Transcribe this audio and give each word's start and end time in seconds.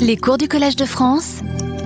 Les 0.00 0.16
cours 0.16 0.38
du 0.38 0.48
Collège 0.48 0.76
de 0.76 0.84
France, 0.84 1.40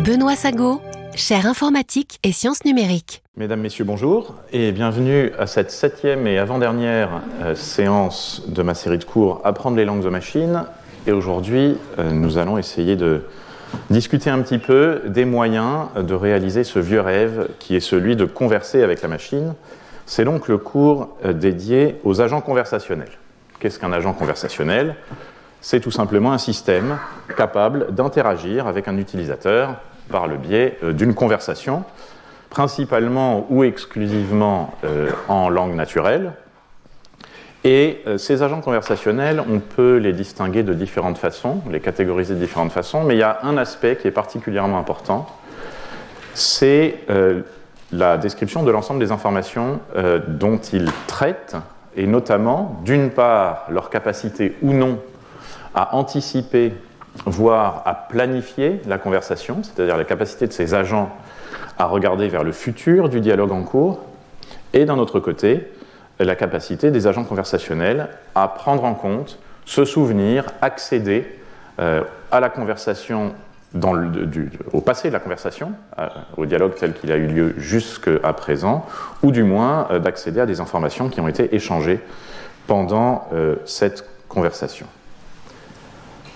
Benoît 0.04 0.36
Sago, 0.36 0.80
chaire 1.14 1.46
informatique 1.46 2.18
et 2.22 2.32
sciences 2.32 2.64
numériques. 2.64 3.22
Mesdames, 3.36 3.60
Messieurs, 3.60 3.84
bonjour 3.84 4.34
et 4.52 4.72
bienvenue 4.72 5.32
à 5.38 5.46
cette 5.46 5.70
septième 5.70 6.26
et 6.26 6.38
avant-dernière 6.38 7.22
euh, 7.42 7.54
séance 7.54 8.42
de 8.48 8.62
ma 8.62 8.74
série 8.74 8.98
de 8.98 9.04
cours 9.04 9.40
Apprendre 9.44 9.76
les 9.76 9.84
langues 9.84 10.02
de 10.02 10.08
machine. 10.08 10.64
Et 11.06 11.12
aujourd'hui, 11.12 11.76
euh, 11.98 12.12
nous 12.12 12.38
allons 12.38 12.58
essayer 12.58 12.96
de 12.96 13.22
discuter 13.90 14.30
un 14.30 14.40
petit 14.40 14.58
peu 14.58 15.02
des 15.06 15.24
moyens 15.24 15.88
de 15.96 16.14
réaliser 16.14 16.64
ce 16.64 16.78
vieux 16.78 17.00
rêve 17.00 17.48
qui 17.58 17.76
est 17.76 17.80
celui 17.80 18.16
de 18.16 18.24
converser 18.24 18.82
avec 18.82 19.02
la 19.02 19.08
machine. 19.08 19.54
C'est 20.06 20.24
donc 20.24 20.48
le 20.48 20.58
cours 20.58 21.16
euh, 21.24 21.32
dédié 21.32 21.96
aux 22.04 22.20
agents 22.20 22.40
conversationnels. 22.40 23.18
Qu'est-ce 23.58 23.78
qu'un 23.78 23.92
agent 23.92 24.12
conversationnel? 24.12 24.96
C'est 25.64 25.80
tout 25.80 25.90
simplement 25.90 26.32
un 26.32 26.38
système 26.38 26.98
capable 27.38 27.94
d'interagir 27.94 28.66
avec 28.66 28.86
un 28.86 28.98
utilisateur 28.98 29.76
par 30.10 30.26
le 30.26 30.36
biais 30.36 30.76
euh, 30.82 30.92
d'une 30.92 31.14
conversation, 31.14 31.84
principalement 32.50 33.46
ou 33.48 33.64
exclusivement 33.64 34.74
euh, 34.84 35.10
en 35.26 35.48
langue 35.48 35.74
naturelle. 35.74 36.32
Et 37.64 38.02
euh, 38.06 38.18
ces 38.18 38.42
agents 38.42 38.60
conversationnels, 38.60 39.42
on 39.50 39.58
peut 39.58 39.96
les 39.96 40.12
distinguer 40.12 40.64
de 40.64 40.74
différentes 40.74 41.16
façons, 41.16 41.62
les 41.70 41.80
catégoriser 41.80 42.34
de 42.34 42.40
différentes 42.40 42.72
façons, 42.72 43.02
mais 43.02 43.14
il 43.14 43.20
y 43.20 43.22
a 43.22 43.38
un 43.42 43.56
aspect 43.56 43.96
qui 43.96 44.06
est 44.06 44.10
particulièrement 44.10 44.78
important, 44.78 45.26
c'est 46.34 46.98
la 47.90 48.18
description 48.18 48.64
de 48.64 48.70
l'ensemble 48.70 49.00
des 49.00 49.12
informations 49.12 49.80
dont 50.26 50.58
ils 50.58 50.90
traitent 51.06 51.56
et 51.96 52.08
notamment, 52.08 52.80
d'une 52.84 53.10
part, 53.10 53.66
leur 53.70 53.88
capacité 53.88 54.56
ou 54.60 54.72
non 54.72 54.98
à 55.74 55.96
anticiper, 55.96 56.72
voire 57.26 57.82
à 57.84 57.94
planifier 57.94 58.80
la 58.86 58.98
conversation, 58.98 59.62
c'est-à-dire 59.62 59.96
la 59.96 60.04
capacité 60.04 60.46
de 60.46 60.52
ces 60.52 60.74
agents 60.74 61.10
à 61.78 61.86
regarder 61.86 62.28
vers 62.28 62.44
le 62.44 62.52
futur 62.52 63.08
du 63.08 63.20
dialogue 63.20 63.52
en 63.52 63.62
cours, 63.62 64.00
et 64.72 64.84
d'un 64.84 64.98
autre 64.98 65.20
côté, 65.20 65.68
la 66.18 66.36
capacité 66.36 66.90
des 66.90 67.06
agents 67.06 67.24
conversationnels 67.24 68.08
à 68.34 68.48
prendre 68.48 68.84
en 68.84 68.94
compte, 68.94 69.38
se 69.64 69.84
souvenir, 69.84 70.46
accéder 70.60 71.26
euh, 71.80 72.02
à 72.30 72.40
la 72.40 72.48
conversation 72.48 73.34
au 74.72 74.80
passé 74.80 75.08
de 75.08 75.12
la 75.12 75.18
conversation, 75.18 75.72
au 76.36 76.46
dialogue 76.46 76.74
tel 76.78 76.92
qu'il 76.94 77.10
a 77.10 77.16
eu 77.16 77.26
lieu 77.26 77.54
jusqu'à 77.56 78.32
présent, 78.32 78.86
ou 79.22 79.32
du 79.32 79.42
moins 79.42 79.88
euh, 79.90 79.98
d'accéder 79.98 80.40
à 80.40 80.46
des 80.46 80.60
informations 80.60 81.08
qui 81.08 81.20
ont 81.20 81.28
été 81.28 81.54
échangées 81.54 82.00
pendant 82.66 83.28
euh, 83.32 83.56
cette 83.64 84.08
conversation. 84.28 84.86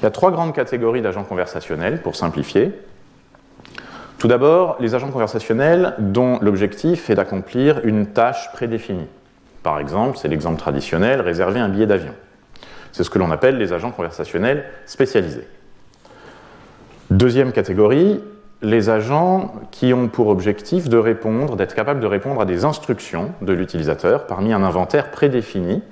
Il 0.00 0.04
y 0.04 0.06
a 0.06 0.10
trois 0.10 0.30
grandes 0.30 0.54
catégories 0.54 1.02
d'agents 1.02 1.24
conversationnels, 1.24 2.02
pour 2.02 2.14
simplifier. 2.14 2.72
Tout 4.18 4.28
d'abord, 4.28 4.76
les 4.80 4.94
agents 4.94 5.10
conversationnels 5.10 5.94
dont 5.98 6.38
l'objectif 6.40 7.10
est 7.10 7.14
d'accomplir 7.14 7.80
une 7.84 8.06
tâche 8.06 8.52
prédéfinie. 8.52 9.06
Par 9.62 9.78
exemple, 9.80 10.18
c'est 10.18 10.28
l'exemple 10.28 10.58
traditionnel, 10.58 11.20
réserver 11.20 11.60
un 11.60 11.68
billet 11.68 11.86
d'avion. 11.86 12.14
C'est 12.92 13.04
ce 13.04 13.10
que 13.10 13.18
l'on 13.18 13.30
appelle 13.30 13.58
les 13.58 13.72
agents 13.72 13.90
conversationnels 13.90 14.64
spécialisés. 14.86 15.46
Deuxième 17.10 17.52
catégorie, 17.52 18.20
les 18.62 18.90
agents 18.90 19.54
qui 19.70 19.94
ont 19.94 20.08
pour 20.08 20.28
objectif 20.28 20.88
de 20.88 20.98
répondre, 20.98 21.56
d'être 21.56 21.74
capables 21.74 22.00
de 22.00 22.06
répondre 22.06 22.40
à 22.40 22.44
des 22.44 22.64
instructions 22.64 23.32
de 23.40 23.52
l'utilisateur 23.52 24.26
parmi 24.26 24.52
un 24.52 24.62
inventaire 24.62 25.10
prédéfini, 25.10 25.82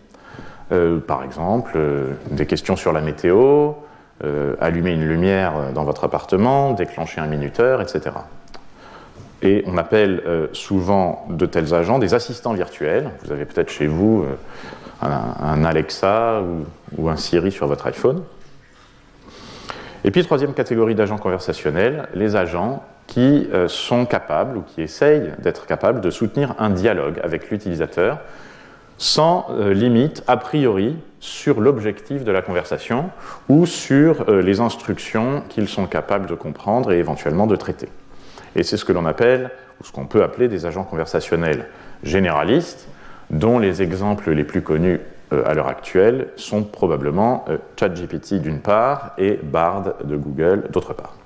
euh, 0.73 0.98
par 0.98 1.23
exemple 1.23 1.73
euh, 1.77 2.13
des 2.31 2.47
questions 2.47 2.77
sur 2.77 2.93
la 2.93 3.01
météo, 3.01 3.73
allumer 4.61 4.92
une 4.92 5.06
lumière 5.06 5.72
dans 5.75 5.84
votre 5.84 6.05
appartement, 6.05 6.72
déclencher 6.72 7.20
un 7.20 7.27
minuteur, 7.27 7.83
etc. 7.83 8.17
Et 9.42 9.62
on 9.67 9.77
appelle 9.77 10.23
souvent 10.53 11.27
de 11.28 11.45
tels 11.45 11.75
agents 11.75 11.98
des 11.98 12.14
assistants 12.14 12.55
virtuels. 12.55 13.11
Vous 13.25 13.33
avez 13.33 13.45
peut-être 13.45 13.70
chez 13.70 13.86
vous 13.86 14.24
un, 15.02 15.64
Alexa 15.64 16.42
ou 16.96 17.08
un 17.08 17.17
Siri 17.17 17.52
sur 17.52 17.67
votre 17.67 17.86
iPhone. 17.86 18.23
Et 20.07 20.11
puis, 20.11 20.24
troisième 20.24 20.55
catégorie 20.55 20.95
d'agents 20.95 21.18
conversationnels, 21.18 22.08
les 22.14 22.36
agents 22.36 22.85
qui 23.08 23.48
euh, 23.52 23.67
sont 23.67 24.07
capables 24.07 24.57
ou 24.57 24.62
qui 24.62 24.83
essayent 24.83 25.33
d'être 25.39 25.67
capables 25.67 26.01
de 26.01 26.11
soutenir 26.11 26.55
un 26.58 26.70
dialogue 26.70 27.20
avec 27.24 27.51
l'utilisateur 27.51 28.18
sans 28.98 29.46
euh, 29.51 29.74
limite 29.74 30.23
a 30.29 30.36
priori 30.36 30.96
sur 31.27 31.61
l'objectif 31.61 32.23
de 32.23 32.31
la 32.31 32.41
conversation 32.41 33.11
ou 33.48 33.67
sur 33.67 34.29
euh, 34.29 34.41
les 34.42 34.61
instructions 34.61 35.42
qu'ils 35.48 35.69
sont 35.69 35.87
capables 35.87 36.27
de 36.27 36.35
comprendre 36.35 36.92
et 36.92 36.98
éventuellement 36.98 37.48
de 37.48 37.57
traiter. 37.57 37.89
Et 38.55 38.63
c'est 38.63 38.77
ce 38.77 38.85
que 38.85 38.92
l'on 38.92 39.05
appelle, 39.07 39.51
ou 39.81 39.85
ce 39.85 39.91
qu'on 39.91 40.07
peut 40.07 40.23
appeler 40.23 40.47
des 40.47 40.67
agents 40.67 40.85
conversationnels 40.85 41.67
généralistes, 42.05 42.89
dont 43.31 43.59
les 43.59 43.83
exemples 43.83 44.31
les 44.31 44.45
plus 44.45 44.63
connus 44.63 45.01
euh, 45.33 45.42
à 45.45 45.55
l'heure 45.55 45.67
actuelle 45.67 46.29
sont 46.36 46.63
probablement 46.63 47.45
euh, 47.48 47.59
ChatGPT 47.79 48.35
d'une 48.35 48.61
part 48.61 49.13
et 49.19 49.41
Bard 49.42 49.95
de 50.05 50.17
Google 50.17 50.69
d'autre 50.70 50.95
part. 50.95 51.17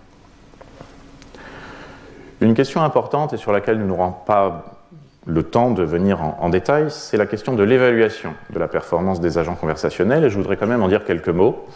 Une 2.40 2.54
question 2.54 2.80
importante 2.80 3.34
et 3.34 3.36
sur 3.36 3.52
laquelle 3.52 3.78
nous 3.78 3.86
n'aurons 3.86 4.12
pas 4.12 4.79
le 5.26 5.42
temps 5.42 5.70
de 5.70 5.82
venir 5.82 6.20
en, 6.22 6.48
détail, 6.48 6.86
c'est 6.88 7.16
la 7.16 7.26
question 7.26 7.54
de 7.54 7.62
l'évaluation 7.62 8.34
de 8.50 8.58
la 8.58 8.68
performance 8.68 9.20
des 9.20 9.38
agents 9.38 9.54
conversationnels, 9.54 10.24
et 10.24 10.30
je 10.30 10.36
voudrais 10.36 10.56
quand 10.56 10.66
même 10.66 10.82
en 10.82 10.88
dire 10.88 11.04
quelques 11.04 11.28
mots. 11.28 11.66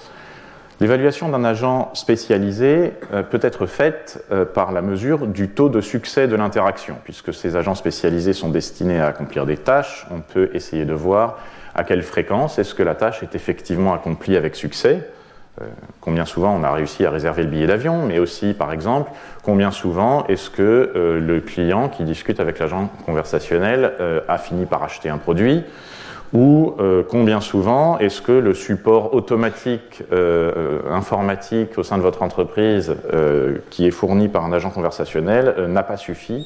L'évaluation 0.81 1.29
d'un 1.29 1.45
agent 1.45 1.91
spécialisé 1.95 2.95
euh, 3.13 3.23
peut 3.23 3.39
être 3.43 3.67
faite 3.67 4.25
par 4.55 4.73
la 4.73 4.83
mesure 4.83 5.27
du 5.27 5.49
taux 5.49 5.69
de 5.69 5.81
succès 5.81 6.27
de 6.27 6.35
l'interaction. 6.35 6.97
Puisque 7.05 7.33
ces 7.33 7.55
agents 7.55 7.77
spécialisés 7.77 8.33
sont 8.33 8.49
destinés 8.49 8.99
à 8.99 9.07
accomplir 9.07 9.47
des 9.47 9.57
tâches, 9.57 10.07
on 10.11 10.21
peut 10.21 10.51
essayer 10.53 10.85
de 10.85 10.95
voir 10.95 11.39
à 11.75 11.85
quelle 11.85 12.03
fréquence 12.03 12.59
est-ce 12.59 12.75
que 12.75 12.83
la 12.83 12.95
tâche 12.95 13.23
est 13.23 13.35
effectivement 13.35 13.95
accomplie 13.95 14.37
avec 14.37 14.55
succès 14.57 15.01
euh, 15.01 15.24
combien 16.01 16.25
souvent 16.25 16.55
on 16.59 16.65
a 16.65 16.73
réussi 16.73 17.07
à 17.07 17.11
réserver 17.11 17.43
le 17.43 17.49
billet 17.49 17.67
d'avion, 17.67 18.05
mais 18.07 18.19
aussi, 18.19 18.55
par 18.55 18.73
exemple, 18.73 19.11
combien 19.43 19.71
souvent 19.71 20.27
est-ce 20.27 20.51
que 20.51 20.93
euh, 20.97 21.21
le 21.21 21.41
client 21.41 21.89
qui 21.89 22.05
discute 22.05 22.41
avec 22.41 22.59
l'agent 22.59 22.91
conversationnel 23.07 23.93
euh, 24.01 24.21
a 24.29 24.39
fini 24.39 24.67
par 24.67 24.83
acheter 24.83 25.09
un 25.09 25.19
produit, 25.19 25.63
ou 26.33 26.75
combien 27.09 27.41
souvent 27.41 27.99
est-ce 27.99 28.21
que 28.21 28.33
le 28.33 28.55
support 28.55 29.15
automatique 29.15 30.03
informatique 30.91 31.79
au 31.79 31.85
sein 31.85 31.97
de 31.97 32.03
votre 32.03 32.23
entreprise 32.23 32.97
qui 33.71 33.87
est 33.87 33.93
fourni 33.93 34.27
par 34.27 34.45
un 34.45 34.51
agent 34.51 34.71
conversationnel 34.71 35.55
n'a 35.69 35.85
pas 35.85 35.97
suffi, 35.97 36.45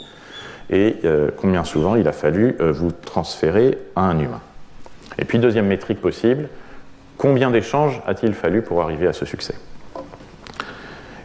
et 0.68 0.96
combien 1.38 1.64
souvent 1.64 1.96
il 1.96 2.06
a 2.06 2.12
fallu 2.12 2.54
vous 2.60 2.92
transférer 2.92 3.78
à 3.96 4.02
un 4.02 4.18
humain? 4.18 4.42
Et 5.18 5.24
puis 5.24 5.38
deuxième 5.38 5.68
métrique 5.68 6.02
possible, 6.02 6.50
combien 7.18 7.50
d'échanges 7.50 8.00
a-t-il 8.06 8.32
fallu 8.32 8.62
pour 8.62 8.80
arriver 8.80 9.06
à 9.06 9.12
ce 9.12 9.26
succès? 9.26 9.54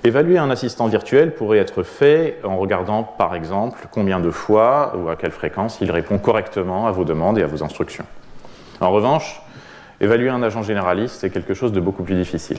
Évaluer 0.03 0.37
un 0.37 0.49
assistant 0.49 0.87
virtuel 0.87 1.33
pourrait 1.33 1.59
être 1.59 1.83
fait 1.83 2.37
en 2.43 2.57
regardant 2.57 3.03
par 3.03 3.35
exemple 3.35 3.87
combien 3.89 4.19
de 4.19 4.31
fois 4.31 4.93
ou 4.97 5.07
à 5.07 5.15
quelle 5.15 5.31
fréquence 5.31 5.77
il 5.79 5.89
répond 5.91 6.17
correctement 6.17 6.87
à 6.87 6.91
vos 6.91 7.05
demandes 7.05 7.37
et 7.37 7.43
à 7.43 7.47
vos 7.47 7.63
instructions. 7.63 8.03
En 8.81 8.91
revanche, 8.91 9.41
évaluer 10.01 10.27
un 10.27 10.43
agent 10.43 10.61
généraliste 10.63 11.23
est 11.23 11.29
quelque 11.29 11.53
chose 11.53 11.71
de 11.71 11.79
beaucoup 11.79 12.03
plus 12.03 12.15
difficile. 12.15 12.57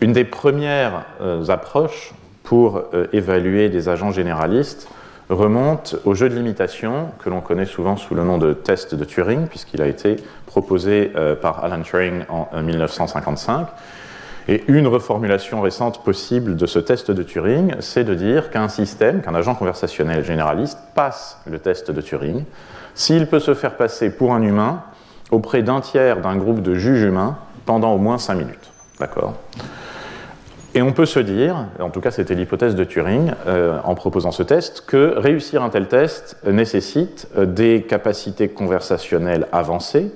Une 0.00 0.12
des 0.12 0.24
premières 0.24 1.04
euh, 1.20 1.44
approches 1.48 2.12
pour 2.44 2.82
euh, 2.94 3.06
évaluer 3.12 3.68
des 3.68 3.88
agents 3.88 4.12
généralistes 4.12 4.88
remonte 5.28 5.96
au 6.04 6.14
jeu 6.14 6.28
de 6.28 6.34
limitation 6.34 7.08
que 7.22 7.28
l'on 7.28 7.40
connaît 7.40 7.66
souvent 7.66 7.96
sous 7.96 8.14
le 8.14 8.24
nom 8.24 8.38
de 8.38 8.52
test 8.52 8.94
de 8.94 9.04
Turing, 9.04 9.46
puisqu'il 9.46 9.82
a 9.82 9.86
été 9.86 10.16
proposé 10.50 11.12
euh, 11.14 11.36
par 11.36 11.64
Alan 11.64 11.80
Turing 11.80 12.24
en 12.28 12.48
1955. 12.60 13.68
Et 14.48 14.64
une 14.66 14.88
reformulation 14.88 15.60
récente 15.60 16.02
possible 16.02 16.56
de 16.56 16.66
ce 16.66 16.80
test 16.80 17.12
de 17.12 17.22
Turing, 17.22 17.76
c'est 17.78 18.02
de 18.02 18.14
dire 18.14 18.50
qu'un 18.50 18.68
système, 18.68 19.22
qu'un 19.22 19.36
agent 19.36 19.54
conversationnel 19.54 20.24
généraliste 20.24 20.76
passe 20.96 21.38
le 21.48 21.60
test 21.60 21.92
de 21.92 22.00
Turing 22.00 22.42
s'il 22.94 23.28
peut 23.28 23.38
se 23.38 23.54
faire 23.54 23.76
passer 23.76 24.10
pour 24.10 24.34
un 24.34 24.42
humain 24.42 24.82
auprès 25.30 25.62
d'un 25.62 25.80
tiers 25.80 26.20
d'un 26.20 26.36
groupe 26.36 26.62
de 26.62 26.74
juges 26.74 27.02
humains 27.02 27.38
pendant 27.64 27.92
au 27.92 27.98
moins 27.98 28.18
5 28.18 28.34
minutes. 28.34 28.72
D'accord? 28.98 29.34
Et 30.74 30.82
on 30.82 30.92
peut 30.92 31.06
se 31.06 31.20
dire, 31.20 31.66
en 31.78 31.90
tout 31.90 32.00
cas 32.00 32.10
c'était 32.10 32.34
l'hypothèse 32.34 32.74
de 32.74 32.82
Turing 32.82 33.30
euh, 33.46 33.78
en 33.84 33.94
proposant 33.94 34.32
ce 34.32 34.42
test, 34.42 34.82
que 34.84 35.14
réussir 35.16 35.62
un 35.62 35.68
tel 35.68 35.86
test 35.86 36.36
nécessite 36.44 37.28
euh, 37.38 37.46
des 37.46 37.82
capacités 37.82 38.48
conversationnelles 38.48 39.46
avancées 39.52 40.10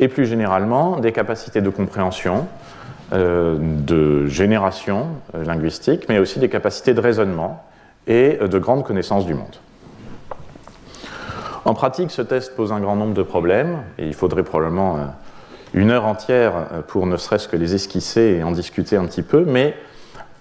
et 0.00 0.08
plus 0.08 0.26
généralement 0.26 0.98
des 0.98 1.12
capacités 1.12 1.60
de 1.60 1.70
compréhension, 1.70 2.46
euh, 3.12 3.56
de 3.60 4.26
génération 4.26 5.06
linguistique, 5.34 6.06
mais 6.08 6.18
aussi 6.18 6.38
des 6.38 6.48
capacités 6.48 6.94
de 6.94 7.00
raisonnement 7.00 7.64
et 8.06 8.38
de 8.38 8.58
grandes 8.58 8.84
connaissances 8.84 9.26
du 9.26 9.34
monde. 9.34 9.56
En 11.64 11.74
pratique, 11.74 12.10
ce 12.12 12.22
test 12.22 12.54
pose 12.54 12.72
un 12.72 12.80
grand 12.80 12.94
nombre 12.94 13.14
de 13.14 13.22
problèmes 13.22 13.78
et 13.98 14.06
il 14.06 14.14
faudrait 14.14 14.44
probablement 14.44 14.98
une 15.74 15.90
heure 15.90 16.04
entière 16.04 16.52
pour 16.86 17.06
ne 17.06 17.16
serait-ce 17.16 17.48
que 17.48 17.56
les 17.56 17.74
esquisser 17.74 18.36
et 18.38 18.44
en 18.44 18.52
discuter 18.52 18.96
un 18.96 19.04
petit 19.06 19.22
peu, 19.22 19.44
mais 19.44 19.74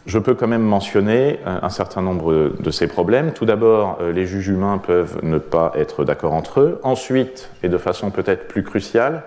je 0.05 0.19
peux 0.19 0.35
quand 0.35 0.47
même 0.47 0.61
mentionner 0.61 1.39
un 1.45 1.69
certain 1.69 2.03
nombre 2.03 2.53
de 2.59 2.71
ces 2.71 2.85
problèmes. 2.85 3.33
Tout 3.33 3.45
d'abord, 3.45 3.97
les 4.13 4.27
juges 4.27 4.49
humains 4.49 4.77
peuvent 4.77 5.17
ne 5.23 5.39
pas 5.39 5.71
être 5.75 6.03
d'accord 6.03 6.33
entre 6.33 6.59
eux. 6.59 6.79
Ensuite, 6.83 7.49
et 7.63 7.69
de 7.69 7.77
façon 7.79 8.11
peut-être 8.11 8.47
plus 8.47 8.61
cruciale, 8.61 9.23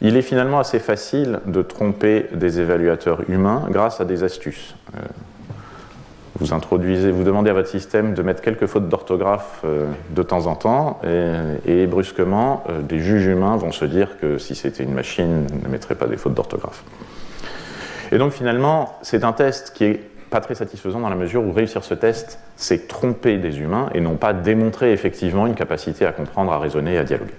il 0.00 0.16
est 0.16 0.22
finalement 0.22 0.58
assez 0.58 0.78
facile 0.78 1.40
de 1.46 1.62
tromper 1.62 2.26
des 2.32 2.60
évaluateurs 2.60 3.28
humains 3.28 3.66
grâce 3.70 4.00
à 4.00 4.04
des 4.04 4.24
astuces. 4.24 4.74
Euh, 4.94 5.00
vous 6.38 7.24
demandez 7.24 7.48
à 7.48 7.54
votre 7.54 7.68
système 7.68 8.12
de 8.12 8.20
mettre 8.20 8.42
quelques 8.42 8.66
fautes 8.66 8.90
d'orthographe 8.90 9.62
euh, 9.64 9.86
de 10.10 10.22
temps 10.22 10.46
en 10.46 10.54
temps, 10.54 11.00
et, 11.66 11.86
brusquement, 11.86 12.62
euh, 12.68 12.82
des 12.82 12.98
juges 12.98 13.24
humains 13.24 13.56
vont 13.56 13.72
se 13.72 13.86
dire 13.86 14.18
que 14.20 14.36
si 14.36 14.54
c'était 14.54 14.84
une 14.84 14.92
machine, 14.92 15.46
ne 15.64 15.68
mettrait 15.68 15.94
pas 15.94 16.06
des 16.06 16.18
fautes 16.18 16.34
d'orthographe. 16.34 16.84
Et 18.12 18.18
donc 18.18 18.32
finalement, 18.32 18.98
c'est 19.02 19.24
un 19.24 19.32
test 19.32 19.72
qui 19.74 19.84
est 19.84 20.00
pas 20.30 20.40
très 20.40 20.54
satisfaisant 20.54 21.00
dans 21.00 21.08
la 21.08 21.16
mesure 21.16 21.42
où 21.42 21.52
réussir 21.52 21.84
ce 21.84 21.94
test, 21.94 22.38
c'est 22.56 22.86
tromper 22.88 23.38
des 23.38 23.60
humains 23.60 23.88
et 23.94 24.00
non 24.00 24.16
pas 24.16 24.32
démontrer 24.32 24.92
effectivement 24.92 25.46
une 25.46 25.54
capacité 25.54 26.04
à 26.04 26.12
comprendre, 26.12 26.52
à 26.52 26.58
raisonner 26.58 26.94
et 26.94 26.98
à 26.98 27.04
dialoguer. 27.04 27.34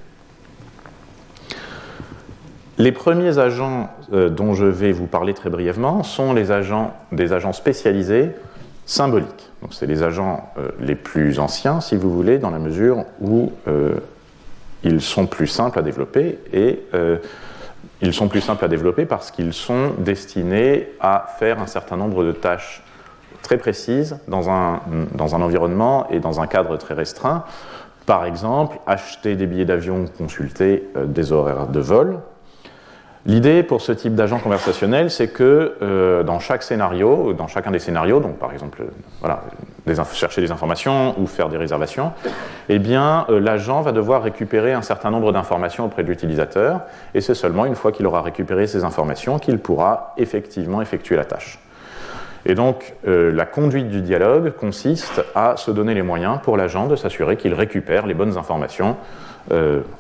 Les 2.80 2.92
premiers 2.92 3.40
agents 3.40 3.90
euh, 4.14 4.30
dont 4.30 4.54
je 4.54 4.66
vais 4.66 4.92
vous 4.92 5.08
parler 5.08 5.34
très 5.34 5.50
brièvement 5.50 6.04
sont 6.04 6.34
les 6.34 6.52
agents, 6.52 6.94
des 7.12 7.34
agents 7.34 7.54
spécialisés 7.54 8.30
symboliques. 8.86 9.50
Donc, 9.64 9.74
c'est 9.74 9.88
les 9.88 10.04
agents 10.04 10.48
euh, 10.60 10.70
les 10.80 10.94
plus 10.94 11.40
anciens, 11.40 11.82
si 11.82 11.96
vous 11.96 12.14
voulez, 12.14 12.38
dans 12.38 12.52
la 12.52 12.60
mesure 12.60 13.06
où 13.20 13.52
euh, 13.68 13.96
ils 14.84 15.02
sont 15.02 15.26
plus 15.26 15.48
simples 15.48 15.80
à 15.80 15.82
développer 15.82 16.38
et 16.54 16.84
ils 18.02 18.14
sont 18.14 18.28
plus 18.28 18.42
simples 18.42 18.64
à 18.64 18.68
développer 18.68 19.06
parce 19.06 19.32
qu'ils 19.32 19.54
sont 19.54 19.94
destinés 19.98 20.88
à 21.00 21.26
faire 21.40 21.60
un 21.60 21.66
certain 21.66 21.98
nombre 21.98 22.24
de 22.24 22.32
tâches 22.32 22.84
très 23.42 23.58
précises 23.58 24.20
dans 24.28 24.52
un, 24.52 24.82
dans 25.16 25.36
un 25.36 25.42
environnement 25.42 26.08
et 26.12 26.20
dans 26.20 26.40
un 26.42 26.48
cadre 26.48 26.78
très 26.78 26.94
restreint. 26.94 27.44
Par 28.06 28.24
exemple, 28.24 28.78
acheter 28.86 29.36
des 29.36 29.48
billets 29.48 29.66
d'avion, 29.66 30.06
consulter 30.16 30.88
des 31.08 31.32
horaires 31.32 31.68
de 31.68 31.80
vol, 31.80 32.20
L'idée 33.26 33.64
pour 33.64 33.82
ce 33.82 33.92
type 33.92 34.16
d'agent 34.16 34.40
conversationnel, 34.40 35.12
c'est 35.12 35.28
que 35.28 35.76
euh, 35.82 36.24
dans 36.24 36.40
chaque 36.40 36.64
scénario, 36.64 37.34
dans 37.34 37.48
chacun 37.48 37.72
des 37.72 37.80
scénarios, 37.80 38.20
donc 38.20 38.38
par 38.38 38.54
exemple 38.54 38.84
chercher 40.14 40.42
des 40.42 40.52
informations 40.52 41.20
ou 41.20 41.28
faire 41.28 41.50
des 41.50 41.58
réservations, 41.58 42.14
eh 42.70 42.80
bien 42.80 43.26
euh, 43.30 43.40
l'agent 43.40 43.82
va 43.82 43.92
devoir 43.92 44.24
récupérer 44.24 44.74
un 44.74 44.82
certain 44.82 45.12
nombre 45.12 45.34
d'informations 45.34 45.86
auprès 45.86 46.04
de 46.04 46.08
l'utilisateur, 46.08 46.82
et 47.14 47.22
c'est 47.22 47.34
seulement 47.34 47.66
une 47.66 47.76
fois 47.76 47.92
qu'il 47.92 48.06
aura 48.06 48.22
récupéré 48.22 48.66
ces 48.66 48.84
informations 48.86 49.40
qu'il 49.40 49.60
pourra 49.60 50.14
effectivement 50.18 50.82
effectuer 50.82 51.18
la 51.18 51.26
tâche. 51.26 51.60
Et 52.46 52.56
donc 52.56 52.94
euh, 53.08 53.34
la 53.34 53.46
conduite 53.46 53.90
du 53.90 54.02
dialogue 54.02 54.52
consiste 54.52 55.22
à 55.36 55.58
se 55.58 55.72
donner 55.72 55.94
les 55.94 56.02
moyens 56.02 56.40
pour 56.44 56.56
l'agent 56.56 56.88
de 56.88 56.96
s'assurer 56.96 57.36
qu'il 57.36 57.54
récupère 57.54 58.06
les 58.06 58.14
bonnes 58.14 58.38
informations 58.38 58.96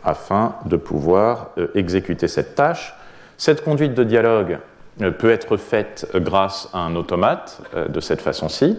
afin 0.03 0.55
de 0.65 0.75
pouvoir 0.75 1.51
exécuter 1.73 2.27
cette 2.27 2.53
tâche 2.55 2.96
cette 3.37 3.63
conduite 3.63 3.93
de 3.93 4.03
dialogue 4.03 4.57
euh, 5.01 5.11
peut 5.11 5.29
être 5.29 5.57
faite 5.57 6.07
grâce 6.15 6.69
à 6.73 6.79
un 6.79 6.95
automate 6.95 7.61
euh, 7.75 7.87
de 7.87 7.99
cette 7.99 8.21
façon-ci. 8.21 8.77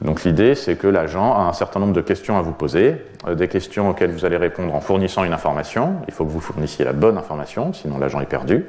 Donc 0.00 0.24
l'idée, 0.24 0.54
c'est 0.54 0.76
que 0.76 0.86
l'agent 0.86 1.34
a 1.34 1.42
un 1.42 1.52
certain 1.52 1.78
nombre 1.78 1.92
de 1.92 2.00
questions 2.00 2.38
à 2.38 2.42
vous 2.42 2.52
poser, 2.52 3.04
euh, 3.26 3.34
des 3.34 3.48
questions 3.48 3.90
auxquelles 3.90 4.10
vous 4.10 4.24
allez 4.24 4.38
répondre 4.38 4.74
en 4.74 4.80
fournissant 4.80 5.24
une 5.24 5.34
information. 5.34 5.96
Il 6.08 6.14
faut 6.14 6.24
que 6.24 6.30
vous 6.30 6.40
fournissiez 6.40 6.86
la 6.86 6.94
bonne 6.94 7.18
information, 7.18 7.74
sinon 7.74 7.98
l'agent 7.98 8.20
est 8.20 8.26
perdu. 8.26 8.64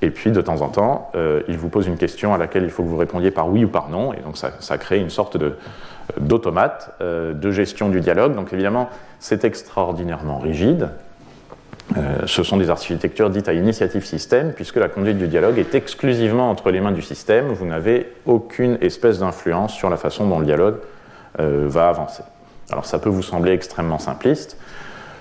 Et 0.00 0.10
puis, 0.10 0.30
de 0.30 0.40
temps 0.40 0.62
en 0.62 0.68
temps, 0.68 1.12
il 1.46 1.56
vous 1.56 1.68
pose 1.68 1.86
une 1.86 1.96
question 1.96 2.34
à 2.34 2.38
laquelle 2.38 2.64
il 2.64 2.70
faut 2.70 2.82
que 2.82 2.88
vous 2.88 2.96
répondiez 2.96 3.30
par 3.30 3.48
oui 3.48 3.64
ou 3.64 3.68
par 3.68 3.88
non. 3.88 4.12
Et 4.12 4.18
donc, 4.18 4.36
ça, 4.36 4.50
ça 4.58 4.76
crée 4.76 4.98
une 4.98 5.10
sorte 5.10 5.38
d'automate 6.18 6.96
de 7.00 7.50
gestion 7.52 7.88
du 7.88 8.00
dialogue. 8.00 8.34
Donc, 8.34 8.52
évidemment, 8.52 8.90
c'est 9.20 9.44
extraordinairement 9.44 10.40
rigide. 10.40 10.88
Euh, 11.96 12.26
ce 12.26 12.42
sont 12.42 12.56
des 12.56 12.70
architectures 12.70 13.30
dites 13.30 13.48
à 13.48 13.52
initiative 13.52 14.04
système, 14.04 14.52
puisque 14.52 14.76
la 14.76 14.88
conduite 14.88 15.18
du 15.18 15.28
dialogue 15.28 15.58
est 15.58 15.74
exclusivement 15.74 16.50
entre 16.50 16.70
les 16.70 16.80
mains 16.80 16.92
du 16.92 17.02
système. 17.02 17.48
Vous 17.48 17.66
n'avez 17.66 18.12
aucune 18.26 18.78
espèce 18.80 19.18
d'influence 19.18 19.74
sur 19.74 19.90
la 19.90 19.96
façon 19.96 20.26
dont 20.26 20.38
le 20.38 20.46
dialogue 20.46 20.76
euh, 21.40 21.66
va 21.68 21.88
avancer. 21.88 22.22
Alors 22.70 22.86
ça 22.86 22.98
peut 22.98 23.10
vous 23.10 23.22
sembler 23.22 23.52
extrêmement 23.52 23.98
simpliste, 23.98 24.56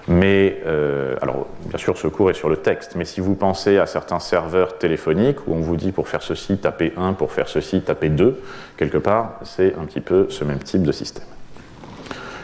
mais 0.08 0.62
euh, 0.66 1.16
alors 1.22 1.48
bien 1.66 1.78
sûr 1.78 1.98
ce 1.98 2.08
cours 2.08 2.30
est 2.30 2.36
sur 2.36 2.50
le 2.50 2.58
texte, 2.58 2.96
mais 2.96 3.06
si 3.06 3.20
vous 3.20 3.36
pensez 3.36 3.78
à 3.78 3.86
certains 3.86 4.20
serveurs 4.20 4.78
téléphoniques 4.78 5.48
où 5.48 5.54
on 5.54 5.60
vous 5.60 5.76
dit 5.76 5.92
pour 5.92 6.08
faire 6.08 6.22
ceci 6.22 6.58
tapez 6.58 6.94
1, 6.96 7.14
pour 7.14 7.32
faire 7.32 7.48
ceci 7.48 7.82
tapez 7.82 8.10
2, 8.10 8.42
quelque 8.78 8.98
part 8.98 9.40
c'est 9.44 9.76
un 9.76 9.86
petit 9.86 10.02
peu 10.02 10.28
ce 10.30 10.46
même 10.46 10.60
type 10.60 10.84
de 10.84 10.92
système. 10.92 11.26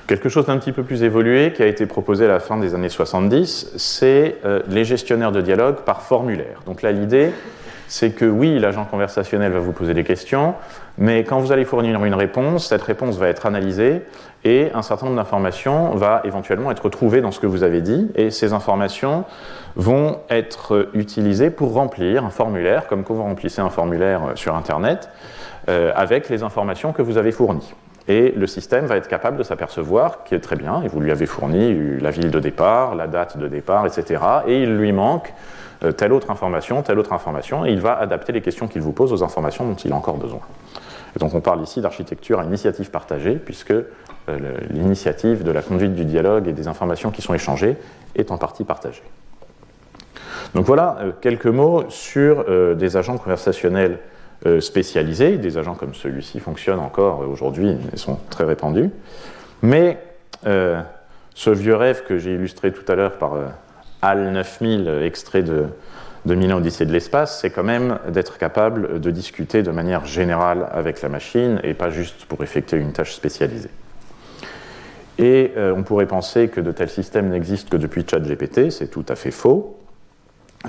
Quelque 0.08 0.30
chose 0.30 0.46
d'un 0.46 0.58
petit 0.58 0.72
peu 0.72 0.84
plus 0.84 1.04
évolué 1.04 1.52
qui 1.52 1.62
a 1.62 1.66
été 1.66 1.86
proposé 1.86 2.24
à 2.24 2.30
la 2.30 2.40
fin 2.40 2.58
des 2.58 2.74
années 2.74 2.88
70, 2.88 3.74
c'est 3.76 4.38
euh, 4.46 4.62
les 4.70 4.86
gestionnaires 4.86 5.34
de 5.34 5.42
dialogue 5.42 5.82
par 5.82 6.02
formulaire. 6.02 6.62
Donc 6.66 6.82
là, 6.82 6.94
l'idée, 6.94 7.32
c'est 7.90 8.12
que 8.12 8.24
oui, 8.24 8.58
l'agent 8.58 8.86
conversationnel 8.86 9.52
va 9.52 9.60
vous 9.60 9.74
poser 9.74 9.94
des 9.94 10.06
questions, 10.06 10.54
mais 10.98 11.26
quand 11.26 11.40
vous 11.40 11.52
allez 11.52 11.66
fournir 11.66 12.06
une 12.06 12.14
réponse, 12.14 12.68
cette 12.68 12.84
réponse 12.84 13.18
va 13.18 13.28
être 13.28 13.46
analysée 13.46 14.02
et 14.46 14.70
un 14.74 14.82
certain 14.82 15.08
nombre 15.08 15.18
d'informations 15.18 15.94
va 15.96 16.22
éventuellement 16.24 16.72
être 16.72 16.88
trouvées 16.88 17.20
dans 17.20 17.32
ce 17.32 17.42
que 17.42 17.48
vous 17.48 17.64
avez 17.64 17.82
dit, 17.82 18.10
et 18.16 18.30
ces 18.30 18.54
informations 18.54 19.26
vont 19.76 20.20
être 20.30 20.90
utilisées 20.94 21.50
pour 21.50 21.74
remplir 21.74 22.24
un 22.24 22.30
formulaire, 22.30 22.88
comme 22.88 23.04
quand 23.04 23.14
vous 23.14 23.24
remplissez 23.24 23.60
un 23.60 23.70
formulaire 23.70 24.22
sur 24.36 24.56
Internet, 24.56 25.10
euh, 25.68 25.92
avec 25.96 26.30
les 26.30 26.44
informations 26.44 26.94
que 26.94 27.02
vous 27.02 27.18
avez 27.18 27.34
fournies. 27.34 27.74
Et 28.08 28.32
le 28.32 28.48
système 28.48 28.86
va 28.86 28.96
être 28.96 29.10
capable 29.10 29.38
de 29.38 29.44
s'apercevoir 29.44 30.24
qu'il 30.24 30.38
est 30.38 30.42
très 30.42 30.56
bien, 30.56 30.82
et 30.82 30.88
vous 30.88 31.02
lui 31.02 31.12
avez 31.12 31.26
fourni 31.26 32.00
la 32.00 32.10
ville 32.10 32.32
de 32.32 32.40
départ, 32.40 32.96
la 32.96 33.08
date 33.08 33.38
de 33.38 33.48
départ, 33.48 33.86
etc. 33.86 34.22
Et 34.48 34.64
il 34.64 34.78
lui 34.78 34.94
manque 34.94 35.34
euh, 35.84 35.92
telle 35.92 36.14
autre 36.14 36.32
information, 36.32 36.82
telle 36.84 37.00
autre 37.00 37.12
information, 37.12 37.66
et 37.66 37.72
il 37.72 37.82
va 37.82 37.98
adapter 37.98 38.32
les 38.32 38.42
questions 38.42 38.68
qu'il 38.68 38.82
vous 38.82 38.94
pose 38.94 39.12
aux 39.12 39.24
informations 39.24 39.68
dont 39.68 39.76
il 39.76 39.92
a 39.92 39.96
encore 39.96 40.18
besoin. 40.18 40.40
Donc 41.20 41.34
on 41.34 41.42
parle 41.42 41.62
ici 41.62 41.82
d'architecture 41.82 42.40
à 42.40 42.46
initiative 42.46 42.92
partagée, 42.92 43.36
puisque 43.36 43.72
euh, 43.72 43.84
l'initiative 44.70 45.44
de 45.44 45.52
la 45.52 45.62
conduite 45.62 45.94
du 45.94 46.06
dialogue 46.06 46.48
et 46.48 46.54
des 46.54 46.70
informations 46.70 47.12
qui 47.12 47.22
sont 47.22 47.34
échangées 47.34 47.76
est 48.16 48.32
en 48.32 48.38
partie 48.38 48.64
partagée. 48.64 49.04
Donc 50.56 50.66
voilà 50.66 50.98
euh, 51.02 51.12
quelques 51.20 51.48
mots 51.48 51.84
sur 51.90 52.46
des 52.76 52.96
agents 52.96 53.18
conversationnels 53.18 54.00
spécialisés. 54.60 55.38
Des 55.38 55.58
agents 55.58 55.76
comme 55.76 55.94
celui-ci 55.94 56.40
fonctionnent 56.40 56.80
encore 56.80 57.20
aujourd'hui 57.28 57.76
et 57.94 57.98
sont 57.98 58.20
très 58.30 58.44
répandus. 58.44 58.92
Mais 59.62 59.98
euh, 60.46 60.82
ce 61.34 61.50
vieux 61.50 61.76
rêve 61.76 62.04
que 62.08 62.18
j'ai 62.18 62.34
illustré 62.34 62.72
tout 62.72 62.90
à 62.92 62.96
l'heure 62.96 63.18
par 63.18 63.36
euh, 63.36 63.46
HAL 64.02 64.32
9000, 64.32 65.02
extrait 65.04 65.42
de, 65.42 65.66
de 66.26 66.36
Milan 66.36 66.58
Odyssée 66.58 66.86
de 66.86 66.92
l'espace, 66.92 67.40
c'est 67.42 67.50
quand 67.50 67.64
même 67.64 68.00
d'être 68.10 68.38
capable 68.38 69.00
de 69.00 69.12
discuter 69.12 69.64
de 69.64 69.72
manière 69.72 70.06
générale 70.06 70.68
avec 70.72 71.02
la 71.02 71.10
machine 71.10 71.60
et 71.64 71.74
pas 71.74 71.90
juste 71.90 72.26
pour 72.26 72.44
effectuer 72.44 72.78
une 72.78 72.92
tâche 72.92 73.14
spécialisée. 73.14 73.72
Et 75.20 75.54
on 75.58 75.82
pourrait 75.82 76.06
penser 76.06 76.48
que 76.48 76.62
de 76.62 76.72
tels 76.72 76.92
systèmes 76.92 77.30
n'existent 77.30 77.72
que 77.72 77.78
depuis 77.78 78.06
ChatGPT, 78.08 78.70
c'est 78.70 78.88
tout 78.88 79.06
à 79.10 79.16
fait 79.16 79.32
faux 79.32 79.80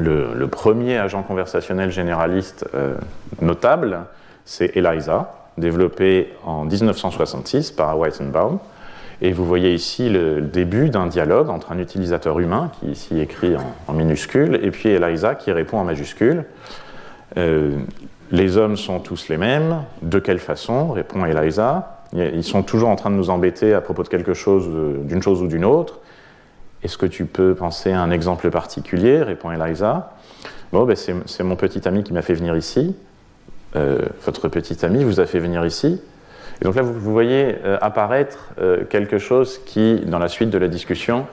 le, 0.01 0.47
premier 0.47 0.99
agent 0.99 1.23
conversationnel 1.23 1.91
généraliste 1.91 2.67
euh, 2.75 2.95
notable, 3.41 4.01
c'est 4.45 4.77
ELIZA, 4.77 5.33
développé 5.59 6.33
en 6.45 6.65
1966 6.65 7.73
par 7.73 7.99
Weizenbaum. 7.99 8.59
Et 9.21 9.33
vous 9.33 9.45
voyez 9.45 9.75
ici 9.75 10.09
le 10.09 10.41
début 10.41 10.91
d'un 10.91 11.07
dialogue 11.07 11.51
entre 11.51 11.73
un 11.73 11.79
utilisateur 11.79 12.39
humain, 12.39 12.71
qui 12.79 12.87
ici 12.87 13.19
écrit 13.21 13.55
en, 13.89 13.93
minuscule, 13.93 14.61
et 14.63 14.71
puis 14.71 14.91
ELIZA 14.91 15.35
qui 15.35 15.51
répond 15.51 15.79
en 15.79 15.85
majuscule. 15.85 16.45
Euh, 17.37 17.79
les 18.31 18.57
hommes 18.57 18.77
sont 18.77 19.01
tous 19.01 19.29
les 19.29 19.37
mêmes. 19.37 19.83
De 20.03 20.19
quelle 20.19 20.39
façon 20.39 20.93
répond 20.93 21.25
ELIZA. 21.25 21.95
Ils 22.13 22.45
sont 22.45 22.63
toujours 22.63 22.89
en 22.89 22.97
train 22.97 23.11
de 23.11 23.17
nous 23.17 23.29
embêter 23.29 23.75
à 23.75 23.81
propos 23.81 24.03
de 24.03 24.09
quelque 24.09 24.35
chose, 24.35 24.69
d'une 25.05 25.23
chose 25.23 25.43
ou 25.43 25.47
d'une 25.47 25.65
autre. 25.65 26.01
Est-ce 26.83 26.97
que 26.97 27.07
tu 27.07 27.25
peux 27.25 27.55
penser 27.55 27.93
à 27.93 28.01
un 28.01 28.11
exemple 28.11 28.51
particulier? 28.51 29.23
Répond 29.23 29.51
Eliza. 29.51 30.13
Bon, 30.73 30.85
ben 30.85 30.97
c'est 30.97 31.43
mon 31.45 31.57
petit 31.57 31.87
ami 31.89 32.05
qui 32.05 32.13
m'a 32.13 32.23
fait 32.23 32.35
venir 32.35 32.57
ici. 32.57 32.95
Euh, 33.77 34.01
votre 34.25 34.49
petit 34.49 34.85
ami 34.85 35.03
vous 35.03 35.21
a 35.21 35.27
fait 35.27 35.41
venir 35.41 35.65
ici. 35.67 36.01
Et 36.61 36.65
donc 36.65 36.75
là, 36.75 36.83
vous, 36.83 37.13
voyez 37.13 37.57
euh, 37.65 37.79
apparaître 37.81 38.51
euh, 38.61 38.85
quelque 38.85 39.19
chose 39.19 39.61
qui, 39.65 40.01
dans 40.07 40.19
la 40.19 40.29
suite 40.29 40.51
de 40.51 40.59
la 40.59 40.69
discussion, 40.69 41.27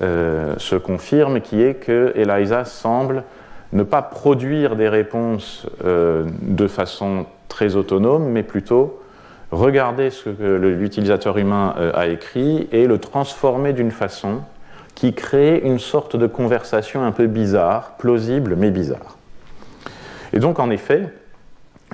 se 0.00 0.74
confirme, 0.74 1.40
qui 1.40 1.62
est 1.62 1.74
que 1.74 2.12
Eliza 2.16 2.64
semble 2.64 3.22
ne 3.72 3.84
pas 3.84 4.02
produire 4.02 4.74
des 4.74 4.88
réponses 4.88 5.68
de 5.84 6.66
façon 6.66 7.26
très 7.46 7.76
autonome, 7.76 8.24
mais 8.24 8.42
plutôt 8.42 9.00
regarder 9.52 10.10
ce 10.10 10.30
que 10.30 10.56
l'utilisateur 10.56 11.38
humain 11.38 11.76
a 11.94 12.08
écrit 12.08 12.66
et 12.72 12.88
le 12.88 12.98
transformer 12.98 13.72
d'une 13.72 13.92
façon 13.92 14.40
qui 14.94 15.12
crée 15.12 15.58
une 15.58 15.78
sorte 15.78 16.16
de 16.16 16.26
conversation 16.26 17.04
un 17.04 17.12
peu 17.12 17.26
bizarre, 17.26 17.92
plausible 17.98 18.56
mais 18.56 18.70
bizarre. 18.70 19.16
Et 20.32 20.38
donc 20.38 20.58
en 20.58 20.70
effet, 20.70 21.08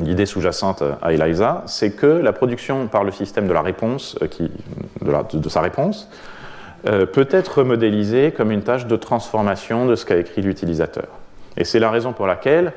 l'idée 0.01 0.27
sous-jacente 0.27 0.83
à 1.03 1.13
ELISA, 1.13 1.63
c'est 1.67 1.93
que 1.93 2.07
la 2.07 2.33
production 2.33 2.87
par 2.87 3.05
le 3.05 3.11
système 3.11 3.47
de 3.47 3.53
la 3.53 3.63
réponse, 3.63 4.19
euh, 4.23 5.29
de, 5.33 5.49
sa 5.49 5.61
réponse, 5.61 6.09
euh, 6.87 7.07
peut 7.07 7.29
être 7.31 7.63
modélisée 7.63 8.33
comme 8.33 8.51
une 8.51 8.63
tâche 8.63 8.87
de 8.87 8.97
transformation 8.97 9.87
de 9.87 9.95
ce 9.95 10.07
qu'a 10.07 10.17
écrit 10.17 10.43
l'utilisateur. 10.43 11.09
Et 11.57 11.65
c'est 11.65 11.79
la 11.79 11.91
raison 11.91 12.13
pour 12.13 12.27
laquelle 12.27 12.73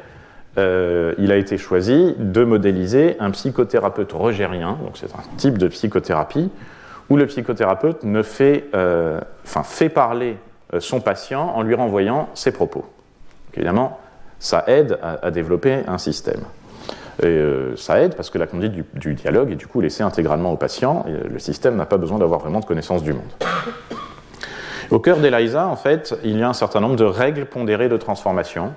euh, 0.58 1.14
il 1.18 1.32
a 1.32 1.38
été 1.38 1.58
choisi 1.58 2.14
de 2.20 2.44
modéliser 2.44 3.16
un 3.20 3.32
psychothérapeute 3.32 4.12
rogérien, 4.12 4.78
donc 4.84 4.96
c'est 4.96 5.14
un 5.16 5.24
type 5.38 5.58
de 5.58 5.68
psychothérapie, 5.68 6.52
où 7.10 7.18
le 7.18 7.26
psychothérapeute 7.28 8.04
ne 8.04 8.24
fait, 8.24 8.66
enfin, 9.44 9.64
fait 9.64 9.90
parler 9.90 10.38
son 10.80 11.02
patient 11.02 11.52
en 11.56 11.62
lui 11.62 11.76
renvoyant 11.76 12.30
ses 12.34 12.52
propos. 12.52 12.86
évidemment, 13.54 14.00
ça 14.40 14.64
aide 14.68 14.98
à 15.02 15.32
développer 15.32 15.84
un 15.88 15.98
système. 15.98 16.42
Et 17.22 17.28
euh, 17.28 17.76
ça 17.76 18.02
aide 18.02 18.16
parce 18.16 18.30
que 18.30 18.38
la 18.38 18.48
conduite 18.48 18.74
du, 18.96 19.14
dialogue 19.14 19.52
est 19.52 19.56
du 19.56 19.68
coup 19.68 19.82
laissée 19.82 20.04
intégralement 20.04 20.52
au 20.52 20.58
patient 20.58 21.06
et 21.08 21.12
euh, 21.12 21.30
le 21.32 21.38
système 21.38 21.76
n'a 21.76 21.86
pas 21.86 21.98
besoin 21.98 22.18
d'avoir 22.18 22.40
vraiment 22.40 22.60
de 22.60 22.66
connaissance 22.66 23.04
du 23.04 23.14
monde. 23.14 23.30
Au 24.90 25.00
cœur 25.00 25.18
d'ELISA, 25.18 25.68
en 25.68 25.76
fait, 25.76 26.18
il 26.24 26.38
y 26.38 26.44
a 26.44 26.50
un 26.50 26.54
certain 26.54 26.80
nombre 26.80 26.96
de 26.96 27.04
règles 27.04 27.46
pondérées 27.46 27.88
de 27.88 27.98
transformation 27.98 28.74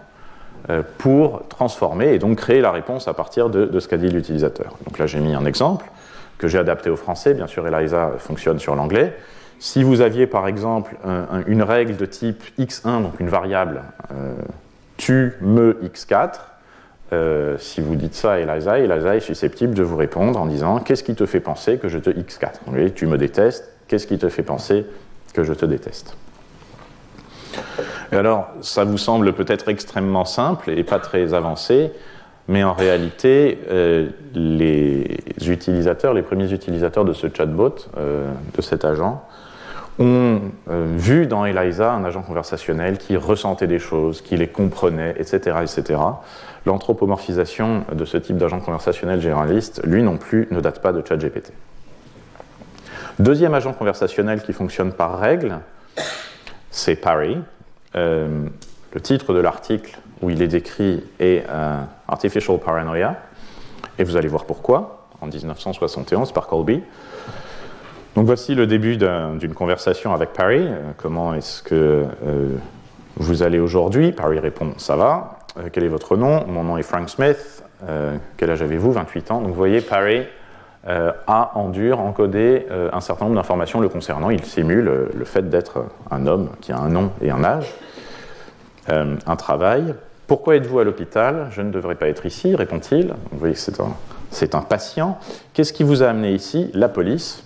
euh, 0.68 0.82
pour 0.98 1.48
transformer 1.48 2.12
et 2.12 2.18
donc 2.18 2.36
créer 2.36 2.60
la 2.60 2.72
réponse 2.72 3.08
à 3.08 3.14
partir 3.14 3.48
de, 3.48 3.78
ce 3.80 3.88
qu'a 3.88 3.96
dit 3.96 4.08
l'utilisateur. 4.08 4.76
Donc 4.84 4.98
là, 4.98 5.06
j'ai 5.06 5.20
mis 5.20 5.34
un 5.34 5.46
exemple 5.46 5.86
que 6.38 6.48
j'ai 6.48 6.58
adapté 6.58 6.90
au 6.90 6.96
français. 6.96 7.34
Bien 7.34 7.46
sûr, 7.46 7.66
ELISA 7.66 8.12
fonctionne 8.18 8.58
sur 8.58 8.74
l'anglais. 8.74 9.16
Si 9.58 9.82
vous 9.82 10.02
aviez 10.02 10.26
par 10.26 10.46
exemple 10.48 10.96
une 11.46 11.62
règle 11.62 11.96
de 11.96 12.04
type 12.04 12.44
x1, 12.58 13.02
donc 13.02 13.18
une 13.20 13.30
variable, 13.30 13.82
tu 14.98 15.32
me 15.40 15.80
x4, 15.82 16.40
euh, 17.12 17.56
si 17.58 17.80
vous 17.80 17.94
dites 17.94 18.14
ça 18.14 18.32
à 18.32 18.38
Eliza, 18.38 18.78
Eliza 18.78 19.14
est 19.14 19.20
susceptible 19.20 19.74
de 19.74 19.82
vous 19.82 19.96
répondre 19.96 20.40
en 20.40 20.46
disant 20.46 20.80
Qu'est-ce 20.80 21.04
qui 21.04 21.14
te 21.14 21.24
fait 21.24 21.40
penser 21.40 21.78
que 21.78 21.88
je 21.88 21.98
te 21.98 22.10
X4 22.10 22.92
Tu 22.94 23.06
me 23.06 23.16
détestes, 23.16 23.72
qu'est-ce 23.86 24.06
qui 24.06 24.18
te 24.18 24.28
fait 24.28 24.42
penser 24.42 24.86
que 25.32 25.44
je 25.44 25.52
te 25.52 25.64
déteste? 25.64 26.16
Et 28.12 28.16
alors, 28.16 28.48
ça 28.60 28.84
vous 28.84 28.98
semble 28.98 29.32
peut-être 29.32 29.68
extrêmement 29.68 30.24
simple 30.24 30.70
et 30.70 30.82
pas 30.82 30.98
très 30.98 31.32
avancé, 31.32 31.92
mais 32.48 32.62
en 32.64 32.72
réalité, 32.72 33.58
euh, 33.70 34.08
les 34.34 35.18
utilisateurs, 35.46 36.14
les 36.14 36.22
premiers 36.22 36.52
utilisateurs 36.52 37.04
de 37.04 37.12
ce 37.12 37.26
chatbot, 37.32 37.74
euh, 37.96 38.30
de 38.56 38.62
cet 38.62 38.84
agent, 38.84 39.22
ont 39.98 40.40
vu 40.66 41.26
dans 41.26 41.46
Eliza 41.46 41.90
un 41.90 42.04
agent 42.04 42.20
conversationnel 42.20 42.98
qui 42.98 43.16
ressentait 43.16 43.66
des 43.66 43.78
choses, 43.78 44.20
qui 44.20 44.36
les 44.36 44.46
comprenait, 44.46 45.14
etc., 45.18 45.56
etc 45.62 45.96
l'anthropomorphisation 46.66 47.84
de 47.92 48.04
ce 48.04 48.16
type 48.18 48.36
d'agent 48.36 48.60
conversationnel 48.60 49.20
généraliste, 49.20 49.80
lui 49.84 50.02
non 50.02 50.18
plus, 50.18 50.48
ne 50.50 50.60
date 50.60 50.82
pas 50.82 50.92
de 50.92 51.02
ChatGPT. 51.06 51.52
Deuxième 53.18 53.54
agent 53.54 53.72
conversationnel 53.72 54.42
qui 54.42 54.52
fonctionne 54.52 54.92
par 54.92 55.18
règle, 55.18 55.60
c'est 56.70 56.96
Parry. 56.96 57.38
Euh, 57.94 58.46
le 58.92 59.00
titre 59.00 59.32
de 59.32 59.38
l'article 59.38 59.98
où 60.22 60.30
il 60.30 60.42
est 60.42 60.48
décrit 60.48 61.04
est 61.18 61.44
euh, 61.48 61.80
Artificial 62.08 62.58
Paranoia, 62.58 63.16
et 63.98 64.04
vous 64.04 64.16
allez 64.16 64.28
voir 64.28 64.44
pourquoi, 64.44 65.06
en 65.20 65.26
1971 65.26 66.32
par 66.32 66.46
Colby. 66.46 66.82
Donc 68.14 68.26
voici 68.26 68.54
le 68.54 68.66
début 68.66 68.96
d'une 68.96 69.54
conversation 69.54 70.14
avec 70.14 70.32
Parry. 70.32 70.66
Euh, 70.66 70.92
comment 70.96 71.34
est-ce 71.34 71.62
que 71.62 72.06
vous 73.16 73.42
allez 73.42 73.58
aujourd'hui? 73.58 74.12
Parry 74.12 74.38
répond 74.38 74.74
Ça 74.76 74.94
va. 74.96 75.38
Euh, 75.58 75.68
quel 75.72 75.84
est 75.84 75.88
votre 75.88 76.16
nom? 76.16 76.46
Mon 76.46 76.64
nom 76.64 76.76
est 76.76 76.82
Frank 76.82 77.08
Smith. 77.08 77.64
Euh, 77.88 78.16
quel 78.36 78.50
âge 78.50 78.62
avez-vous? 78.62 78.92
28 78.92 79.30
ans. 79.30 79.40
Donc 79.40 79.48
vous 79.48 79.54
voyez, 79.54 79.84
euh, 80.88 81.12
a 81.26 81.52
en 81.54 81.70
dur 81.70 82.00
encodé 82.00 82.66
un 82.92 83.00
certain 83.00 83.24
nombre 83.24 83.36
d'informations 83.36 83.80
le 83.80 83.88
concernant. 83.88 84.30
Il 84.30 84.44
simule 84.44 85.08
le 85.12 85.24
fait 85.24 85.48
d'être 85.48 85.84
un 86.10 86.26
homme 86.26 86.50
qui 86.60 86.72
a 86.72 86.78
un 86.78 86.88
nom 86.88 87.10
et 87.22 87.30
un 87.30 87.42
âge, 87.42 87.74
un 88.88 89.36
travail. 89.36 89.94
Pourquoi 90.26 90.56
êtes-vous 90.56 90.78
à 90.78 90.84
l'hôpital? 90.84 91.48
Je 91.50 91.62
ne 91.62 91.70
devrais 91.70 91.94
pas 91.94 92.08
être 92.08 92.26
ici, 92.26 92.54
répond-il. 92.54 93.14
Vous 93.30 93.38
voyez 93.38 93.54
c'est 93.54 93.80
un, 93.80 93.94
c'est 94.30 94.54
un 94.54 94.62
patient. 94.62 95.18
Qu'est-ce 95.54 95.72
qui 95.72 95.84
vous 95.84 96.02
a 96.02 96.08
amené 96.08 96.32
ici? 96.32 96.70
La 96.74 96.88
police. 96.88 97.44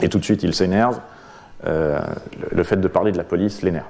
Et 0.00 0.08
tout 0.08 0.18
de 0.18 0.24
suite, 0.24 0.42
il 0.42 0.54
s'énerve. 0.54 1.00
le 1.64 2.62
fait 2.62 2.76
de 2.76 2.88
parler 2.88 3.10
de 3.10 3.18
la 3.18 3.24
police 3.24 3.62
l'énerve. 3.62 3.86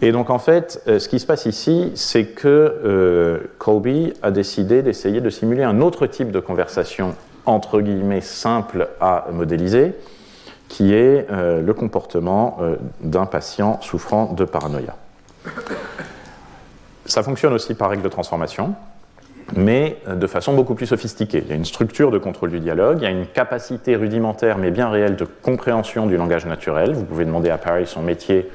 Et 0.00 0.12
donc 0.12 0.30
en 0.30 0.38
fait, 0.38 0.80
euh, 0.86 0.98
ce 0.98 1.08
qui 1.08 1.18
se 1.18 1.26
passe 1.26 1.46
ici, 1.46 1.90
c'est 1.94 2.26
que 2.26 2.48
euh, 2.48 3.38
Colby 3.58 4.12
a 4.22 4.30
décidé 4.30 4.82
d'essayer 4.82 5.20
de 5.20 5.30
simuler 5.30 5.64
un 5.64 5.80
autre 5.80 6.06
type 6.06 6.30
de 6.30 6.38
conversation, 6.40 7.16
entre 7.46 7.80
guillemets, 7.80 8.20
simple 8.20 8.88
à 9.00 9.26
modéliser, 9.32 9.94
qui 10.68 10.94
est 10.94 11.26
euh, 11.30 11.60
le 11.62 11.74
comportement 11.74 12.58
d'un 13.00 13.26
patient 13.26 13.80
souffrant 13.80 14.32
de 14.34 14.44
paranoïa. 14.44 14.94
Ça 17.08 17.22
fonctionne 17.22 17.54
aussi 17.54 17.74
par 17.74 17.88
règle 17.88 18.02
de 18.02 18.08
transformation, 18.08 18.74
mais 19.56 19.96
de 20.06 20.26
façon 20.26 20.52
beaucoup 20.52 20.74
plus 20.74 20.86
sophistiquée. 20.86 21.42
Il 21.42 21.48
y 21.48 21.52
a 21.52 21.56
une 21.56 21.64
structure 21.64 22.10
de 22.10 22.18
contrôle 22.18 22.50
du 22.50 22.60
dialogue, 22.60 22.98
il 23.00 23.04
y 23.04 23.06
a 23.06 23.10
une 23.10 23.26
capacité 23.26 23.96
rudimentaire 23.96 24.58
mais 24.58 24.70
bien 24.70 24.90
réelle 24.90 25.16
de 25.16 25.24
compréhension 25.24 26.06
du 26.06 26.18
langage 26.18 26.44
naturel. 26.44 26.92
Vous 26.92 27.04
pouvez 27.04 27.24
demander 27.24 27.48
à 27.48 27.56
Paris 27.56 27.86
son 27.86 28.02
métier 28.02 28.50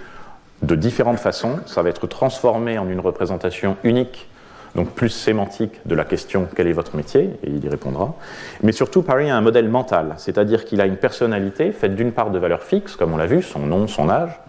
de 0.61 0.75
différentes 0.75 1.17
façons. 1.17 1.61
Ça 1.65 1.81
va 1.81 1.89
être 1.89 2.05
transformé 2.05 2.77
en 2.77 2.87
une 2.87 2.99
représentation 2.99 3.75
unique, 3.83 4.29
donc 4.75 4.91
plus 4.91 5.09
sémantique 5.09 5.81
de 5.87 5.95
la 5.95 6.05
question 6.05 6.47
quel 6.55 6.67
est 6.67 6.73
votre 6.73 6.95
métier, 6.95 7.31
et 7.43 7.49
il 7.49 7.65
y 7.65 7.69
répondra. 7.69 8.13
Mais 8.61 8.71
surtout, 8.71 9.01
Paris 9.01 9.31
a 9.31 9.35
un 9.35 9.41
modèle 9.41 9.67
mental, 9.67 10.13
c'est-à-dire 10.17 10.63
qu'il 10.65 10.79
a 10.79 10.85
une 10.85 10.97
personnalité 10.97 11.71
faite 11.71 11.95
d'une 11.95 12.11
part 12.11 12.29
de 12.29 12.37
valeurs 12.37 12.61
fixes, 12.61 12.95
comme 12.95 13.13
on 13.13 13.17
l'a 13.17 13.25
vu, 13.25 13.41
son 13.41 13.61
nom, 13.61 13.87
son 13.87 14.11
âge, 14.11 14.39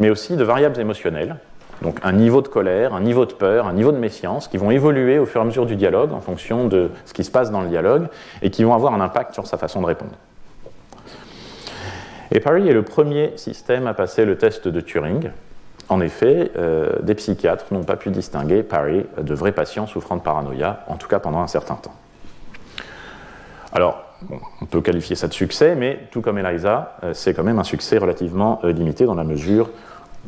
mais 0.00 0.10
aussi 0.10 0.34
de 0.34 0.42
variables 0.42 0.80
émotionnelles, 0.80 1.36
donc 1.82 1.98
un 2.02 2.12
niveau 2.12 2.42
de 2.42 2.48
colère, 2.48 2.94
un 2.94 3.00
niveau 3.00 3.24
de 3.26 3.32
peur, 3.32 3.66
un 3.66 3.72
niveau 3.72 3.92
de 3.92 3.98
méfiance, 3.98 4.48
qui 4.48 4.56
vont 4.56 4.70
évoluer 4.70 5.18
au 5.18 5.26
fur 5.26 5.40
et 5.40 5.44
à 5.44 5.46
mesure 5.46 5.66
du 5.66 5.76
dialogue 5.76 6.12
en 6.12 6.20
fonction 6.20 6.66
de 6.66 6.90
ce 7.06 7.14
qui 7.14 7.24
se 7.24 7.30
passe 7.30 7.50
dans 7.50 7.62
le 7.62 7.68
dialogue, 7.68 8.08
et 8.42 8.50
qui 8.50 8.64
vont 8.64 8.74
avoir 8.74 8.94
un 8.94 9.00
impact 9.00 9.34
sur 9.34 9.46
sa 9.46 9.56
façon 9.56 9.80
de 9.80 9.86
répondre. 9.86 10.12
Et 12.32 12.40
Parry 12.40 12.68
est 12.68 12.72
le 12.72 12.82
premier 12.82 13.32
système 13.36 13.86
à 13.86 13.94
passer 13.94 14.24
le 14.24 14.36
test 14.36 14.68
de 14.68 14.80
Turing. 14.80 15.30
En 15.88 16.00
effet, 16.00 16.52
euh, 16.56 17.00
des 17.02 17.16
psychiatres 17.16 17.66
n'ont 17.72 17.82
pas 17.82 17.96
pu 17.96 18.10
distinguer 18.10 18.62
Parry 18.62 19.04
de 19.20 19.34
vrais 19.34 19.52
patients 19.52 19.86
souffrant 19.86 20.16
de 20.16 20.22
paranoïa, 20.22 20.84
en 20.86 20.96
tout 20.96 21.08
cas 21.08 21.18
pendant 21.18 21.40
un 21.40 21.48
certain 21.48 21.74
temps. 21.74 21.94
Alors, 23.72 24.04
on 24.60 24.66
peut 24.66 24.80
qualifier 24.80 25.16
ça 25.16 25.26
de 25.26 25.32
succès, 25.32 25.74
mais 25.74 25.98
tout 26.10 26.20
comme 26.20 26.38
Eliza, 26.38 26.96
euh, 27.02 27.14
c'est 27.14 27.34
quand 27.34 27.42
même 27.42 27.58
un 27.58 27.64
succès 27.64 27.98
relativement 27.98 28.60
euh, 28.64 28.72
limité 28.72 29.06
dans 29.06 29.14
la 29.14 29.24
mesure 29.24 29.70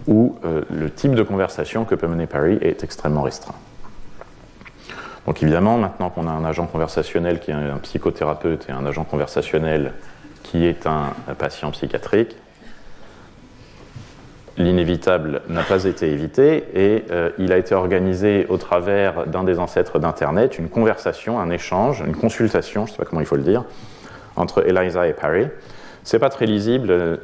où 0.07 0.37
le 0.43 0.91
type 0.91 1.15
de 1.15 1.23
conversation 1.23 1.85
que 1.85 1.95
peut 1.95 2.09
mener 2.09 2.27
Parry 2.27 2.59
est 2.61 2.83
extrêmement 2.83 3.23
restreint. 3.23 3.55
Donc 5.27 5.43
évidemment, 5.43 5.79
maintenant 5.79 6.11
qu'on 6.11 6.27
a 6.27 6.31
un 6.31 6.45
agent 6.45 6.67
conversationnel 6.67 7.39
qui 7.39 7.53
est 7.53 7.55
un 7.55 7.79
psychothérapeute 7.79 8.69
et 8.69 8.73
un 8.73 8.85
agent 8.85 9.05
conversationnel 9.05 9.93
qui 10.43 10.67
est 10.67 10.87
un 10.87 11.13
patient 11.39 11.71
psychiatrique, 11.71 12.37
l'inévitable 14.59 15.43
n'a 15.49 15.63
pas 15.63 15.85
été 15.85 16.11
évité 16.11 16.65
et 16.75 17.05
euh, 17.11 17.31
il 17.39 17.53
a 17.53 17.59
été 17.59 17.75
organisé 17.75 18.47
au 18.49 18.59
travers 18.59 19.27
d'un 19.27 19.45
des 19.45 19.59
ancêtres 19.59 19.99
d'Internet 19.99 20.59
une 20.59 20.69
conversation, 20.69 21.41
un 21.41 21.51
échange, 21.51 22.03
une 22.07 22.17
consultation, 22.17 22.87
je 22.87 22.93
ne 22.93 22.97
sais 22.97 23.03
pas 23.03 23.09
comment 23.09 23.21
il 23.21 23.27
faut 23.27 23.37
le 23.37 23.43
dire, 23.43 23.65
entre 24.37 24.67
Eliza 24.69 25.07
et 25.07 25.13
Parry. 25.13 25.47
C'est 26.05 26.19
pas 26.19 26.31
très 26.31 26.47
lisible, 26.47 26.91
euh, 26.91 27.17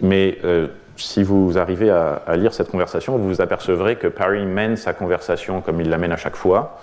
mais 0.00 0.38
euh, 0.44 0.68
si 0.96 1.22
vous 1.22 1.58
arrivez 1.58 1.90
à, 1.90 2.36
lire 2.36 2.54
cette 2.54 2.70
conversation, 2.70 3.16
vous 3.16 3.28
vous 3.28 3.40
apercevrez 3.40 3.96
que 3.96 4.06
Parry 4.06 4.44
mène 4.44 4.76
sa 4.76 4.92
conversation 4.92 5.60
comme 5.60 5.80
il 5.80 5.88
l'amène 5.88 6.12
à 6.12 6.16
chaque 6.16 6.36
fois. 6.36 6.78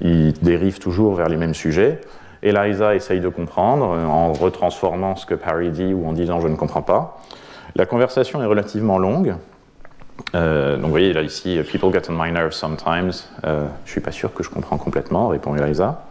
Il 0.00 0.32
dérive 0.34 0.78
toujours 0.78 1.14
vers 1.14 1.28
les 1.28 1.36
mêmes 1.36 1.54
sujets. 1.54 2.00
Eliza 2.42 2.94
essaye 2.94 3.20
de 3.20 3.28
comprendre 3.28 3.90
euh, 3.90 4.06
en 4.06 4.32
retransformant 4.32 5.16
ce 5.16 5.26
que 5.26 5.34
Parry 5.34 5.70
dit 5.70 5.92
ou 5.92 6.06
en 6.06 6.12
disant 6.12 6.40
je 6.40 6.46
ne 6.46 6.54
comprends 6.54 6.82
pas. 6.82 7.18
La 7.74 7.84
conversation 7.84 8.42
est 8.42 8.46
relativement 8.46 8.98
longue. 8.98 9.34
Euh, 10.34 10.76
donc 10.76 10.84
vous 10.84 10.90
voyez 10.90 11.12
là 11.12 11.22
ici, 11.22 11.58
People 11.70 11.92
get 11.92 12.02
on 12.08 12.12
my 12.12 12.30
nerves 12.30 12.52
sometimes. 12.52 13.24
Euh, 13.44 13.66
je 13.84 13.90
suis 13.90 14.00
pas 14.00 14.12
sûr 14.12 14.32
que 14.32 14.44
je 14.44 14.50
comprends 14.50 14.78
complètement, 14.78 15.28
répond 15.28 15.56
Eliza. 15.56 16.04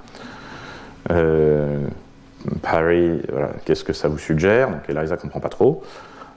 Parry, 2.62 3.22
voilà, 3.32 3.50
qu'est-ce 3.66 3.84
que 3.84 3.94
ça 3.94 4.08
vous 4.08 4.18
suggère? 4.18 4.70
Donc 4.70 4.82
Eliza 4.89 5.16
ne 5.16 5.22
comprend 5.22 5.39
pas 5.39 5.50
trop. 5.50 5.84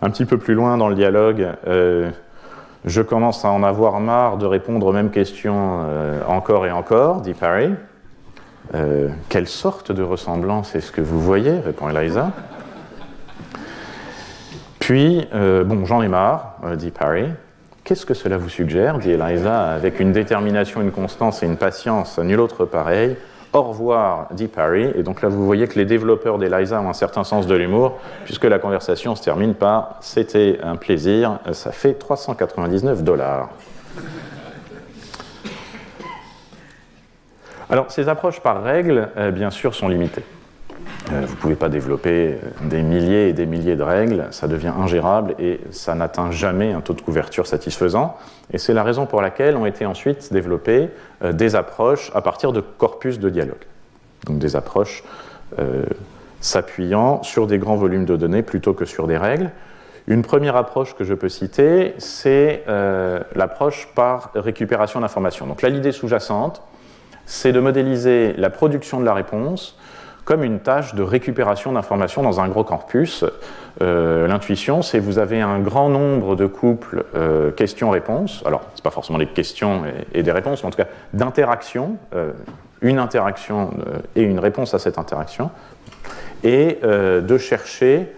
Un 0.02 0.10
petit 0.10 0.24
peu 0.24 0.38
plus 0.38 0.54
loin 0.54 0.76
dans 0.76 0.88
le 0.88 0.94
dialogue, 0.94 1.48
je 2.84 3.02
commence 3.02 3.44
à 3.44 3.50
en 3.50 3.62
avoir 3.62 4.00
marre 4.00 4.38
de 4.38 4.46
répondre 4.46 4.86
aux 4.86 4.92
mêmes 4.92 5.10
questions 5.10 5.84
encore 6.26 6.66
et 6.66 6.70
encore, 6.70 7.20
dit 7.20 7.34
Parry. 7.34 7.70
Euh, 8.74 9.08
quelle 9.28 9.48
sorte 9.48 9.92
de 9.92 10.02
ressemblance 10.02 10.74
est-ce 10.74 10.92
que 10.92 11.00
vous 11.00 11.20
voyez 11.20 11.58
répond 11.58 11.88
Eliza. 11.90 12.30
Puis, 14.78 15.26
bon, 15.32 15.84
j'en 15.84 16.02
ai 16.02 16.08
marre, 16.08 16.56
dit 16.76 16.90
Parry. 16.90 17.26
Qu'est-ce 17.84 18.06
que 18.06 18.14
cela 18.14 18.36
vous 18.38 18.48
suggère 18.48 18.98
dit 18.98 19.10
Eliza, 19.10 19.72
avec 19.72 19.98
une 19.98 20.12
détermination, 20.12 20.80
une 20.80 20.92
constance 20.92 21.42
et 21.42 21.46
une 21.46 21.56
patience 21.56 22.18
nul 22.18 22.38
autre 22.38 22.64
pareil. 22.64 23.16
Au 23.52 23.62
revoir, 23.62 24.28
dit 24.30 24.46
Parry. 24.46 24.92
Et 24.94 25.02
donc 25.02 25.22
là, 25.22 25.28
vous 25.28 25.44
voyez 25.44 25.66
que 25.66 25.76
les 25.76 25.84
développeurs 25.84 26.38
d'Eliza 26.38 26.80
ont 26.80 26.88
un 26.88 26.92
certain 26.92 27.24
sens 27.24 27.48
de 27.48 27.54
l'humour, 27.56 27.98
puisque 28.24 28.44
la 28.44 28.60
conversation 28.60 29.16
se 29.16 29.22
termine 29.22 29.54
par 29.54 29.96
C'était 30.00 30.60
un 30.62 30.76
plaisir, 30.76 31.40
ça 31.52 31.72
fait 31.72 31.94
399 31.94 33.02
dollars. 33.02 33.48
Alors, 37.68 37.90
ces 37.90 38.08
approches 38.08 38.40
par 38.40 38.62
règle, 38.62 39.10
euh, 39.16 39.30
bien 39.30 39.50
sûr, 39.50 39.74
sont 39.74 39.88
limitées. 39.88 40.24
Euh, 41.12 41.22
vous 41.26 41.34
ne 41.34 41.40
pouvez 41.40 41.54
pas 41.56 41.68
développer 41.68 42.34
euh, 42.34 42.68
des 42.68 42.82
milliers 42.82 43.28
et 43.28 43.32
des 43.32 43.46
milliers 43.46 43.76
de 43.76 43.82
règles, 43.82 44.26
ça 44.30 44.48
devient 44.48 44.72
ingérable 44.78 45.34
et 45.38 45.60
ça 45.70 45.94
n'atteint 45.94 46.30
jamais 46.30 46.72
un 46.72 46.80
taux 46.80 46.92
de 46.92 47.00
couverture 47.00 47.46
satisfaisant. 47.46 48.16
Et 48.52 48.58
c'est 48.58 48.74
la 48.74 48.82
raison 48.82 49.06
pour 49.06 49.22
laquelle 49.22 49.56
ont 49.56 49.66
été 49.66 49.86
ensuite 49.86 50.32
développées 50.32 50.90
euh, 51.24 51.32
des 51.32 51.56
approches 51.56 52.12
à 52.14 52.20
partir 52.20 52.52
de 52.52 52.60
corpus 52.60 53.18
de 53.18 53.30
dialogue. 53.30 53.64
Donc 54.26 54.38
des 54.38 54.56
approches 54.56 55.02
s'appuyant 56.40 57.24
sur 57.24 57.48
des 57.48 57.58
grands 57.58 57.74
volumes 57.74 58.04
de 58.04 58.14
données 58.14 58.42
plutôt 58.42 58.72
que 58.72 58.84
sur 58.84 59.08
des 59.08 59.16
règles. 59.16 59.50
Une 60.06 60.22
première 60.22 60.54
approche 60.54 60.94
que 60.94 61.02
je 61.02 61.12
peux 61.12 61.28
citer, 61.28 61.94
c'est 61.98 62.62
l'approche 63.34 63.88
par 63.96 64.30
récupération 64.36 65.00
d'informations. 65.00 65.46
Donc 65.46 65.62
là, 65.62 65.70
l'idée 65.70 65.90
sous-jacente, 65.90 66.62
c'est 67.26 67.50
de 67.50 67.58
modéliser 67.58 68.32
la 68.34 68.48
production 68.48 69.00
de 69.00 69.04
la 69.04 69.14
réponse 69.14 69.76
comme 70.24 70.44
une 70.44 70.60
tâche 70.60 70.94
de 70.94 71.02
récupération 71.02 71.72
d'informations 71.72 72.22
dans 72.22 72.40
un 72.40 72.48
gros 72.48 72.64
corpus. 72.64 73.24
Euh, 73.82 74.26
l'intuition, 74.26 74.82
c'est 74.82 74.98
vous 74.98 75.18
avez 75.18 75.40
un 75.40 75.58
grand 75.60 75.88
nombre 75.88 76.36
de 76.36 76.46
couples 76.46 77.04
euh, 77.14 77.50
questions-réponses. 77.50 78.42
Alors, 78.46 78.62
ce 78.74 78.80
n'est 78.80 78.82
pas 78.82 78.90
forcément 78.90 79.18
des 79.18 79.26
questions 79.26 79.82
et, 80.12 80.22
des 80.22 80.32
réponses, 80.32 80.62
mais 80.62 80.68
en 80.68 80.70
tout 80.70 80.76
cas 80.76 80.88
d'interactions, 81.14 81.96
euh, 82.14 82.32
une 82.82 82.98
interaction 82.98 83.70
et 84.16 84.22
une 84.22 84.38
réponse 84.38 84.72
à 84.72 84.78
cette 84.78 84.98
interaction, 84.98 85.50
et 86.44 86.78
de 86.82 87.36
chercher 87.36 88.10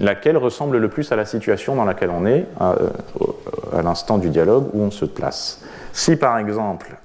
laquelle 0.00 0.38
ressemble 0.38 0.78
le 0.78 0.88
plus 0.88 1.12
à 1.12 1.16
la 1.16 1.26
situation 1.26 1.76
dans 1.76 1.84
laquelle 1.84 2.08
on 2.08 2.24
est 2.24 2.46
à, 2.58 2.74
l'instant 3.82 4.16
du 4.16 4.30
dialogue 4.30 4.70
où 4.72 4.80
on 4.80 4.90
se 4.90 5.04
place. 5.04 5.62
Si 5.92 6.16
par 6.16 6.38
exemple, 6.38 6.96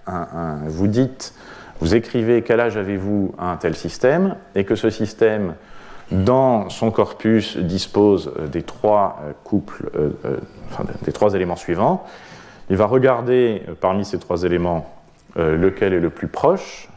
vous 0.68 0.88
dites 0.88 1.34
vous 1.82 1.96
écrivez 1.96 2.44
quel 2.44 2.60
âge 2.60 2.78
avez-vous 2.78 3.34
à 3.40 3.52
un 3.52 3.58
tel 3.58 3.76
système, 3.76 4.36
et 4.54 4.64
que 4.64 4.76
ce 4.76 4.92
système, 4.92 5.56
dans 6.12 6.70
son 6.70 6.92
corpus, 6.92 7.58
dispose 7.58 8.32
euh, 8.40 8.48
des 8.48 8.62
trois 8.62 9.20
euh, 9.24 9.32
couples, 9.44 9.90
euh, 9.96 10.12
des 11.02 11.12
trois 11.12 11.34
éléments 11.34 11.56
suivants. 11.56 12.06
Il 12.70 12.78
va 12.78 12.86
regarder 12.86 13.64
parmi 13.82 14.06
ces 14.06 14.20
trois 14.20 14.44
éléments 14.44 14.96
lequel 15.36 15.94
est 15.94 16.00
le 16.00 16.10
plus 16.10 16.28
proche. 16.28 16.90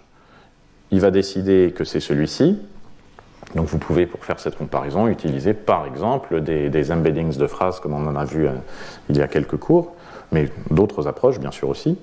Il 0.91 1.01
va 1.01 1.11
décider 1.11 1.73
que 1.75 1.83
c'est 1.83 1.99
celui-ci. 1.99 2.61
Donc 3.57 3.67
vous 3.67 3.79
pouvez, 3.79 4.07
pour 4.07 4.25
faire 4.25 4.39
cette 4.39 4.57
comparaison, 4.57 5.09
utiliser 5.09 5.53
par 5.53 5.87
exemple 5.87 6.41
des 6.41 6.93
embeddings 6.93 7.37
de 7.37 7.47
phrases 7.49 7.81
comme 7.81 7.93
on 7.95 8.07
en 8.07 8.15
a 8.15 8.25
vu 8.25 8.47
il 9.09 9.17
y 9.17 9.23
a 9.23 9.27
quelques 9.27 9.57
cours, 9.57 9.95
mais 10.31 10.49
d'autres 10.71 11.09
approches 11.09 11.41
bien 11.41 11.51
sûr 11.51 11.69
aussi. 11.69 11.99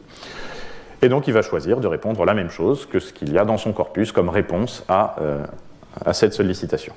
Et 1.01 1.10
donc 1.10 1.27
il 1.27 1.34
va 1.34 1.41
choisir 1.41 1.79
de 1.79 1.88
répondre 1.88 2.24
la 2.25 2.34
même 2.34 2.50
chose 2.50 2.86
que 2.86 3.00
ce 3.00 3.12
qu'il 3.12 3.34
y 3.34 3.38
a 3.38 3.46
dans 3.46 3.58
son 3.58 3.74
corpus 3.74 4.12
comme 4.12 4.29
réponse 4.29 4.84
à, 4.88 5.15
euh, 5.20 5.43
cette 6.13 6.34
sollicitation. 6.34 6.93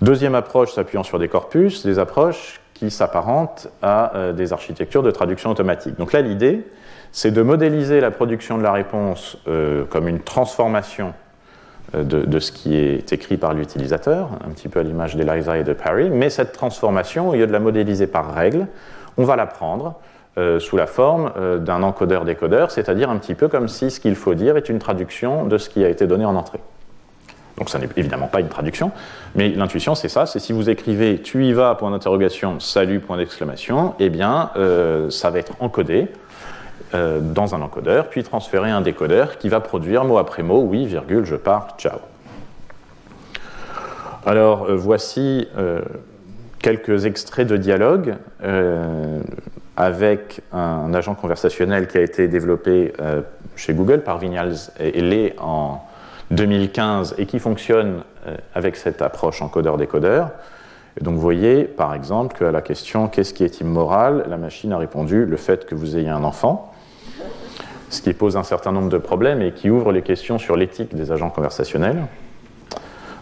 Deuxième 0.00 0.34
approche 0.34 0.72
s'appuyant 0.72 1.02
sur 1.02 1.18
des 1.18 1.28
corpus, 1.28 1.84
des 1.84 1.98
approches 1.98 2.60
qui 2.72 2.90
s'apparentent 2.90 3.68
à 3.82 4.16
euh, 4.16 4.32
des 4.32 4.52
architectures 4.52 5.02
de 5.02 5.10
traduction 5.10 5.50
automatique. 5.50 5.96
Donc 5.98 6.12
là, 6.12 6.22
l'idée, 6.22 6.64
c'est 7.12 7.32
de 7.32 7.42
modéliser 7.42 8.00
la 8.00 8.10
production 8.10 8.56
de 8.56 8.62
la 8.62 8.72
réponse 8.72 9.36
euh, 9.48 9.84
comme 9.84 10.08
une 10.08 10.20
transformation 10.20 11.12
de, 11.94 12.02
de, 12.02 12.38
ce 12.38 12.52
qui 12.52 12.76
est 12.76 13.12
écrit 13.14 13.38
par 13.38 13.54
l'utilisateur, 13.54 14.28
un 14.46 14.50
petit 14.50 14.68
peu 14.68 14.80
à 14.80 14.82
l'image 14.82 15.16
d'Eliza 15.16 15.56
et 15.56 15.64
de 15.64 15.72
Parry, 15.72 16.10
mais 16.10 16.28
cette 16.28 16.52
transformation, 16.52 17.30
au 17.30 17.32
lieu 17.32 17.46
de 17.46 17.52
la 17.52 17.60
modéliser 17.60 18.06
par 18.06 18.34
règle, 18.34 18.66
on 19.16 19.24
va 19.24 19.36
la 19.36 19.46
prendre 19.46 19.98
euh, 20.38 20.60
sous 20.60 20.76
la 20.76 20.86
forme 20.86 21.32
euh, 21.36 21.58
d'un 21.58 21.82
encodeur-décodeur, 21.82 22.70
c'est-à-dire 22.70 23.10
un 23.10 23.16
petit 23.16 23.34
peu 23.34 23.48
comme 23.48 23.66
si 23.66 23.90
ce 23.90 23.98
qu'il 23.98 24.14
faut 24.14 24.34
dire 24.34 24.56
est 24.56 24.68
une 24.68 24.78
traduction 24.78 25.44
de 25.46 25.58
ce 25.58 25.68
qui 25.68 25.84
a 25.84 25.88
été 25.88 26.06
donné 26.06 26.24
en 26.24 26.36
entrée. 26.36 26.60
Donc 27.56 27.68
ça 27.70 27.80
n'est 27.80 27.88
évidemment 27.96 28.28
pas 28.28 28.38
une 28.38 28.48
traduction, 28.48 28.92
mais 29.34 29.48
l'intuition 29.48 29.96
c'est 29.96 30.08
ça, 30.08 30.26
c'est 30.26 30.38
si 30.38 30.52
vous 30.52 30.70
écrivez 30.70 31.20
tu 31.22 31.44
y 31.44 31.52
vas, 31.52 31.74
point 31.74 31.90
d'interrogation, 31.90 32.60
salut, 32.60 33.00
point 33.00 33.16
d'exclamation, 33.16 33.94
eh 33.98 34.10
bien 34.10 34.50
euh, 34.56 35.10
ça 35.10 35.30
va 35.30 35.40
être 35.40 35.54
encodé 35.58 36.06
dans 36.92 37.54
un 37.54 37.60
encodeur, 37.60 38.08
puis 38.08 38.22
transféré 38.22 38.70
à 38.70 38.76
un 38.76 38.80
décodeur 38.80 39.36
qui 39.36 39.50
va 39.50 39.60
produire 39.60 40.04
mot 40.04 40.16
après 40.16 40.42
mot, 40.42 40.62
oui, 40.62 40.86
virgule, 40.86 41.24
je 41.24 41.36
pars, 41.36 41.74
ciao. 41.76 41.98
Alors 44.24 44.68
voici 44.74 45.48
quelques 46.60 47.04
extraits 47.04 47.46
de 47.46 47.58
dialogue 47.58 48.14
avec 49.78 50.40
un 50.52 50.92
agent 50.92 51.14
conversationnel 51.14 51.86
qui 51.86 51.98
a 51.98 52.00
été 52.00 52.26
développé 52.26 52.92
euh, 53.00 53.22
chez 53.54 53.74
Google 53.74 54.00
par 54.00 54.18
Vinyals 54.18 54.72
et 54.80 55.00
Lé 55.00 55.36
en 55.38 55.80
2015 56.32 57.14
et 57.16 57.26
qui 57.26 57.38
fonctionne 57.38 58.02
euh, 58.26 58.36
avec 58.56 58.74
cette 58.74 59.02
approche 59.02 59.40
encodeur-décodeur. 59.40 60.30
Donc 61.00 61.14
vous 61.14 61.20
voyez, 61.20 61.62
par 61.62 61.94
exemple, 61.94 62.36
qu'à 62.36 62.50
la 62.50 62.60
question 62.60 63.06
qu'est-ce 63.06 63.32
qui 63.32 63.44
est 63.44 63.60
immoral, 63.60 64.24
la 64.28 64.36
machine 64.36 64.72
a 64.72 64.78
répondu 64.78 65.24
le 65.24 65.36
fait 65.36 65.64
que 65.64 65.76
vous 65.76 65.96
ayez 65.96 66.08
un 66.08 66.24
enfant, 66.24 66.74
ce 67.88 68.02
qui 68.02 68.12
pose 68.14 68.36
un 68.36 68.42
certain 68.42 68.72
nombre 68.72 68.88
de 68.88 68.98
problèmes 68.98 69.42
et 69.42 69.52
qui 69.52 69.70
ouvre 69.70 69.92
les 69.92 70.02
questions 70.02 70.40
sur 70.40 70.56
l'éthique 70.56 70.96
des 70.96 71.12
agents 71.12 71.30
conversationnels. 71.30 72.02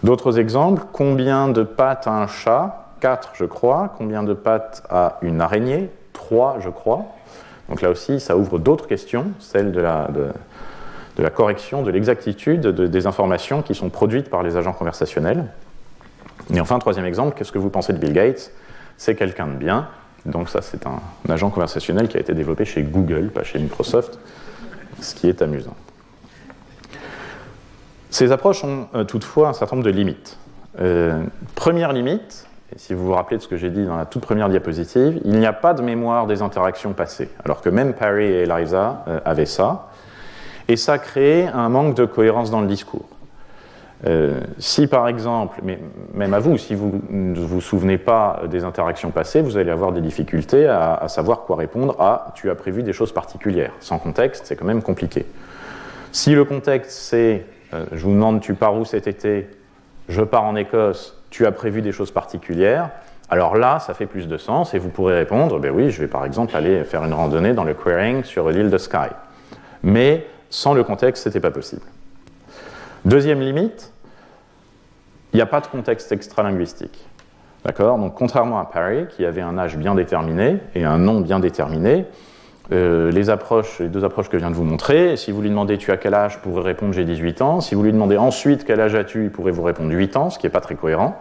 D'autres 0.03 0.39
exemples, 0.39 0.85
combien 0.91 1.49
de 1.49 1.65
pattes 1.65 2.07
a 2.07 2.13
un 2.13 2.27
chat? 2.27 2.95
Quatre, 3.01 3.33
je 3.35 3.45
crois. 3.45 3.95
Combien 3.99 4.23
de 4.23 4.33
pattes 4.33 4.83
a 4.89 5.19
une 5.21 5.43
araignée? 5.43 5.91
3, 6.27 6.59
je 6.61 6.71
crois. 6.71 7.05
Donc 7.69 7.83
là 7.83 7.91
aussi, 7.91 8.21
ça 8.21 8.37
ouvre 8.37 8.59
d'autres 8.59 8.87
questions, 8.87 9.27
celles 9.39 9.73
de 9.73 9.81
la, 9.81 10.09
de, 11.17 11.29
correction, 11.29 11.83
de 11.83 11.91
l'exactitude 11.91 12.67
des 12.67 13.07
informations 13.07 13.63
qui 13.63 13.75
sont 13.75 13.91
produites 13.91 14.29
par 14.29 14.43
les 14.43 14.57
agents 14.57 14.73
conversationnels. 14.73 15.47
Et 16.53 16.61
enfin, 16.61 16.79
troisième 16.79 17.07
exemple, 17.07 17.37
qu'est-ce 17.37 17.53
que 17.53 17.59
vous 17.59 17.71
pensez 17.71 17.93
de 17.93 17.99
Bill 17.99 18.13
Gates? 18.13 18.53
C'est 18.97 19.15
quelqu'un 19.15 19.47
de 19.47 19.55
bien. 19.55 19.89
Donc 20.25 20.49
ça, 20.49 20.63
c'est 20.63 20.87
un, 20.87 21.01
agent 21.29 21.51
conversationnel 21.51 22.09
qui 22.09 22.17
a 22.17 22.21
été 22.21 22.35
développé 22.35 22.65
chez 22.65 22.83
Google, 22.83 23.31
pas 23.31 23.45
chez 23.45 23.59
Microsoft, 23.59 24.19
ce 25.01 25.15
qui 25.15 25.29
est 25.29 25.43
amusant. 25.43 25.77
Ces 28.11 28.33
approches 28.33 28.65
ont 28.65 28.89
euh, 28.95 29.05
toutefois 29.05 29.49
un 29.49 29.53
certain 29.53 29.77
nombre 29.77 29.87
de 29.87 29.93
limites. 29.93 30.39
Euh, 30.81 31.23
première 31.55 31.93
limite, 31.93 32.47
si 32.75 32.95
vous 32.95 33.07
vous 33.07 33.13
rappelez 33.13 33.37
de 33.37 33.43
ce 33.43 33.49
que 33.49 33.57
j'ai 33.57 33.71
dit 33.71 33.85
dans 33.85 33.97
la 33.97 34.07
toute 34.07 34.23
première 34.23 34.49
diapositive, 34.49 35.21
il 35.25 35.39
n'y 35.39 35.47
a 35.47 35.53
pas 35.53 35.73
de 35.73 35.83
mémoire 35.83 36.27
des 36.27 36.43
interactions 36.43 36.93
passées, 36.93 37.29
alors 37.45 37.61
que 37.61 37.69
même 37.69 37.95
Parry 37.95 38.25
et 38.25 38.43
Eliza 38.43 39.05
euh, 39.07 39.21
avaient 39.25 39.47
ça. 39.47 39.89
Et 40.69 40.77
ça 40.77 40.99
crée 40.99 41.47
un 41.47 41.69
manque 41.69 41.95
de 41.95 42.05
cohérence 42.05 42.51
dans 42.51 42.61
le 42.61 42.67
discours. 42.67 43.07
Euh, 44.07 44.41
si 44.59 44.89
par 44.89 45.09
exemple, 45.09 45.61
mais 45.63 45.79
même 46.13 46.35
à 46.35 46.39
vous, 46.39 46.59
si 46.59 46.75
vous 46.75 47.01
ne 47.09 47.39
vous 47.39 47.61
souvenez 47.61 47.97
pas 47.97 48.43
des 48.51 48.65
interactions 48.65 49.11
passées, 49.11 49.41
vous 49.41 49.57
allez 49.57 49.71
avoir 49.71 49.93
des 49.93 50.03
difficultés 50.03 50.67
à, 50.67 51.07
savoir 51.09 51.43
quoi 51.43 51.57
répondre 51.57 51.99
à 52.01 52.33
tu 52.35 52.51
as 52.51 52.55
prévu 52.55 52.83
des 52.83 52.93
choses 52.93 53.13
particulières. 53.13 53.73
Sans 53.81 53.99
contexte, 53.99 54.47
c'est 54.47 54.57
quand 54.57 54.67
même 54.67 54.83
compliqué. 54.83 55.25
Si 56.13 56.35
le 56.35 56.45
contexte 56.45 56.91
c'est 56.91 57.47
euh, 57.73 57.87
je 57.93 58.05
vous 58.05 58.13
demande 58.13 58.41
tu 58.41 58.55
pars 58.55 58.77
où 58.77 58.85
cet 58.85 59.07
été, 59.07 59.49
je 60.09 60.23
pars 60.23 60.45
en 60.45 60.57
Écosse, 60.57 61.16
tu 61.31 61.47
as 61.47 61.53
prévu 61.53 61.83
des 61.83 61.93
choses 61.93 62.11
particulières, 62.11 62.91
alors 63.29 63.57
là, 63.57 63.81
ça 63.81 63.95
fait 63.95 64.07
plus 64.07 64.29
de 64.29 64.37
sens 64.37 64.75
et 64.75 64.79
vous 64.79 64.89
pourrez 64.89 65.17
répondre, 65.17 65.59
ben 65.59 65.73
oui, 65.75 65.91
je 65.91 66.01
vais 66.01 66.07
par 66.07 66.25
exemple 66.25 66.57
aller 66.57 66.85
faire 66.85 67.05
une 67.05 67.15
randonnée 67.15 67.55
dans 67.55 67.65
le 67.65 67.75
querying 67.75 68.23
sur 68.23 68.49
l'île 68.51 68.71
de 68.71 68.79
Skye. 68.79 69.11
Mais 69.83 70.27
sans 70.49 70.75
le 70.75 70.85
contexte, 70.85 71.25
ce 71.25 71.29
n'était 71.29 71.41
pas 71.41 71.51
possible. 71.51 71.83
Deuxième 73.05 73.41
limite, 73.41 73.93
il 75.33 75.37
n'y 75.37 75.43
a 75.43 75.47
pas 75.47 75.61
de 75.61 75.67
contexte 75.67 76.13
extralinguistique. 76.13 77.05
D'accord? 77.65 77.99
Donc 77.99 78.15
contrairement 78.15 78.61
à 78.61 78.65
Parry, 78.65 79.07
qui 79.09 79.25
avait 79.25 79.43
un 79.43 79.59
âge 79.59 79.77
bien 79.77 79.97
déterminé 79.97 80.59
et 80.77 80.85
un 80.85 80.99
nom 80.99 81.21
bien 81.21 81.41
déterminé, 81.41 82.07
euh, 82.73 83.13
les 83.13 83.25
deux 83.25 84.05
approches 84.05 84.29
que 84.29 84.39
je 84.39 84.39
viens 84.39 84.51
de 84.51 84.57
vous 84.57 84.65
montrer, 84.65 85.17
si 85.17 85.31
vous 85.31 85.41
lui 85.41 85.51
demandez 85.51 85.79
tu 85.79 85.93
as 85.93 85.97
quel 85.97 86.15
âge, 86.15 86.35
il 86.37 86.41
pourrait 86.41 86.65
répondre 86.65 86.93
j'ai 86.93 87.05
18 87.05 87.43
ans. 87.43 87.61
Si 87.61 87.75
vous 87.75 87.83
lui 87.83 87.93
demandez 87.93 88.17
ensuite 88.17 88.65
quel 88.65 88.81
âge 88.81 88.95
as-tu, 88.95 89.25
il 89.25 89.31
pourrait 89.31 89.53
vous 89.53 89.63
répondre 89.63 89.93
8 89.93 90.17
ans, 90.17 90.31
ce 90.31 90.39
qui 90.39 90.47
n'est 90.47 90.51
pas 90.51 90.61
très 90.61 90.75
cohérent. 90.75 91.17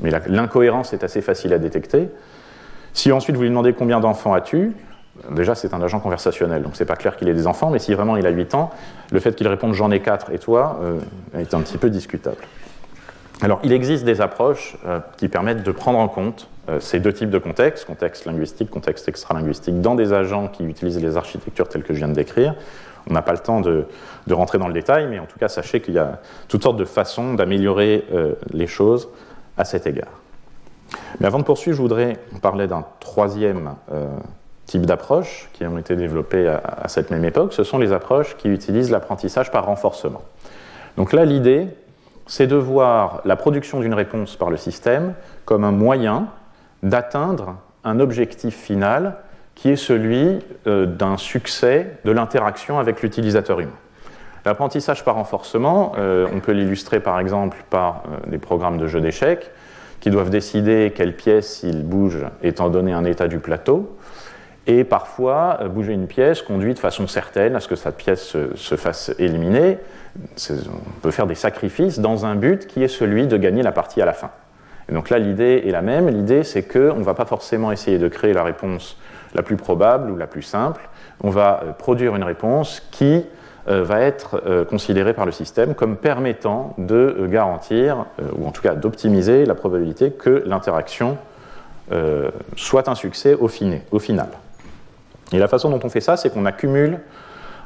Mais 0.00 0.10
l'incohérence 0.28 0.92
est 0.92 1.02
assez 1.02 1.22
facile 1.22 1.52
à 1.54 1.58
détecter. 1.58 2.08
Si 2.92 3.10
ensuite 3.10 3.34
vous 3.34 3.42
lui 3.42 3.48
demandez 3.48 3.72
combien 3.72 3.98
d'enfants 3.98 4.34
as-tu, 4.34 4.72
déjà 5.30 5.54
c'est 5.54 5.74
un 5.74 5.82
agent 5.82 5.98
conversationnel, 6.00 6.62
donc 6.62 6.76
c'est 6.76 6.84
pas 6.84 6.96
clair 6.96 7.16
qu'il 7.16 7.28
ait 7.28 7.34
des 7.34 7.46
enfants, 7.46 7.70
mais 7.70 7.78
si 7.78 7.92
vraiment 7.94 8.16
il 8.16 8.26
a 8.26 8.30
8 8.30 8.54
ans, 8.54 8.70
le 9.10 9.20
fait 9.20 9.34
qu'il 9.34 9.48
réponde 9.48 9.72
j'en 9.72 9.90
ai 9.90 10.00
4 10.00 10.32
et 10.32 10.38
toi 10.38 10.78
euh, 10.82 11.00
est 11.36 11.54
un 11.54 11.60
petit 11.60 11.78
peu 11.78 11.90
discutable. 11.90 12.36
Alors, 13.42 13.60
il 13.64 13.72
existe 13.72 14.04
des 14.04 14.22
approches 14.22 14.78
qui 15.18 15.28
permettent 15.28 15.62
de 15.62 15.70
prendre 15.70 15.98
en 15.98 16.08
compte 16.08 16.48
ces 16.80 16.98
deux 16.98 17.12
types 17.12 17.30
de 17.30 17.38
contextes, 17.38 17.84
contexte 17.84 18.24
linguistique, 18.24 18.70
contexte 18.70 19.08
extra-linguistique, 19.08 19.80
dans 19.80 19.94
des 19.94 20.12
agents 20.12 20.48
qui 20.48 20.64
utilisent 20.64 21.00
les 21.00 21.16
architectures 21.16 21.68
telles 21.68 21.84
que 21.84 21.94
je 21.94 21.98
viens 21.98 22.08
de 22.08 22.14
décrire. 22.14 22.54
On 23.08 23.14
n'a 23.14 23.22
pas 23.22 23.32
le 23.32 23.38
temps 23.38 23.60
de, 23.60 23.86
rentrer 24.30 24.58
dans 24.58 24.66
le 24.66 24.74
détail, 24.74 25.06
mais 25.08 25.20
en 25.20 25.26
tout 25.26 25.38
cas, 25.38 25.48
sachez 25.48 25.80
qu'il 25.80 25.94
y 25.94 25.98
a 25.98 26.20
toutes 26.48 26.64
sortes 26.64 26.76
de 26.76 26.84
façons 26.84 27.34
d'améliorer 27.34 28.04
les 28.52 28.66
choses 28.66 29.08
à 29.56 29.64
cet 29.64 29.86
égard. 29.86 30.20
Mais 31.20 31.26
avant 31.26 31.38
de 31.38 31.44
poursuivre, 31.44 31.76
je 31.76 31.82
voudrais 31.82 32.18
parler 32.42 32.66
d'un 32.66 32.84
troisième 33.00 33.74
euh, 33.92 34.06
type 34.66 34.86
d'approche 34.86 35.48
qui 35.52 35.64
ont 35.66 35.78
été 35.78 35.96
développées 35.96 36.48
à, 36.48 36.88
cette 36.88 37.10
même 37.10 37.24
époque. 37.24 37.52
Ce 37.52 37.64
sont 37.64 37.78
les 37.78 37.92
approches 37.92 38.36
qui 38.36 38.48
utilisent 38.48 38.90
l'apprentissage 38.90 39.50
par 39.50 39.66
renforcement. 39.66 40.22
Donc 40.96 41.12
là, 41.12 41.24
l'idée, 41.24 41.68
c'est 42.26 42.46
de 42.46 42.56
voir 42.56 43.20
la 43.24 43.36
production 43.36 43.80
d'une 43.80 43.94
réponse 43.94 44.36
par 44.36 44.50
le 44.50 44.56
système 44.56 45.14
comme 45.44 45.64
un 45.64 45.72
moyen 45.72 46.28
d'atteindre 46.82 47.56
un 47.84 48.00
objectif 48.00 48.56
final 48.56 49.16
qui 49.54 49.70
est 49.70 49.76
celui 49.76 50.38
euh, 50.66 50.86
d'un 50.86 51.16
succès 51.16 51.98
de 52.04 52.10
l'interaction 52.10 52.78
avec 52.78 53.02
l'utilisateur 53.02 53.60
humain. 53.60 53.70
L'apprentissage 54.44 55.04
par 55.04 55.16
renforcement, 55.16 55.92
euh, 55.98 56.26
on 56.32 56.40
peut 56.40 56.52
l'illustrer 56.52 57.00
par 57.00 57.18
exemple 57.18 57.56
par 57.70 58.04
des 58.26 58.38
programmes 58.38 58.78
de 58.78 58.86
jeux 58.86 59.00
d'échecs 59.00 59.50
qui 60.00 60.10
doivent 60.10 60.30
décider 60.30 60.92
quelle 60.94 61.16
pièce 61.16 61.62
ils 61.62 61.82
bougent 61.82 62.26
étant 62.42 62.68
donné 62.68 62.92
un 62.92 63.04
état 63.04 63.28
du 63.28 63.38
plateau. 63.38 63.96
Et 64.66 64.84
parfois, 64.84 65.58
euh, 65.60 65.68
bouger 65.68 65.92
une 65.92 66.06
pièce 66.06 66.42
conduit 66.42 66.74
de 66.74 66.78
façon 66.78 67.06
certaine 67.06 67.56
à 67.56 67.60
ce 67.60 67.68
que 67.68 67.76
cette 67.76 67.96
pièce 67.96 68.36
se, 68.54 68.76
fasse 68.76 69.12
éliminer. 69.18 69.78
On 70.18 71.00
peut 71.02 71.10
faire 71.10 71.26
des 71.26 71.34
sacrifices 71.34 71.98
dans 71.98 72.26
un 72.26 72.34
but 72.34 72.66
qui 72.66 72.82
est 72.82 72.88
celui 72.88 73.26
de 73.26 73.36
gagner 73.36 73.62
la 73.62 73.72
partie 73.72 74.02
à 74.02 74.06
la 74.06 74.12
fin. 74.12 74.30
Et 74.88 74.92
donc 74.92 75.10
là, 75.10 75.18
l'idée 75.18 75.64
est 75.66 75.70
la 75.70 75.82
même. 75.82 76.08
L'idée, 76.08 76.44
c'est 76.44 76.62
qu'on 76.62 76.96
ne 76.96 77.04
va 77.04 77.14
pas 77.14 77.24
forcément 77.24 77.72
essayer 77.72 77.98
de 77.98 78.08
créer 78.08 78.32
la 78.32 78.42
réponse 78.42 78.96
la 79.34 79.42
plus 79.42 79.56
probable 79.56 80.10
ou 80.10 80.16
la 80.16 80.26
plus 80.26 80.42
simple. 80.42 80.88
On 81.22 81.30
va 81.30 81.62
euh, 81.62 81.72
produire 81.72 82.14
une 82.14 82.24
réponse 82.24 82.82
qui 82.90 83.24
euh, 83.68 83.82
va 83.82 84.00
être 84.00 84.42
euh, 84.46 84.64
considéré 84.64 85.12
par 85.12 85.26
le 85.26 85.32
système 85.32 85.74
comme 85.74 85.96
permettant 85.96 86.74
de 86.78 87.26
garantir, 87.28 88.06
ou 88.38 88.46
en 88.46 88.52
tout 88.52 88.62
cas 88.62 88.74
d'optimiser 88.74 89.44
la 89.44 89.54
probabilité 89.54 90.10
que 90.10 90.42
l'interaction 90.46 91.18
soit 92.56 92.88
un 92.88 92.96
succès 92.96 93.34
au 93.34 93.46
final. 93.46 94.28
Et 95.30 95.38
la 95.38 95.46
façon 95.46 95.70
dont 95.70 95.78
on 95.84 95.88
fait 95.88 96.00
ça, 96.00 96.16
c'est 96.16 96.30
qu'on 96.30 96.44
accumule 96.44 96.98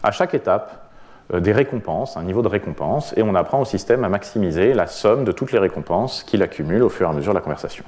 à 0.03 0.11
chaque 0.11 0.35
étape 0.35 0.90
des 1.33 1.53
récompenses, 1.53 2.17
un 2.17 2.23
niveau 2.23 2.43
de 2.43 2.49
récompense, 2.49 3.15
et 3.17 3.23
on 3.23 3.35
apprend 3.35 3.61
au 3.61 3.65
système 3.65 4.05
à 4.05 4.09
maximiser 4.09 4.75
la 4.75 4.87
somme 4.87 5.25
de 5.25 5.33
toutes 5.33 5.53
les 5.53 5.59
récompenses 5.59 6.25
qu'il 6.25 6.43
accumule 6.43 6.83
au 6.83 6.89
fur 6.89 7.07
et 7.07 7.11
à 7.11 7.13
mesure 7.13 7.33
de 7.33 7.39
la 7.39 7.43
conversation. 7.43 7.85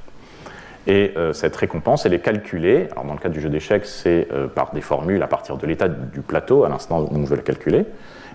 Et 0.87 1.15
cette 1.33 1.55
récompense, 1.55 2.07
elle 2.07 2.15
est 2.15 2.21
calculée, 2.21 2.89
alors 2.91 3.05
dans 3.05 3.13
le 3.13 3.19
cas 3.21 3.29
du 3.29 3.41
jeu 3.41 3.49
d'échecs, 3.49 3.87
c'est 3.87 4.27
par 4.55 4.73
des 4.73 4.81
formules 4.81 5.23
à 5.23 5.29
partir 5.29 5.57
de 5.57 5.67
l'état 5.67 5.89
du 5.89 6.21
plateau 6.21 6.65
à 6.65 6.69
l'instant 6.69 7.03
où 7.03 7.09
on 7.13 7.23
veut 7.23 7.37
la 7.37 7.43
calculer, 7.43 7.87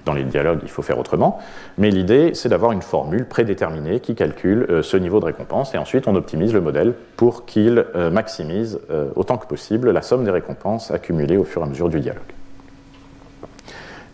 dans 0.08 0.14
les 0.14 0.24
dialogues, 0.24 0.60
il 0.64 0.70
faut 0.70 0.82
faire 0.82 0.98
autrement. 0.98 1.38
Mais 1.78 1.92
l'idée, 1.92 2.34
c'est 2.34 2.50
d'avoir 2.50 2.72
une 2.72 2.82
formule 2.82 3.26
prédéterminée 3.26 4.00
qui 4.00 4.16
calcule 4.16 4.66
euh, 4.70 4.82
ce 4.82 4.98
niveau 4.98 5.20
de 5.20 5.26
récompense 5.26 5.76
et 5.76 5.78
ensuite 5.78 6.08
on 6.08 6.16
optimise 6.16 6.54
le 6.54 6.62
modèle 6.62 6.94
pour 7.18 7.46
qu'il 7.46 7.86
euh, 7.96 8.10
maximise 8.10 8.80
euh, 8.90 9.10
autant 9.16 9.38
que 9.38 9.46
possible 9.46 9.92
la 9.92 10.02
somme 10.02 10.24
des 10.24 10.32
récompenses 10.32 10.92
accumulées 10.92 11.38
au 11.38 11.44
fur 11.44 11.62
et 11.62 11.66
à 11.66 11.68
mesure 11.68 11.90
du 11.90 12.00
dialogue. 12.00 12.37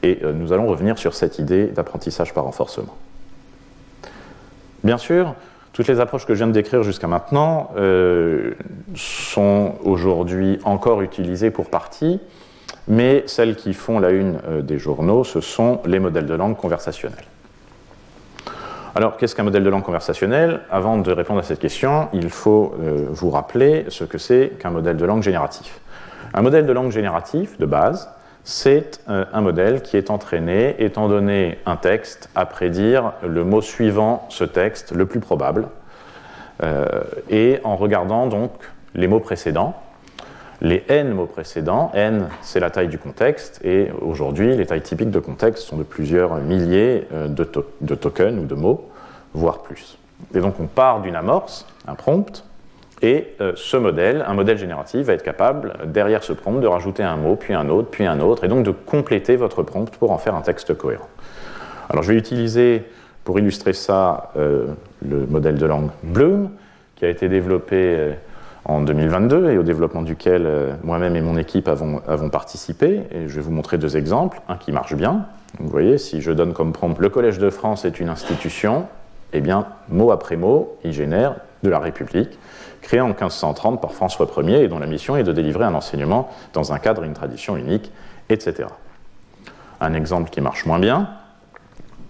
Et 0.03 0.19
nous 0.33 0.51
allons 0.53 0.67
revenir 0.67 0.97
sur 0.97 1.13
cette 1.13 1.39
idée 1.39 1.67
d'apprentissage 1.67 2.33
par 2.33 2.43
renforcement. 2.43 2.95
Bien 4.83 4.97
sûr, 4.97 5.33
toutes 5.71 5.87
les 5.87 5.99
approches 6.01 6.25
que 6.25 6.33
je 6.33 6.39
viens 6.39 6.47
de 6.47 6.51
décrire 6.51 6.83
jusqu'à 6.83 7.07
maintenant 7.07 7.71
sont 8.95 9.75
aujourd'hui 9.83 10.59
encore 10.65 11.01
utilisées 11.01 11.51
pour 11.51 11.69
partie, 11.69 12.19
mais 12.87 13.23
celles 13.27 13.55
qui 13.55 13.73
font 13.73 13.99
la 13.99 14.09
une 14.09 14.39
euh, 14.47 14.61
des 14.61 14.77
journaux, 14.77 15.23
ce 15.23 15.41
sont 15.41 15.79
les 15.85 15.99
modèles 15.99 16.25
de 16.25 16.33
langue 16.33 16.57
conversationnels. 16.57 17.25
Alors, 18.95 19.17
qu'est-ce 19.17 19.35
qu'un 19.35 19.43
modèle 19.43 19.63
de 19.63 19.69
langue 19.69 19.83
conversationnel? 19.83 20.61
Avant 20.69 20.97
de 20.97 21.11
répondre 21.11 21.39
à 21.39 21.43
cette 21.43 21.59
question, 21.59 22.09
il 22.13 22.29
faut 22.29 22.75
euh, 22.79 23.07
vous 23.09 23.31
rappeler 23.31 23.85
ce 23.87 24.03
que 24.03 24.17
c'est 24.17 24.51
qu'un 24.59 24.69
modèle 24.69 24.97
de 24.97 25.05
langue 25.05 25.23
génératif. 25.23 25.79
Un 26.33 26.41
modèle 26.41 26.65
de 26.65 26.73
langue 26.73 26.91
génératif, 26.91 27.57
de 27.57 27.65
base, 27.65 28.09
c'est 28.43 29.01
euh, 29.09 29.25
un 29.33 29.41
modèle 29.41 29.81
qui 29.81 29.97
est 29.97 30.09
entraîné, 30.09 30.75
étant 30.79 31.07
donné 31.07 31.59
un 31.65 31.75
texte, 31.75 32.29
à 32.35 32.45
prédire 32.45 33.13
le 33.23 33.43
mot 33.43 33.61
suivant 33.61 34.25
ce 34.29 34.43
texte 34.43 34.91
le 34.91 35.05
plus 35.05 35.19
probable, 35.19 35.67
et 37.29 37.59
en 37.65 37.75
regardant 37.75 38.27
donc 38.27 38.51
les 38.95 39.07
mots 39.07 39.19
précédents, 39.19 39.75
les 40.63 40.83
n 40.87 41.13
mots 41.13 41.25
précédents. 41.25 41.91
n, 41.93 42.29
c'est 42.41 42.59
la 42.59 42.69
taille 42.69 42.87
du 42.87 42.97
contexte, 42.97 43.59
et 43.63 43.91
aujourd'hui, 44.01 44.55
les 44.55 44.65
tailles 44.65 44.81
typiques 44.81 45.11
de 45.11 45.19
contexte 45.19 45.63
sont 45.63 45.77
de 45.77 45.83
plusieurs 45.83 46.35
milliers 46.35 47.05
euh, 47.13 47.27
de, 47.27 47.95
tokens 47.95 48.39
ou 48.39 48.45
de 48.45 48.55
mots, 48.55 48.89
voire 49.33 49.59
plus. 49.59 49.97
Et 50.33 50.39
donc, 50.39 50.59
on 50.59 50.67
part 50.67 51.01
d'une 51.01 51.17
amorce, 51.17 51.67
un 51.85 51.95
prompt, 51.95 52.45
et 53.03 53.35
euh, 53.41 53.51
ce 53.55 53.77
modèle, 53.77 54.25
un 54.27 54.33
modèle 54.33 54.57
génératif, 54.57 55.01
va 55.01 55.13
être 55.13 55.23
capable, 55.23 55.73
derrière 55.85 56.23
ce 56.23 56.33
prompt, 56.33 56.59
de 56.59 56.67
rajouter 56.67 57.03
un 57.03 57.17
mot, 57.17 57.35
puis 57.35 57.53
un 57.53 57.69
autre, 57.69 57.89
puis 57.91 58.05
un 58.05 58.19
autre, 58.19 58.43
et 58.43 58.47
donc 58.47 58.65
de 58.65 58.71
compléter 58.71 59.35
votre 59.35 59.61
prompt 59.61 59.95
pour 59.97 60.11
en 60.11 60.17
faire 60.17 60.33
un 60.33 60.41
texte 60.41 60.73
cohérent. 60.75 61.09
Alors, 61.89 62.01
je 62.01 62.13
vais 62.13 62.17
utiliser, 62.17 62.83
pour 63.23 63.37
illustrer 63.37 63.73
ça, 63.73 64.31
euh, 64.37 64.67
le 65.07 65.27
modèle 65.27 65.57
de 65.57 65.65
langue 65.65 65.89
Bloom, 66.01 66.49
qui 66.95 67.05
a 67.05 67.09
été 67.09 67.29
développé 67.29 68.15
en 68.65 68.81
2022 68.81 69.51
et 69.51 69.57
au 69.57 69.63
développement 69.63 70.01
duquel 70.01 70.43
euh, 70.45 70.73
moi-même 70.83 71.15
et 71.15 71.21
mon 71.21 71.37
équipe 71.37 71.67
avons, 71.67 72.01
avons, 72.07 72.29
participé. 72.29 73.01
Et 73.11 73.27
je 73.27 73.35
vais 73.35 73.41
vous 73.41 73.51
montrer 73.51 73.77
deux 73.77 73.97
exemples. 73.97 74.41
Un 74.47 74.55
qui 74.55 74.71
marche 74.71 74.95
bien. 74.95 75.25
Vous 75.59 75.69
voyez, 75.69 75.97
si 75.97 76.21
je 76.21 76.31
donne 76.31 76.53
comme 76.53 76.71
prompt 76.71 76.97
le 76.97 77.09
Collège 77.09 77.39
de 77.39 77.49
France 77.49 77.85
est 77.85 77.99
une 77.99 78.09
institution, 78.09 78.87
eh 79.33 79.41
bien, 79.41 79.67
mot 79.89 80.11
après 80.11 80.37
mot, 80.37 80.77
il 80.83 80.93
génère 80.93 81.35
de 81.63 81.69
la 81.69 81.79
République, 81.79 82.37
créée 82.83 83.01
en 83.01 83.07
1530 83.07 83.81
par 83.81 83.93
François 83.93 84.27
Ier 84.37 84.63
et 84.63 84.67
dont 84.67 84.77
la 84.77 84.85
mission 84.85 85.17
est 85.17 85.23
de 85.23 85.31
délivrer 85.31 85.65
un 85.65 85.73
enseignement 85.73 86.29
dans 86.53 86.73
un 86.73 86.77
cadre 86.77 87.03
et 87.03 87.07
une 87.07 87.13
tradition 87.13 87.57
unique, 87.57 87.91
etc. 88.29 88.69
Un 89.81 89.93
exemple 89.95 90.29
qui 90.29 90.41
marche 90.41 90.65
moins 90.65 90.79
bien, 90.79 91.09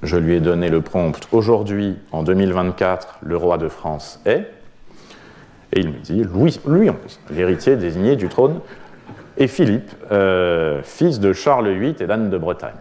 je 0.04 0.18
lui 0.18 0.36
ai 0.36 0.42
donné 0.42 0.70
le 0.70 0.82
prompt 0.82 1.28
aujourd'hui, 1.32 1.98
en 2.12 2.24
2024, 2.24 3.20
le 3.22 3.38
roi 3.38 3.58
de 3.58 3.70
France 3.70 4.20
est, 4.26 4.46
et 5.72 5.80
il 5.80 5.90
me 5.90 6.00
dit 6.00 6.24
Louis, 6.24 6.60
Louis 6.66 6.90
XI, 6.90 7.20
l'héritier 7.32 7.78
désigné 7.78 8.18
du 8.18 8.28
trône, 8.28 8.60
et 9.38 9.48
Philippe, 9.48 9.92
euh, 10.12 10.82
fils 10.84 11.20
de 11.20 11.34
Charles 11.34 11.70
VIII 11.70 11.96
et 12.00 12.06
d'Anne 12.06 12.30
de 12.30 12.38
Bretagne. 12.38 12.76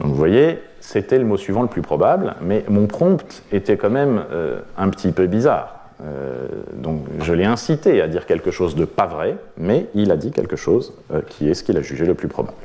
Donc 0.00 0.10
vous 0.10 0.16
voyez, 0.16 0.62
c'était 0.80 1.18
le 1.18 1.24
mot 1.24 1.36
suivant 1.36 1.62
le 1.62 1.68
plus 1.68 1.82
probable, 1.82 2.34
mais 2.42 2.64
mon 2.68 2.86
prompt 2.86 3.42
était 3.52 3.76
quand 3.76 3.90
même 3.90 4.24
euh, 4.32 4.60
un 4.76 4.88
petit 4.88 5.12
peu 5.12 5.26
bizarre. 5.26 5.79
Euh, 6.02 6.48
donc 6.74 7.04
je 7.20 7.32
l'ai 7.32 7.44
incité 7.44 8.00
à 8.00 8.08
dire 8.08 8.26
quelque 8.26 8.50
chose 8.50 8.74
de 8.74 8.84
pas 8.84 9.06
vrai, 9.06 9.36
mais 9.56 9.86
il 9.94 10.10
a 10.10 10.16
dit 10.16 10.30
quelque 10.30 10.56
chose 10.56 10.94
qui 11.28 11.48
est 11.48 11.54
ce 11.54 11.62
qu'il 11.62 11.76
a 11.76 11.82
jugé 11.82 12.06
le 12.06 12.14
plus 12.14 12.28
probable. 12.28 12.56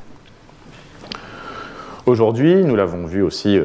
Aujourd'hui, 2.06 2.63
nous 2.63 2.76
l'avons 2.76 3.06
vu 3.06 3.21
aussi 3.21 3.60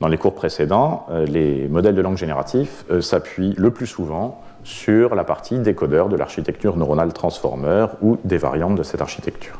dans 0.00 0.08
les 0.08 0.16
cours 0.16 0.34
précédents, 0.34 1.06
les 1.26 1.68
modèles 1.68 1.94
de 1.94 2.00
langue 2.00 2.16
génératifs 2.16 2.84
s'appuient 3.00 3.54
le 3.58 3.70
plus 3.70 3.86
souvent 3.86 4.42
sur 4.64 5.14
la 5.14 5.24
partie 5.24 5.58
décodeur 5.58 6.08
de 6.08 6.16
l'architecture 6.16 6.76
neuronale 6.76 7.12
transformer 7.12 7.86
ou 8.00 8.18
des 8.24 8.38
variantes 8.38 8.74
de 8.74 8.82
cette 8.82 9.02
architecture. 9.02 9.58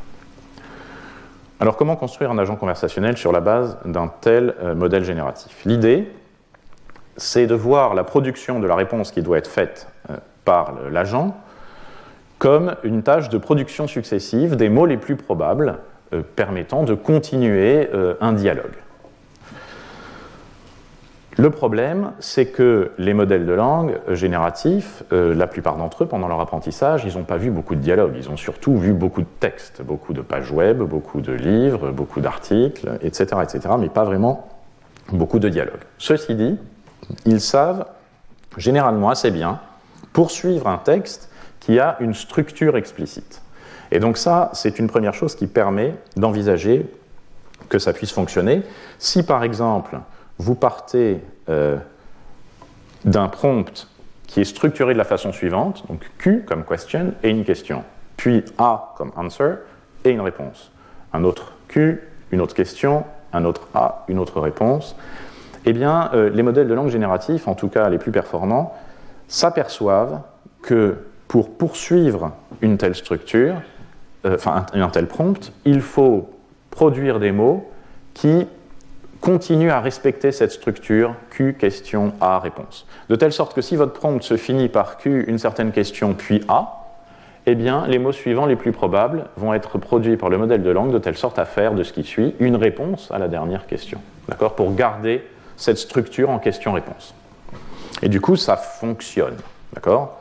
Alors 1.61 1.77
comment 1.77 1.97
construire 1.97 2.31
un 2.31 2.39
agent 2.39 2.57
conversationnel 2.57 3.17
sur 3.17 3.31
la 3.31 3.41
base 3.41 3.79
d'un 3.85 4.11
tel 4.21 4.55
euh, 4.63 4.75
modèle 4.75 5.05
génératif? 5.05 5.63
L'idée, 5.65 6.09
c'est 7.17 7.47
de 7.47 7.55
voir 7.55 7.95
la 7.95 8.05
production 8.05 8.61
de 8.61 8.67
la 8.67 8.75
réponse 8.75 9.11
qui 9.11 9.23
doit 9.23 9.39
être 9.39 9.51
faite 9.51 9.89
euh, 10.11 10.17
par 10.45 10.75
l'agent 10.91 11.37
comme 12.39 12.77
une 12.83 13.03
tâche 13.03 13.29
de 13.29 13.39
production 13.39 13.87
successive 13.87 14.57
des 14.57 14.69
mots 14.69 14.87
les 14.87 14.97
plus 14.97 15.17
probables 15.17 15.79
euh, 16.13 16.23
permettant 16.37 16.83
de 16.83 16.95
continuer 16.95 17.89
un 18.21 18.33
dialogue. 18.33 18.75
Le 21.37 21.51
problème, 21.51 22.13
c'est 22.21 22.47
que 22.47 22.93
les 22.97 23.13
modèles 23.13 23.45
de 23.45 23.53
langue 23.53 23.99
génératifs, 24.09 25.03
euh, 25.13 25.35
la 25.35 25.49
plupart 25.49 25.77
d'entre 25.77 26.05
eux, 26.05 26.07
pendant 26.07 26.29
leur 26.29 26.41
apprentissage, 26.41 27.05
ils 27.05 27.19
n'ont 27.19 27.25
pas 27.25 27.39
vu 27.39 27.51
beaucoup 27.51 27.75
de 27.75 27.81
dialogues, 27.81 28.15
ils 28.17 28.31
ont 28.31 28.37
surtout 28.37 28.77
vu 28.77 28.93
beaucoup 28.93 29.21
de 29.21 29.27
textes, 29.41 29.83
beaucoup 29.83 30.13
de 30.13 30.21
pages 30.21 30.53
web, 30.53 30.79
beaucoup 30.79 31.21
de 31.21 31.33
livres, 31.33 31.91
beaucoup 31.91 32.21
d'articles, 32.21 32.99
etc., 33.03 33.41
etc., 33.43 33.75
mais 33.81 33.89
pas 33.89 34.05
vraiment 34.05 34.49
beaucoup 35.13 35.41
de 35.41 35.49
dialogues. 35.49 35.83
Ceci 35.99 36.37
dit, 36.37 36.57
ils 37.27 37.41
savent 37.41 37.87
généralement 38.57 39.11
assez 39.11 39.31
bien 39.31 39.61
poursuivre 40.13 40.69
un 40.69 40.79
texte 40.79 41.31
qui 41.61 41.79
a 41.79 41.97
une 42.01 42.15
structure 42.15 42.77
explicite. 42.77 43.43
Et 43.91 43.99
donc 44.01 44.19
ça, 44.19 44.51
c'est 44.53 44.79
une 44.79 44.87
première 44.87 45.15
chose 45.15 45.35
qui 45.35 45.47
permet 45.47 45.95
d'envisager 46.17 46.87
que 47.69 47.79
ça 47.79 47.93
puisse 47.93 48.13
fonctionner. 48.13 48.63
Si 48.99 49.23
par 49.23 49.45
exemple, 49.45 49.99
vous 50.39 50.55
partez 50.55 51.21
euh, 51.49 51.77
d'un 53.05 53.29
prompt 53.29 53.89
qui 54.27 54.41
est 54.41 54.45
structuré 54.45 54.93
de 54.93 54.99
la 54.99 55.05
façon 55.05 55.33
suivante, 55.33 55.85
donc 55.89 56.11
Q 56.19 56.45
comme 56.47 56.65
question 56.65 57.15
et 57.23 57.31
une 57.31 57.45
question, 57.45 57.85
puis 58.17 58.45
A 58.59 58.95
comme 58.97 59.13
answer 59.17 59.55
et 60.05 60.11
une 60.11 60.21
réponse. 60.21 60.71
Un 61.13 61.25
autre 61.25 61.53
Q, 61.69 62.01
une 62.31 62.41
autre 62.41 62.55
question, 62.55 63.05
un 63.33 63.45
autre 63.45 63.69
A, 63.75 64.05
une 64.09 64.19
autre 64.19 64.41
réponse. 64.41 64.97
Eh 65.67 65.73
bien, 65.73 66.11
euh, 66.13 66.31
les 66.31 66.43
modèles 66.43 66.69
de 66.69 66.75
langue 66.75 66.91
génératifs, 66.91 67.49
en 67.49 67.55
tout 67.55 67.69
cas 67.69 67.89
les 67.89 67.99
plus 67.99 68.13
performants, 68.13 68.75
s'aperçoivent 69.29 70.21
que 70.63 70.97
pour 71.29 71.57
poursuivre 71.57 72.33
une 72.61 72.77
telle 72.77 72.95
structure, 72.95 73.57
euh, 74.27 74.35
enfin 74.35 74.67
un, 74.73 74.89
tel 74.89 75.07
prompt, 75.07 75.53
il 75.65 75.81
faut 75.81 76.29
produire 76.71 77.19
des 77.19 77.33
mots 77.33 77.69
qui 78.13 78.47
continuent 79.21 79.71
à 79.71 79.81
respecter 79.81 80.33
cette 80.33 80.53
structure 80.53 81.15
Q, 81.31 81.55
question, 81.55 82.13
A, 82.21 82.39
réponse. 82.39 82.87
De 83.09 83.17
telle 83.17 83.33
sorte 83.33 83.55
que 83.55 83.63
si 83.63 83.75
votre 83.75 83.95
prompt 83.95 84.23
se 84.23 84.37
finit 84.37 84.69
par 84.69 84.99
Q, 84.99 85.25
une 85.27 85.39
certaine 85.39 85.73
question, 85.73 86.13
puis 86.13 86.43
A, 86.47 86.81
eh 87.47 87.55
bien, 87.55 87.87
les 87.87 87.99
mots 87.99 88.13
suivants 88.13 88.47
les 88.47 88.57
plus 88.57 88.73
probables 88.73 89.25
vont 89.37 89.55
être 89.55 89.79
produits 89.79 90.17
par 90.17 90.29
le 90.29 90.39
modèle 90.39 90.63
de 90.63 90.71
langue 90.71 90.93
de 90.93 90.99
telle 90.99 91.17
sorte 91.17 91.39
à 91.39 91.45
faire 91.45 91.75
de 91.75 91.83
ce 91.83 91.93
qui 91.93 92.05
suit 92.05 92.35
une 92.39 92.57
réponse 92.57 93.11
à 93.11 93.19
la 93.19 93.29
dernière 93.29 93.67
question. 93.67 94.01
D'accord? 94.29 94.55
Pour 94.55 94.75
garder 94.75 95.23
cette 95.57 95.79
structure 95.79 96.31
en 96.31 96.39
question-réponse. 96.39 97.15
Et 98.03 98.09
du 98.09 98.21
coup, 98.21 98.37
ça 98.37 98.57
fonctionne. 98.57 99.37
D'accord? 99.75 100.21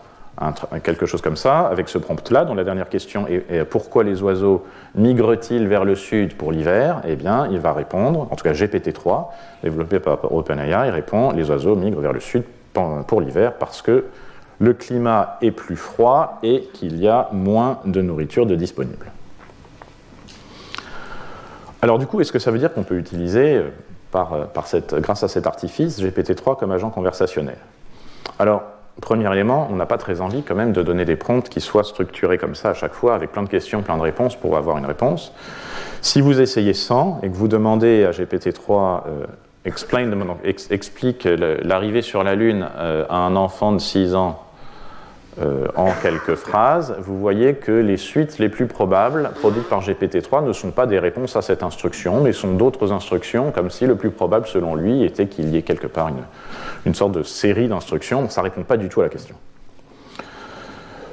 Quelque 0.83 1.05
chose 1.05 1.21
comme 1.21 1.37
ça, 1.37 1.67
avec 1.67 1.89
ce 1.89 1.99
prompt-là, 1.99 2.43
dont 2.43 2.55
la 2.55 2.63
dernière 2.63 2.89
question 2.89 3.27
est, 3.27 3.63
pourquoi 3.65 4.03
les 4.03 4.21
oiseaux 4.23 4.65
migrent-ils 4.95 5.67
vers 5.67 5.85
le 5.85 5.95
sud 5.95 6.35
pour 6.35 6.51
l'hiver? 6.51 7.01
Eh 7.07 7.15
bien, 7.15 7.47
il 7.51 7.59
va 7.59 7.71
répondre, 7.71 8.27
en 8.31 8.35
tout 8.35 8.43
cas 8.43 8.53
GPT-3, 8.53 9.27
développé 9.63 9.99
par 9.99 10.33
OpenAI, 10.33 10.87
il 10.87 10.91
répond 10.91 11.31
les 11.31 11.49
oiseaux 11.49 11.75
migrent 11.75 12.01
vers 12.01 12.13
le 12.13 12.19
sud 12.19 12.43
pour 13.07 13.21
l'hiver 13.21 13.53
parce 13.53 13.83
que 13.83 14.05
le 14.59 14.73
climat 14.73 15.37
est 15.41 15.51
plus 15.51 15.75
froid 15.75 16.39
et 16.41 16.69
qu'il 16.73 16.99
y 16.99 17.07
a 17.07 17.29
moins 17.31 17.79
de 17.85 18.01
nourriture 18.01 18.45
de 18.45 18.55
disponible. 18.55 19.11
Alors 21.81 21.99
du 21.99 22.07
coup, 22.07 22.21
est-ce 22.21 22.31
que 22.31 22.39
ça 22.39 22.49
veut 22.49 22.59
dire 22.59 22.73
qu'on 22.73 22.83
peut 22.83 22.97
utiliser, 22.97 23.57
euh, 23.57 23.69
euh, 24.15 24.99
grâce 24.99 25.23
à 25.23 25.27
cet 25.27 25.47
artifice, 25.47 26.01
GPT-3 26.01 26.57
comme 26.57 26.71
agent 26.71 26.89
conversationnel 26.89 27.57
Alors, 28.39 28.63
premier 29.01 29.31
élément, 29.31 29.67
on 29.71 29.75
n'a 29.75 29.85
pas 29.85 29.97
très 29.97 30.21
envie 30.21 30.43
quand 30.43 30.55
même 30.55 30.71
de 30.71 30.83
donner 30.83 31.05
des 31.05 31.15
prompts 31.15 31.47
qui 31.47 31.61
soient 31.61 31.83
structurés 31.83 32.37
comme 32.37 32.55
ça 32.55 32.69
à 32.69 32.73
chaque 32.73 32.93
fois, 32.93 33.15
avec 33.15 33.31
plein 33.31 33.43
de 33.43 33.49
questions, 33.49 33.81
plein 33.81 33.97
de 33.97 34.01
réponses 34.01 34.35
pour 34.35 34.57
avoir 34.57 34.77
une 34.77 34.85
réponse. 34.85 35.33
Si 36.01 36.21
vous 36.21 36.41
essayez 36.41 36.73
sans 36.73 37.19
et 37.23 37.29
que 37.29 37.35
vous 37.35 37.47
demandez 37.47 38.05
à 38.05 38.11
GPT-3 38.11 39.03
euh, 39.07 39.25
explique 40.69 41.23
l'arrivée 41.25 42.01
sur 42.01 42.23
la 42.23 42.35
Lune 42.35 42.67
à 42.77 43.15
un 43.15 43.35
enfant 43.37 43.71
de 43.71 43.79
6 43.79 44.13
ans 44.13 44.42
euh, 45.41 45.65
en 45.75 45.89
quelques 46.01 46.35
phrases, 46.35 46.95
vous 46.99 47.17
voyez 47.17 47.55
que 47.55 47.71
les 47.71 47.97
suites 47.97 48.37
les 48.37 48.49
plus 48.49 48.67
probables 48.67 49.31
produites 49.39 49.67
par 49.67 49.81
GPT-3 49.81 50.45
ne 50.45 50.53
sont 50.53 50.69
pas 50.69 50.85
des 50.85 50.99
réponses 50.99 51.35
à 51.35 51.41
cette 51.41 51.63
instruction, 51.63 52.21
mais 52.21 52.33
sont 52.33 52.53
d'autres 52.53 52.91
instructions, 52.91 53.51
comme 53.51 53.71
si 53.71 53.87
le 53.87 53.95
plus 53.95 54.11
probable 54.11 54.45
selon 54.45 54.75
lui 54.75 55.03
était 55.03 55.25
qu'il 55.25 55.49
y 55.49 55.57
ait 55.57 55.63
quelque 55.63 55.87
part 55.87 56.11
une, 56.85 56.93
sorte 56.93 57.13
de 57.13 57.23
série 57.23 57.67
d'instructions. 57.67 58.29
Ça 58.29 58.41
ne 58.41 58.43
répond 58.43 58.61
pas 58.61 58.77
du 58.77 58.89
tout 58.89 59.01
à 59.01 59.05
la 59.05 59.09
question. 59.09 59.35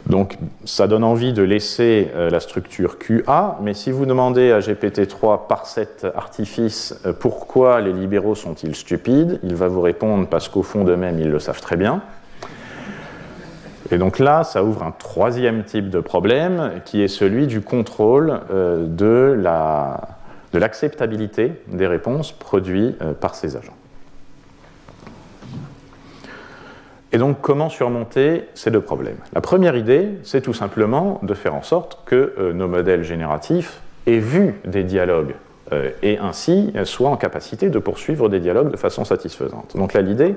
Donc 0.06 0.36
ça 0.64 0.86
donne 0.86 1.04
envie 1.04 1.32
de 1.32 1.42
laisser 1.42 2.10
euh, 2.14 2.28
la 2.28 2.40
structure 2.40 2.98
QA, 2.98 3.58
mais 3.62 3.72
si 3.72 3.90
vous 3.90 4.04
demandez 4.04 4.50
à 4.50 4.58
GPT-3 4.58 5.46
par 5.46 5.64
cet 5.64 6.06
artifice 6.14 7.00
euh, 7.06 7.12
pourquoi 7.12 7.80
les 7.80 7.92
libéraux 7.92 8.34
sont-ils 8.34 8.74
stupides, 8.74 9.40
il 9.44 9.54
va 9.54 9.68
vous 9.68 9.80
répondre 9.80 10.26
parce 10.28 10.48
qu'au 10.48 10.62
fond 10.62 10.84
d'eux-mêmes 10.84 11.18
ils 11.20 11.30
le 11.30 11.38
savent 11.38 11.60
très 11.60 11.76
bien. 11.76 12.02
Et 13.92 13.98
donc 13.98 14.18
là, 14.18 14.44
ça 14.44 14.62
ouvre 14.62 14.84
un 14.84 14.92
troisième 14.92 15.64
type 15.64 15.90
de 15.90 16.00
problème 16.00 16.80
qui 16.84 17.02
est 17.02 17.08
celui 17.08 17.46
du 17.46 17.60
contrôle 17.60 18.40
euh, 18.50 18.86
de 18.86 19.36
l'acceptabilité 20.58 21.52
des 21.66 21.86
réponses 21.86 22.30
produites 22.32 23.00
euh, 23.02 23.12
par 23.12 23.34
ces 23.34 23.56
agents. 23.56 23.74
Et 27.12 27.18
donc, 27.18 27.40
comment 27.40 27.68
surmonter 27.68 28.44
ces 28.54 28.70
deux 28.70 28.80
problèmes? 28.80 29.18
La 29.32 29.40
première 29.40 29.74
idée, 29.74 30.10
c'est 30.22 30.42
tout 30.42 30.54
simplement 30.54 31.18
de 31.24 31.34
faire 31.34 31.56
en 31.56 31.62
sorte 31.62 31.98
que 32.06 32.34
euh, 32.38 32.52
nos 32.52 32.68
modèles 32.68 33.02
génératifs 33.02 33.80
aient 34.06 34.18
vu 34.18 34.60
des 34.64 34.84
dialogues 34.84 35.34
et 36.02 36.18
ainsi 36.18 36.72
soient 36.84 37.10
en 37.10 37.16
capacité 37.16 37.70
de 37.70 37.78
poursuivre 37.78 38.28
des 38.28 38.40
dialogues 38.40 38.70
de 38.70 38.76
façon 38.76 39.04
satisfaisante. 39.04 39.76
Donc 39.76 39.92
là, 39.92 40.00
l'idée, 40.00 40.34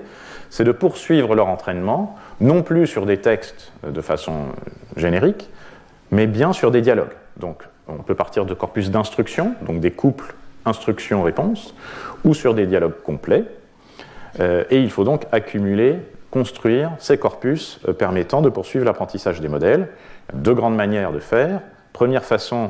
c'est 0.49 0.63
de 0.63 0.71
poursuivre 0.71 1.33
leur 1.35 1.47
entraînement, 1.47 2.15
non 2.39 2.61
plus 2.61 2.85
sur 2.85 3.05
des 3.05 3.17
textes 3.17 3.71
de 3.87 4.01
façon 4.01 4.33
générique, 4.95 5.49
mais 6.11 6.27
bien 6.27 6.53
sur 6.53 6.69
des 6.69 6.81
dialogues. 6.81 7.15
Donc, 7.37 7.63
on 7.87 7.97
peut 7.97 8.15
partir 8.15 8.45
de 8.45 8.53
corpus 8.53 8.91
d'instruction, 8.91 9.55
donc 9.65 9.79
des 9.79 9.91
couples 9.91 10.35
instruction-réponse, 10.65 11.75
ou 12.23 12.33
sur 12.33 12.53
des 12.53 12.65
dialogues 12.65 13.01
complets. 13.03 13.45
Euh, 14.39 14.63
et 14.69 14.79
il 14.79 14.89
faut 14.89 15.03
donc 15.03 15.23
accumuler, 15.31 15.99
construire 16.31 16.91
ces 16.99 17.17
corpus 17.17 17.79
euh, 17.87 17.93
permettant 17.93 18.41
de 18.41 18.49
poursuivre 18.49 18.85
l'apprentissage 18.85 19.41
des 19.41 19.47
modèles. 19.47 19.89
Deux 20.33 20.53
grandes 20.53 20.75
manières 20.75 21.11
de 21.11 21.19
faire. 21.19 21.61
Première 21.91 22.23
façon, 22.23 22.65
euh, 22.65 22.69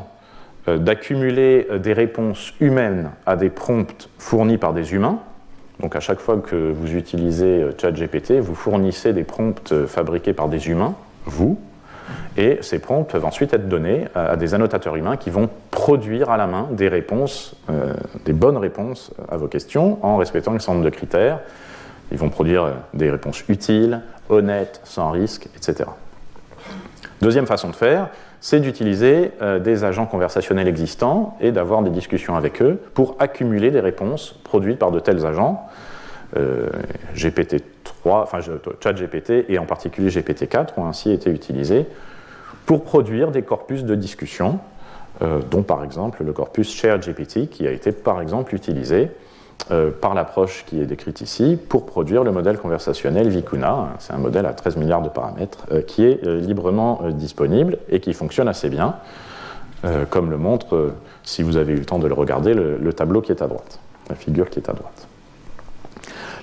d'accumuler 0.67 1.67
des 1.79 1.93
réponses 1.93 2.53
humaines 2.61 3.11
à 3.25 3.35
des 3.35 3.49
prompts 3.49 4.09
fournis 4.17 4.57
par 4.57 4.73
des 4.73 4.93
humains. 4.93 5.19
Donc 5.79 5.95
à 5.95 5.99
chaque 5.99 6.19
fois 6.19 6.37
que 6.37 6.71
vous 6.71 6.95
utilisez 6.95 7.61
euh, 7.61 7.71
ChatGPT, 7.77 8.33
vous 8.39 8.55
fournissez 8.55 9.13
des 9.13 9.23
prompts 9.23 9.71
euh, 9.71 9.87
fabriqués 9.87 10.33
par 10.33 10.47
des 10.47 10.69
humains, 10.69 10.95
vous, 11.25 11.59
et 12.37 12.59
ces 12.61 12.79
prompts 12.79 13.09
peuvent 13.09 13.25
ensuite 13.25 13.53
être 13.53 13.67
donnés 13.67 14.05
à 14.13 14.35
des 14.35 14.53
annotateurs 14.53 14.95
humains 14.95 15.17
qui 15.17 15.29
vont 15.29 15.49
produire 15.71 16.29
à 16.29 16.37
la 16.37 16.47
main 16.47 16.67
des 16.71 16.87
réponses, 16.87 17.55
euh, 17.69 17.93
des 18.25 18.33
bonnes 18.33 18.57
réponses 18.57 19.11
à 19.29 19.37
vos 19.37 19.47
questions 19.47 19.99
en 20.05 20.17
respectant 20.17 20.53
un 20.53 20.59
certain 20.59 20.73
nombre 20.73 20.85
de 20.85 20.89
critères. 20.89 21.39
Ils 22.11 22.17
vont 22.17 22.29
produire 22.29 22.73
des 22.93 23.09
réponses 23.09 23.43
utiles, 23.47 24.01
honnêtes, 24.29 24.81
sans 24.83 25.11
risque, 25.11 25.47
etc. 25.55 25.89
Deuxième 27.21 27.47
façon 27.47 27.69
de 27.69 27.75
faire, 27.75 28.09
c'est 28.45 28.59
d'utiliser 28.59 29.31
des 29.61 29.85
agents 29.85 30.05
conversationnels 30.05 30.67
existants 30.67 31.37
et 31.39 31.53
d'avoir 31.53 31.81
des 31.81 31.89
discussions 31.89 32.35
avec 32.35 32.61
eux 32.61 32.77
pour 32.93 33.15
accumuler 33.19 33.71
des 33.71 33.79
réponses 33.79 34.35
produites 34.43 34.79
par 34.79 34.91
de 34.91 34.99
tels 34.99 35.25
agents 35.25 35.65
euh, 36.35 36.67
GPT-3, 37.15 37.61
enfin 38.05 38.39
ChatGPT 38.81 39.45
et 39.49 39.59
en 39.59 39.65
particulier 39.65 40.09
GPT-4 40.09 40.69
ont 40.77 40.87
ainsi 40.87 41.11
été 41.11 41.29
utilisés 41.29 41.85
pour 42.65 42.83
produire 42.83 43.29
des 43.29 43.43
corpus 43.43 43.83
de 43.83 43.93
discussion, 43.93 44.59
euh, 45.21 45.41
dont 45.51 45.61
par 45.61 45.83
exemple 45.83 46.23
le 46.23 46.33
corpus 46.33 46.73
ShareGPT 46.73 47.49
qui 47.49 47.67
a 47.67 47.71
été 47.71 47.91
par 47.91 48.19
exemple 48.19 48.55
utilisé 48.55 49.11
euh, 49.71 49.91
par 49.91 50.13
l'approche 50.13 50.65
qui 50.65 50.81
est 50.81 50.85
décrite 50.85 51.21
ici 51.21 51.57
pour 51.69 51.85
produire 51.85 52.23
le 52.23 52.31
modèle 52.31 52.57
conversationnel 52.57 53.29
Vicuna. 53.29 53.89
C'est 53.99 54.13
un 54.13 54.17
modèle 54.17 54.45
à 54.45 54.53
13 54.53 54.77
milliards 54.77 55.01
de 55.01 55.09
paramètres 55.09 55.67
qui 55.87 56.05
est 56.05 56.23
librement 56.25 57.01
disponible 57.11 57.77
et 57.89 57.99
qui 57.99 58.13
fonctionne 58.13 58.47
assez 58.47 58.69
bien, 58.69 58.95
comme 60.09 60.29
le 60.29 60.37
montre, 60.37 60.93
si 61.23 61.43
vous 61.43 61.57
avez 61.57 61.73
eu 61.73 61.77
le 61.77 61.85
temps 61.85 61.99
de 61.99 62.07
le 62.07 62.13
regarder, 62.13 62.53
le 62.53 62.93
tableau 62.93 63.21
qui 63.21 63.31
est 63.31 63.41
à 63.41 63.47
droite, 63.47 63.79
la 64.09 64.15
figure 64.15 64.49
qui 64.49 64.59
est 64.59 64.69
à 64.69 64.73
droite. 64.73 65.07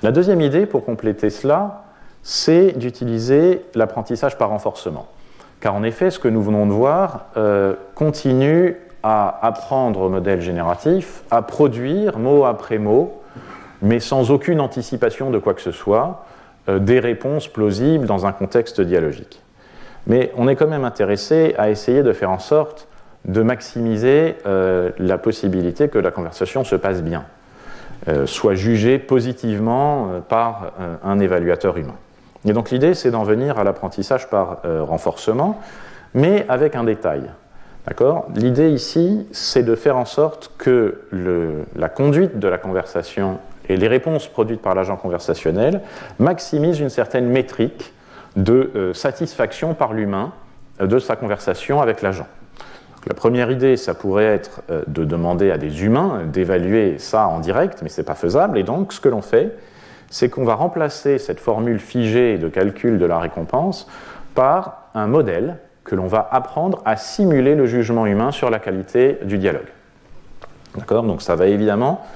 La 0.03 0.13
deuxième 0.13 0.41
idée 0.41 0.65
pour 0.65 0.85
compléter 0.85 1.29
cela, 1.29 1.85
c'est 2.23 2.73
d'utiliser 2.73 3.63
l'apprentissage 3.75 4.39
par 4.39 4.49
renforcement. 4.49 5.09
Car 5.61 5.75
en 5.75 5.83
effet, 5.83 6.11
ce 6.11 6.19
que 6.19 6.29
nous 6.29 6.43
venons 6.43 6.67
de 6.67 6.73
voir 6.73 7.27
euh, 7.37 7.75
continue 7.95 8.77
à 9.03 9.47
apprendre 9.47 10.01
au 10.01 10.09
modèle 10.09 10.41
génératif, 10.41 11.23
à 11.31 11.43
produire 11.43 12.19
mot 12.19 12.45
après 12.45 12.79
mot, 12.79 13.21
mais 13.83 14.01
sans 14.01 14.31
aucune 14.31 14.61
anticipation 14.61 15.31
de 15.31 15.39
quoi 15.39 15.55
que 15.55 15.63
ce 15.63 15.73
soit, 15.73 16.25
euh, 16.69 16.79
des 16.79 17.01
réponses 17.01 17.49
plausibles 17.49 18.07
dans 18.07 18.27
un 18.27 18.33
contexte 18.33 18.81
dialogique. 18.81 19.41
Mais 20.07 20.33
on 20.37 20.49
est 20.49 20.57
quand 20.57 20.67
même 20.67 20.85
intéressé 20.85 21.55
à 21.59 21.71
essayer 21.71 22.03
de 22.03 22.13
faire 22.13 22.31
en 22.31 22.39
sorte 22.39 22.89
de 23.27 23.43
maximiser 23.43 24.37
euh, 24.47 24.91
la 24.99 25.19
possibilité 25.19 25.89
que 25.89 25.99
la 25.99 26.11
conversation 26.11 26.65
se 26.65 26.77
passe 26.77 27.03
bien. 27.03 27.25
Euh, 28.09 28.27
soit 28.27 28.55
jugé 28.55 28.99
positivement 28.99 30.09
par 30.29 30.73
un 31.05 31.19
évaluateur 31.19 31.77
humain. 31.77 31.97
Et 32.47 32.55
donc 32.55 32.71
l'idée, 32.71 32.95
c'est 32.95 33.11
d'en 33.11 33.25
venir 33.25 33.59
à 33.59 33.65
l'apprentissage 33.65 34.31
par 34.31 34.63
renforcement, 34.65 35.61
mais 36.15 36.47
avec 36.49 36.77
un 36.77 36.85
détail. 36.85 37.23
L'idée 38.35 38.71
ici, 38.71 39.27
c'est 39.33 39.63
de 39.63 39.75
faire 39.75 39.97
en 39.97 40.05
sorte 40.05 40.53
que 40.59 41.01
la 41.77 41.89
conduite 41.89 42.39
de 42.39 42.49
la 42.49 42.57
conversation 42.57 43.39
et 43.69 43.77
les 43.77 43.89
réponses 43.89 44.27
produites 44.27 44.63
par 44.63 44.75
l'agent 44.75 44.97
conversationnel 44.97 45.83
maximisent 46.19 46.81
une 46.81 46.89
certaine 46.89 47.27
métrique 47.27 47.93
de 48.37 48.93
satisfaction 48.95 49.75
par 49.75 49.93
l'humain 49.93 50.33
de 50.81 50.99
sa 50.99 51.17
conversation 51.17 51.83
avec 51.83 52.01
l'agent. 52.01 52.27
La 53.07 53.15
première 53.15 53.51
idée, 53.51 53.77
ça 53.77 53.95
pourrait 53.95 54.27
être 54.27 54.63
euh, 54.71 54.83
de 54.87 55.05
demander 55.05 55.51
à 55.51 55.57
des 55.57 55.85
humains 55.85 56.25
d'évaluer 56.27 56.99
ça 56.99 57.29
en 57.29 57.41
direct, 57.41 57.81
mais 57.83 57.89
ce 57.89 58.01
n'est 58.01 58.05
pas 58.05 58.15
faisable. 58.15 58.59
Et 58.59 58.63
donc, 58.63 58.93
ce 58.93 59.01
que 59.01 59.09
l'on 59.09 59.23
fait, 59.23 59.57
c'est 60.11 60.29
qu'on 60.29 60.45
va 60.45 60.55
remplacer 60.55 61.19
cette 61.19 61.41
formule 61.41 61.79
figée 61.79 62.37
de 62.37 62.49
calcul 62.49 62.99
de 62.99 63.07
la 63.07 63.19
récompense 63.19 63.87
par 64.35 64.91
un 64.95 65.07
modèle 65.07 65.57
que 65.91 65.97
l'on 65.97 66.07
va 66.07 66.29
apprendre 66.31 66.81
à 66.85 66.97
simuler 66.97 67.57
le 67.57 67.67
jugement 67.67 68.07
humain 68.07 68.31
sur 68.31 68.49
la 68.49 68.61
qualité 68.61 69.19
du 69.25 69.39
dialogue. 69.39 69.67
D'accord? 70.77 71.03
Donc 71.03 71.21
ça 71.21 71.35
va 71.35 71.49
évidemment 71.49 72.07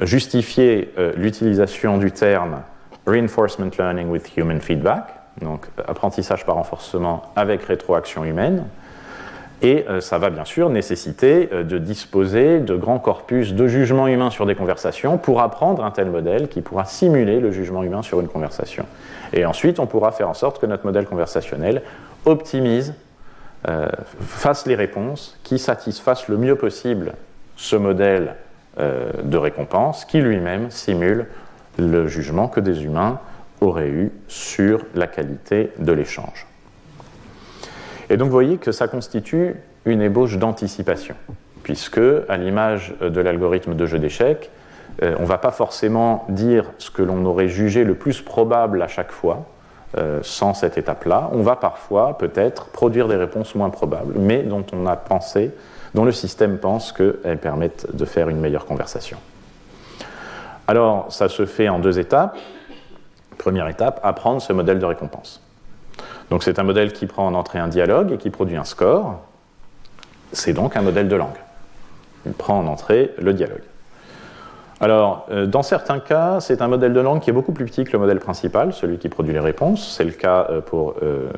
justifier 0.00 0.94
euh, 0.98 1.12
l'utilisation 1.16 1.98
du 1.98 2.12
terme 2.12 2.62
reinforcement 3.08 3.70
learning 3.76 4.08
with 4.08 4.36
human 4.36 4.60
feedback, 4.60 5.06
donc 5.42 5.66
apprentissage 5.84 6.46
par 6.46 6.54
renforcement 6.54 7.24
avec 7.34 7.64
rétroaction 7.64 8.24
humaine, 8.24 8.66
et 9.62 9.84
euh, 9.88 10.00
ça 10.00 10.18
va 10.18 10.30
bien 10.30 10.44
sûr 10.44 10.70
nécessiter 10.70 11.48
euh, 11.52 11.64
de 11.64 11.78
disposer 11.78 12.60
de 12.60 12.76
grands 12.76 13.00
corpus 13.00 13.52
de 13.52 13.66
jugement 13.66 14.06
humain 14.06 14.30
sur 14.30 14.46
des 14.46 14.54
conversations 14.54 15.18
pour 15.18 15.40
apprendre 15.40 15.84
un 15.84 15.90
tel 15.90 16.08
modèle 16.08 16.48
qui 16.48 16.60
pourra 16.60 16.84
simuler 16.84 17.40
le 17.40 17.50
jugement 17.50 17.82
humain 17.82 18.02
sur 18.02 18.20
une 18.20 18.28
conversation. 18.28 18.86
Et 19.32 19.44
ensuite, 19.44 19.80
on 19.80 19.86
pourra 19.86 20.12
faire 20.12 20.28
en 20.28 20.34
sorte 20.34 20.60
que 20.60 20.66
notre 20.66 20.86
modèle 20.86 21.06
conversationnel 21.06 21.82
optimise, 22.26 22.94
euh, 23.68 23.88
fasse 24.20 24.66
les 24.66 24.74
réponses 24.74 25.38
qui 25.42 25.58
satisfassent 25.58 26.28
le 26.28 26.36
mieux 26.36 26.56
possible 26.56 27.12
ce 27.56 27.76
modèle 27.76 28.34
de 28.76 29.36
récompense 29.36 30.04
qui 30.04 30.20
lui-même 30.20 30.68
simule 30.68 31.26
le 31.78 32.08
jugement 32.08 32.48
que 32.48 32.58
des 32.58 32.82
humains 32.82 33.20
auraient 33.60 33.88
eu 33.88 34.10
sur 34.26 34.84
la 34.96 35.06
qualité 35.06 35.70
de 35.78 35.92
l'échange. 35.92 36.48
Et 38.10 38.16
donc 38.16 38.26
vous 38.26 38.32
voyez 38.32 38.58
que 38.58 38.72
ça 38.72 38.88
constitue 38.88 39.54
une 39.84 40.02
ébauche 40.02 40.38
d'anticipation, 40.38 41.14
puisque, 41.62 42.00
à 42.28 42.36
l'image 42.36 42.94
de 43.00 43.20
l'algorithme 43.20 43.74
de 43.74 43.86
jeu 43.86 43.98
d'échecs, 43.98 44.50
euh, 45.02 45.16
on 45.18 45.22
ne 45.22 45.26
va 45.26 45.38
pas 45.38 45.50
forcément 45.50 46.24
dire 46.28 46.70
ce 46.78 46.90
que 46.90 47.02
l'on 47.02 47.24
aurait 47.24 47.48
jugé 47.48 47.84
le 47.84 47.94
plus 47.94 48.22
probable 48.22 48.82
à 48.82 48.88
chaque 48.88 49.12
fois, 49.12 49.46
euh, 49.96 50.20
sans 50.22 50.54
cette 50.54 50.78
étape-là. 50.78 51.30
On 51.32 51.42
va 51.42 51.56
parfois, 51.56 52.18
peut-être, 52.18 52.66
produire 52.66 53.08
des 53.08 53.16
réponses 53.16 53.54
moins 53.54 53.70
probables, 53.70 54.14
mais 54.18 54.42
dont 54.42 54.64
on 54.72 54.86
a 54.86 54.96
pensé, 54.96 55.52
dont 55.94 56.04
le 56.04 56.12
système 56.12 56.58
pense 56.58 56.92
qu'elles 56.92 57.38
permettent 57.38 57.94
de 57.94 58.04
faire 58.04 58.28
une 58.28 58.40
meilleure 58.40 58.66
conversation. 58.66 59.18
Alors, 60.66 61.06
ça 61.12 61.28
se 61.28 61.46
fait 61.46 61.68
en 61.68 61.78
deux 61.78 61.98
étapes. 61.98 62.36
Première 63.38 63.68
étape, 63.68 64.00
apprendre 64.02 64.40
ce 64.40 64.52
modèle 64.52 64.78
de 64.78 64.86
récompense. 64.86 65.40
Donc 66.30 66.42
c'est 66.42 66.58
un 66.58 66.62
modèle 66.62 66.92
qui 66.92 67.06
prend 67.06 67.26
en 67.26 67.34
entrée 67.34 67.58
un 67.58 67.68
dialogue 67.68 68.12
et 68.12 68.16
qui 68.16 68.30
produit 68.30 68.56
un 68.56 68.64
score. 68.64 69.20
C'est 70.32 70.52
donc 70.52 70.76
un 70.76 70.82
modèle 70.82 71.08
de 71.08 71.16
langue. 71.16 71.38
Il 72.26 72.32
prend 72.32 72.58
en 72.58 72.66
entrée 72.66 73.14
le 73.18 73.34
dialogue. 73.34 73.62
Alors, 74.84 75.24
euh, 75.30 75.46
dans 75.46 75.62
certains 75.62 75.98
cas, 75.98 76.40
c'est 76.40 76.60
un 76.60 76.68
modèle 76.68 76.92
de 76.92 77.00
langue 77.00 77.20
qui 77.20 77.30
est 77.30 77.32
beaucoup 77.32 77.52
plus 77.52 77.64
petit 77.64 77.84
que 77.84 77.92
le 77.92 77.98
modèle 77.98 78.20
principal, 78.20 78.74
celui 78.74 78.98
qui 78.98 79.08
produit 79.08 79.32
les 79.32 79.40
réponses. 79.40 79.94
C'est 79.96 80.04
le 80.04 80.10
cas 80.10 80.46
euh, 80.50 80.60
pour 80.60 80.96
euh, 81.02 81.30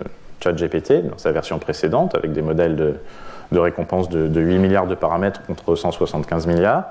ChatGPT, 0.43 1.09
dans 1.09 1.17
sa 1.17 1.31
version 1.31 1.61
précédente, 1.61 2.17
avec 2.17 2.33
des 2.33 2.43
modèles 2.43 2.75
de, 2.75 3.59
récompense 3.61 4.09
de, 4.09 4.41
8 4.41 4.59
milliards 4.59 4.89
de 4.89 4.97
paramètres 4.97 5.47
contre 5.47 5.77
175 5.77 6.49
milliards. 6.49 6.87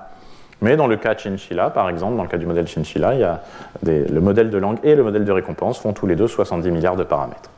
Mais 0.61 0.77
dans 0.77 0.87
le 0.87 0.95
cas 0.95 1.13
Chinchilla, 1.17 1.71
par 1.71 1.89
exemple, 1.89 2.15
dans 2.15 2.23
le 2.23 2.29
cas 2.29 2.37
du 2.37 2.45
modèle 2.45 2.67
Chinchilla, 2.67 3.41
il 3.83 4.05
le 4.09 4.21
modèle 4.21 4.49
de 4.49 4.57
langue 4.57 4.77
et 4.83 4.95
le 4.95 5.03
modèle 5.03 5.25
de 5.25 5.31
récompense 5.33 5.77
font 5.77 5.91
tous 5.91 6.07
les 6.07 6.15
deux 6.15 6.29
70 6.29 6.71
milliards 6.71 6.95
de 6.95 7.03
paramètres. 7.03 7.49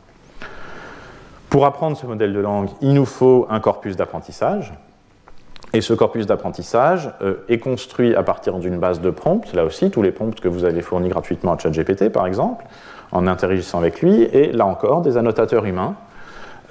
Pour 1.51 1.67
apprendre 1.67 1.95
ce 1.95 2.07
modèle 2.07 2.33
de 2.33 2.39
langue, 2.39 2.69
il 2.81 2.95
nous 2.95 3.05
faut 3.05 3.45
un 3.51 3.59
corpus 3.59 3.95
d'apprentissage. 3.95 4.73
Et 5.73 5.81
ce 5.81 5.93
corpus 5.93 6.25
d'apprentissage 6.25 7.11
euh, 7.21 7.35
est 7.49 7.59
construit 7.59 8.15
à 8.15 8.23
partir 8.23 8.57
d'une 8.59 8.79
base 8.79 9.01
de 9.01 9.09
prompts, 9.09 9.53
là 9.53 9.65
aussi, 9.65 9.91
tous 9.91 10.01
les 10.01 10.11
prompts 10.11 10.39
que 10.39 10.47
vous 10.47 10.63
avez 10.63 10.81
fournis 10.81 11.09
gratuitement 11.09 11.53
à 11.53 11.57
ChatGPT, 11.57 12.09
par 12.09 12.25
exemple, 12.25 12.65
en 13.11 13.27
interagissant 13.27 13.79
avec 13.79 14.01
lui. 14.01 14.23
Et 14.23 14.51
là 14.51 14.65
encore, 14.65 15.01
des 15.01 15.17
annotateurs 15.17 15.65
humains 15.65 15.95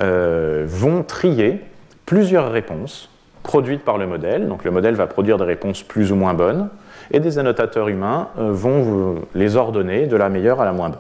euh, 0.01 0.65
vont 0.67 1.03
trier 1.03 1.61
plusieurs 2.07 2.51
réponses 2.51 3.11
produites 3.43 3.85
par 3.85 3.99
le 3.99 4.07
modèle. 4.07 4.49
Donc 4.49 4.65
le 4.65 4.71
modèle 4.71 4.95
va 4.95 5.07
produire 5.07 5.39
des 5.39 5.45
réponses 5.45 5.83
plus 5.83 6.11
ou 6.11 6.17
moins 6.17 6.35
bonnes. 6.35 6.69
Et 7.13 7.21
des 7.21 7.39
annotateurs 7.39 7.89
humains 7.89 8.29
euh, 8.39 8.51
vont 8.51 9.17
les 9.35 9.57
ordonner 9.57 10.07
de 10.07 10.17
la 10.17 10.29
meilleure 10.29 10.61
à 10.61 10.65
la 10.65 10.73
moins 10.73 10.89
bonne. 10.89 10.99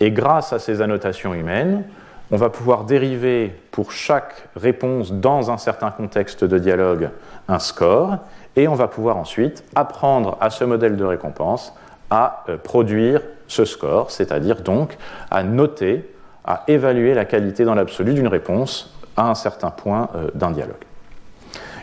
Et 0.00 0.10
grâce 0.10 0.52
à 0.52 0.58
ces 0.58 0.80
annotations 0.80 1.34
humaines, 1.34 1.84
on 2.30 2.36
va 2.36 2.50
pouvoir 2.50 2.84
dériver 2.84 3.54
pour 3.70 3.92
chaque 3.92 4.48
réponse 4.56 5.12
dans 5.12 5.50
un 5.50 5.56
certain 5.56 5.90
contexte 5.90 6.44
de 6.44 6.58
dialogue 6.58 7.10
un 7.48 7.58
score, 7.58 8.18
et 8.56 8.68
on 8.68 8.74
va 8.74 8.88
pouvoir 8.88 9.16
ensuite 9.16 9.64
apprendre 9.74 10.36
à 10.40 10.50
ce 10.50 10.64
modèle 10.64 10.96
de 10.96 11.04
récompense 11.04 11.74
à 12.10 12.44
euh, 12.48 12.56
produire 12.56 13.22
ce 13.46 13.64
score, 13.64 14.10
c'est-à-dire 14.10 14.62
donc 14.62 14.96
à 15.30 15.42
noter, 15.42 16.12
à 16.44 16.64
évaluer 16.68 17.14
la 17.14 17.24
qualité 17.24 17.64
dans 17.64 17.74
l'absolu 17.74 18.14
d'une 18.14 18.28
réponse 18.28 18.94
à 19.16 19.30
un 19.30 19.34
certain 19.34 19.70
point 19.70 20.08
euh, 20.14 20.30
d'un 20.34 20.50
dialogue. 20.50 20.76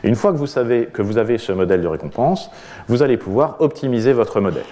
Une 0.03 0.15
fois 0.15 0.31
que 0.31 0.37
vous 0.37 0.47
savez 0.47 0.85
que 0.85 1.01
vous 1.01 1.17
avez 1.17 1.37
ce 1.37 1.51
modèle 1.51 1.81
de 1.81 1.87
récompense, 1.87 2.51
vous 2.87 3.01
allez 3.01 3.17
pouvoir 3.17 3.55
optimiser 3.59 4.13
votre 4.13 4.39
modèle. 4.39 4.65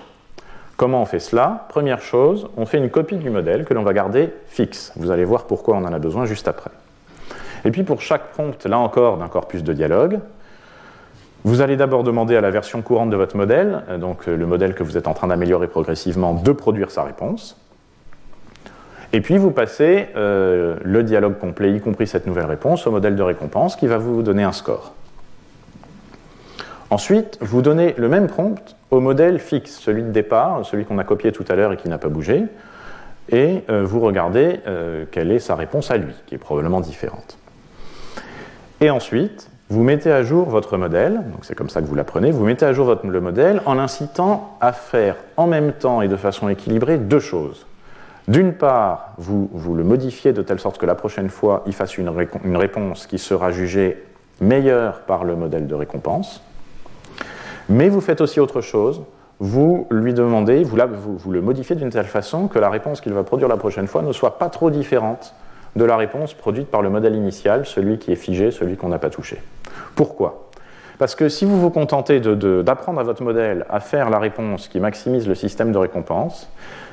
Comment 0.78 1.02
on 1.02 1.06
fait 1.06 1.20
cela? 1.20 1.66
Première 1.70 2.02
chose, 2.02 2.50
on 2.58 2.66
fait 2.66 2.80
une 2.80 2.90
copie 2.90 3.18
du 3.18 3.30
modèle 3.30 3.66
que 3.66 3.74
l'on 3.74 3.84
va 3.84 3.94
garder 3.94 4.34
fixe. 4.48 4.92
Vous 4.96 5.12
allez 5.12 5.24
voir 5.24 5.46
pourquoi 5.46 5.76
on 5.76 5.86
en 5.86 5.94
a 5.94 6.00
besoin 6.00 6.26
juste 6.26 6.48
après. 6.48 6.72
Et 7.66 7.72
puis 7.72 7.84
pour 7.84 8.02
chaque 8.02 8.32
prompt, 8.32 8.66
là 8.66 8.80
encore, 8.80 9.18
d'un 9.18 9.28
corpus 9.28 9.64
de 9.64 9.74
dialogue, 9.74 10.20
vous 11.46 11.62
allez 11.62 11.76
d'abord 11.76 12.04
demander 12.04 12.36
à 12.36 12.42
la 12.42 12.52
version 12.52 12.82
courante 12.82 13.10
de 13.10 13.18
votre 13.18 13.36
modèle, 13.36 13.84
euh, 13.90 13.98
donc 13.98 14.28
euh, 14.28 14.36
le 14.36 14.46
modèle 14.46 14.74
que 14.76 14.84
vous 14.84 14.98
êtes 14.98 15.08
en 15.08 15.14
train 15.14 15.28
d'améliorer 15.28 15.68
progressivement, 15.68 16.34
de 16.34 16.52
produire 16.52 16.90
sa 16.90 17.04
réponse. 17.04 17.58
Et 19.12 19.22
puis 19.22 19.38
vous 19.38 19.52
passez 19.52 20.08
euh, 20.16 20.78
le 20.82 21.04
dialogue 21.04 21.38
complet, 21.38 21.74
y 21.74 21.82
compris 21.82 22.08
cette 22.08 22.26
nouvelle 22.26 22.46
réponse, 22.46 22.88
au 22.88 22.92
modèle 22.92 23.16
de 23.16 23.22
récompense 23.22 23.76
qui 23.76 23.88
va 23.88 23.98
vous 23.98 24.24
donner 24.24 24.44
un 24.44 24.54
score. 24.54 24.94
Ensuite, 26.90 27.38
vous 27.42 27.62
donnez 27.62 27.94
le 27.98 28.08
même 28.08 28.28
prompt 28.28 28.76
au 28.94 29.00
modèle 29.00 29.40
fixe, 29.40 29.80
celui 29.80 30.04
de 30.04 30.12
départ, 30.12 30.64
celui 30.66 30.86
qu'on 30.86 31.00
a 31.00 31.04
copié 31.04 31.32
tout 31.32 31.46
à 31.50 31.56
l'heure 31.56 31.74
et 31.74 31.78
qui 31.78 31.90
n'a 31.90 31.98
pas 31.98 32.10
bougé, 32.10 32.44
et 33.32 33.64
euh, 33.70 33.84
vous 33.84 34.00
regardez 34.00 34.60
euh, 34.68 35.06
quelle 35.10 35.32
est 35.32 35.40
sa 35.40 35.56
réponse 35.56 35.90
à 35.90 35.98
lui, 35.98 36.14
qui 36.28 36.36
est 36.36 36.38
probablement 36.38 36.80
différente. 36.80 37.40
Et 38.82 38.92
ensuite, 38.92 39.50
vous 39.70 39.82
mettez 39.82 40.12
à 40.12 40.22
jour 40.22 40.48
votre 40.48 40.78
modèle, 40.78 41.16
donc 41.32 41.44
c'est 41.44 41.56
comme 41.56 41.70
ça 41.70 41.82
que 41.82 41.88
vous 41.88 41.96
l'apprenez, 41.96 42.30
vous 42.30 42.46
mettez 42.46 42.66
à 42.66 42.74
jour 42.74 42.96
le 43.04 43.22
modèle 43.22 43.64
en 43.66 43.74
l'incitant 43.74 44.58
à 44.62 44.74
faire 44.74 45.16
en 45.38 45.48
même 45.48 45.74
temps 45.74 46.04
et 46.04 46.08
de 46.08 46.16
façon 46.16 46.48
équilibrée 46.48 47.00
deux 47.00 47.20
choses. 47.20 47.66
D'une 48.28 48.54
part, 48.54 49.14
vous, 49.18 49.50
le 49.74 49.84
modifiez 49.84 50.34
de 50.34 50.44
telle 50.44 50.60
sorte 50.60 50.78
que 50.78 50.86
la 50.86 50.96
prochaine 50.96 51.30
fois, 51.30 51.64
il 51.66 51.74
fasse 51.74 51.98
une 51.98 52.58
réponse 52.58 53.08
qui 53.08 53.18
sera 53.18 53.52
jugée 53.52 54.04
meilleure 54.40 55.02
par 55.02 55.24
le 55.24 55.36
modèle 55.36 55.66
de 55.66 55.76
récompense, 55.76 56.42
mais 57.70 57.90
vous 57.90 58.02
faites 58.02 58.22
aussi 58.22 58.40
autre 58.40 58.62
chose. 58.62 59.02
Vous 59.40 59.88
lui 59.92 60.14
demandez, 60.14 60.64
vous, 60.64 61.32
le 61.32 61.42
modifiez 61.42 61.76
d'une 61.76 61.90
telle 61.90 62.06
façon 62.06 62.48
que 62.48 62.60
la 62.60 62.70
réponse 62.70 63.02
qu'il 63.02 63.14
va 63.14 63.24
produire 63.24 63.50
la 63.50 63.58
prochaine 63.58 63.88
fois 63.88 64.02
ne 64.02 64.12
soit 64.12 64.38
pas 64.38 64.50
trop 64.50 64.70
différente 64.70 65.34
de 65.76 65.84
la 65.84 65.98
réponse 65.98 66.34
produite 66.34 66.68
par 66.68 66.82
le 66.82 66.90
modèle 66.90 67.16
initial, 67.16 67.66
celui 67.66 67.98
qui 67.98 68.12
est 68.12 68.16
figé, 68.16 68.52
celui 68.52 68.78
qu'on 68.78 68.90
n'a 68.90 69.00
pas 69.00 69.10
touché. 69.10 69.42
Pourquoi? 69.96 70.50
Parce 71.00 71.16
que 71.16 71.30
si 71.30 71.46
vous 71.46 71.60
vous 71.60 71.72
contentez 71.72 72.20
d'apprendre 72.20 73.00
à 73.00 73.04
votre 73.04 73.24
modèle 73.24 73.66
à 73.70 73.80
faire 73.80 74.10
la 74.10 74.20
réponse 74.20 74.68
qui 74.68 74.80
maximise 74.80 75.28
le 75.28 75.36
système 75.36 75.72
de 75.72 75.78
récompense, 75.78 76.50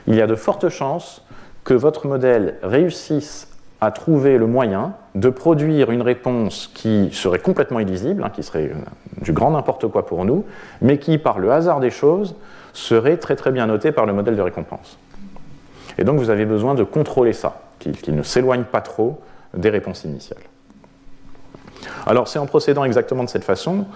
il 0.07 0.15
y 0.15 0.23
a 0.23 0.27
de 0.27 0.35
fortes 0.35 0.71
chances 0.71 1.25
que 1.65 1.75
votre 1.75 2.07
modèle 2.07 2.57
réussisse 2.63 3.50
à 3.81 3.91
trouver 3.91 4.37
le 4.37 4.47
moyen 4.47 4.93
de 5.15 5.31
produire 5.31 5.91
une 5.91 6.03
réponse 6.03 6.71
qui 6.75 7.11
serait 7.13 7.39
complètement 7.39 7.81
illisible, 7.81 8.23
hein, 8.23 8.31
qui 8.31 8.43
serait 8.43 8.71
euh, 8.75 9.23
du 9.23 9.33
grand 9.33 9.51
n'importe 9.51 9.89
quoi 9.89 10.07
pour 10.07 10.25
nous, 10.25 10.45
mais 10.83 10.99
qui, 10.99 11.19
par 11.19 11.39
le 11.39 11.51
hasard 11.51 11.81
des 11.81 11.91
choses, 11.91 12.35
serait 12.73 13.17
très 13.17 13.37
très 13.37 13.51
bien 13.51 13.67
notée 13.67 13.91
par 13.91 14.07
le 14.07 14.13
modèle 14.13 14.37
de 14.37 14.43
récompense. 14.43 14.99
Et 15.99 16.05
donc 16.05 16.19
vous 16.19 16.31
avez 16.31 16.45
besoin 16.45 16.75
de 16.75 16.85
contrôler 16.85 17.33
ça, 17.33 17.63
qu'il 17.79 18.15
ne 18.15 18.23
s'éloigne 18.23 18.65
pas 18.65 18.81
trop 18.81 19.21
des 19.55 19.71
réponses 19.71 20.05
initiales. 20.05 20.43
Alors 22.07 22.29
c'est 22.29 22.39
en 22.39 22.47
procédant 22.47 22.85
exactement 22.85 23.25
de 23.25 23.29
cette 23.29 23.45
façon 23.45 23.87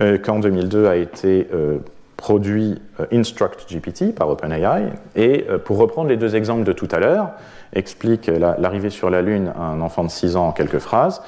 euh, 0.00 0.18
qu'en 0.18 0.38
2002 0.38 0.86
a 0.86 0.96
été 0.96 1.48
euh, 1.52 1.78
produit 2.16 2.80
InstructGPT 3.12 4.14
par 4.14 4.28
OpenAI. 4.28 4.92
Et 5.16 5.44
pour 5.64 5.78
reprendre 5.78 6.08
les 6.08 6.16
deux 6.16 6.36
exemples 6.36 6.62
de 6.62 6.72
tout 6.72 6.86
à 6.92 7.00
l'heure, 7.00 7.32
explique 7.72 8.26
l'arrivée 8.26 8.90
sur 8.90 9.10
la 9.10 9.22
Lune 9.22 9.52
à 9.56 9.62
un 9.62 9.80
enfant 9.80 10.04
de 10.04 10.10
6 10.10 10.36
ans 10.36 10.48
en 10.48 10.52
quelques 10.52 10.78
phrases, 10.78 11.22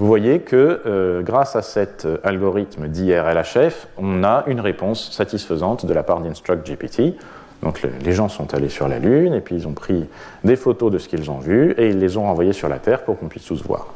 vous 0.00 0.06
voyez 0.06 0.40
que 0.40 0.80
euh, 0.86 1.20
grâce 1.20 1.56
à 1.56 1.60
cet 1.60 2.06
euh, 2.06 2.16
algorithme 2.24 2.88
d'IRLHF, 2.88 3.86
on 3.98 4.24
a 4.24 4.44
une 4.46 4.60
réponse 4.60 5.12
satisfaisante 5.12 5.84
de 5.84 5.92
la 5.92 6.02
part 6.02 6.22
d'InstructGPT. 6.22 7.16
Donc 7.62 7.82
les 8.02 8.12
gens 8.12 8.30
sont 8.30 8.54
allés 8.54 8.70
sur 8.70 8.88
la 8.88 8.98
Lune 8.98 9.34
et 9.34 9.42
puis 9.42 9.56
ils 9.56 9.68
ont 9.68 9.74
pris 9.74 10.08
des 10.42 10.56
photos 10.56 10.90
de 10.90 10.96
ce 10.96 11.06
qu'ils 11.06 11.30
ont 11.30 11.38
vu 11.38 11.72
et 11.72 11.90
ils 11.90 11.98
les 11.98 12.16
ont 12.16 12.26
envoyées 12.26 12.54
sur 12.54 12.70
la 12.70 12.78
Terre 12.78 13.04
pour 13.04 13.18
qu'on 13.18 13.28
puisse 13.28 13.44
tous 13.44 13.62
voir. 13.62 13.88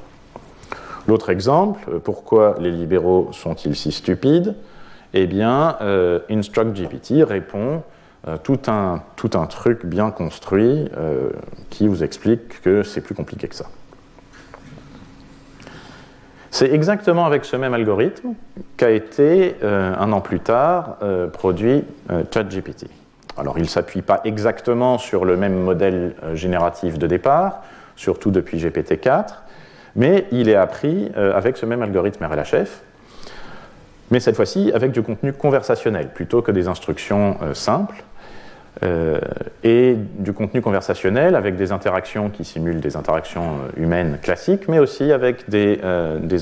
L'autre 1.08 1.30
exemple, 1.30 1.80
euh, 1.88 1.98
pourquoi 2.04 2.56
les 2.60 2.70
libéraux 2.70 3.30
sont-ils 3.32 3.74
si 3.74 3.90
stupides? 3.90 4.54
Eh 5.14 5.26
bien, 5.26 5.76
InstructGPT 6.28 7.22
répond 7.22 7.82
tout, 8.42 8.60
un, 8.68 9.02
tout 9.16 9.30
un 9.34 9.46
truc 9.46 9.84
bien 9.84 10.10
construit 10.10 10.88
qui 11.70 11.88
vous 11.88 12.02
explique 12.02 12.62
que 12.62 12.82
c'est 12.82 13.00
plus 13.00 13.14
compliqué 13.14 13.48
que 13.48 13.54
ça. 13.54 13.66
C'est 16.50 16.72
exactement 16.72 17.26
avec 17.26 17.44
ce 17.44 17.56
même 17.56 17.74
algorithme 17.74 18.34
qu'a 18.76 18.90
été, 18.90 19.56
un 19.62 20.12
an 20.12 20.20
plus 20.20 20.40
tard, 20.40 20.98
produit 21.32 21.84
ChatGPT. 22.32 22.86
Alors 23.36 23.58
il 23.58 23.62
ne 23.62 23.68
s'appuie 23.68 24.02
pas 24.02 24.20
exactement 24.24 24.98
sur 24.98 25.24
le 25.24 25.36
même 25.36 25.58
modèle 25.58 26.14
génératif 26.34 26.98
de 26.98 27.06
départ, 27.06 27.62
surtout 27.96 28.30
depuis 28.30 28.58
GPT-4, 28.58 29.34
mais 29.96 30.26
il 30.30 30.48
est 30.48 30.54
appris 30.54 31.10
avec 31.16 31.56
ce 31.56 31.66
même 31.66 31.82
algorithme 31.82 32.24
RLHF, 32.24 32.82
mais 34.10 34.20
cette 34.20 34.36
fois-ci 34.36 34.70
avec 34.72 34.92
du 34.92 35.02
contenu 35.02 35.32
conversationnel 35.32 36.08
plutôt 36.08 36.42
que 36.42 36.52
des 36.52 36.68
instructions 36.68 37.36
euh, 37.42 37.54
simples. 37.54 38.04
Euh, 38.82 39.20
et 39.62 39.96
du 40.18 40.32
contenu 40.32 40.60
conversationnel 40.60 41.36
avec 41.36 41.54
des 41.54 41.70
interactions 41.70 42.28
qui 42.28 42.44
simulent 42.44 42.80
des 42.80 42.96
interactions 42.96 43.42
euh, 43.42 43.80
humaines 43.80 44.18
classiques, 44.20 44.66
mais 44.68 44.80
aussi 44.80 45.12
avec 45.12 45.48
des, 45.48 45.80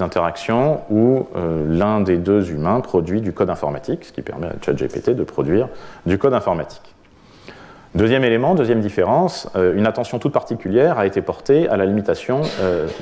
interactions 0.00 0.80
où 0.90 1.26
l'un 1.68 2.00
des 2.00 2.16
deux 2.16 2.50
humains 2.50 2.80
produit 2.80 3.20
du 3.20 3.32
code 3.32 3.50
informatique, 3.50 4.06
ce 4.06 4.12
qui 4.12 4.22
permet 4.22 4.46
à 4.46 4.54
ChatGPT 4.64 5.10
de 5.10 5.22
produire 5.22 5.68
du 6.06 6.18
code 6.18 6.32
informatique. 6.32 6.94
Deuxième 7.94 8.24
élément, 8.24 8.54
deuxième 8.54 8.80
différence, 8.80 9.48
une 9.54 9.86
attention 9.86 10.18
toute 10.18 10.32
particulière 10.32 10.98
a 10.98 11.06
été 11.06 11.20
portée 11.20 11.68
à 11.68 11.76
la 11.76 11.84
limitation 11.84 12.40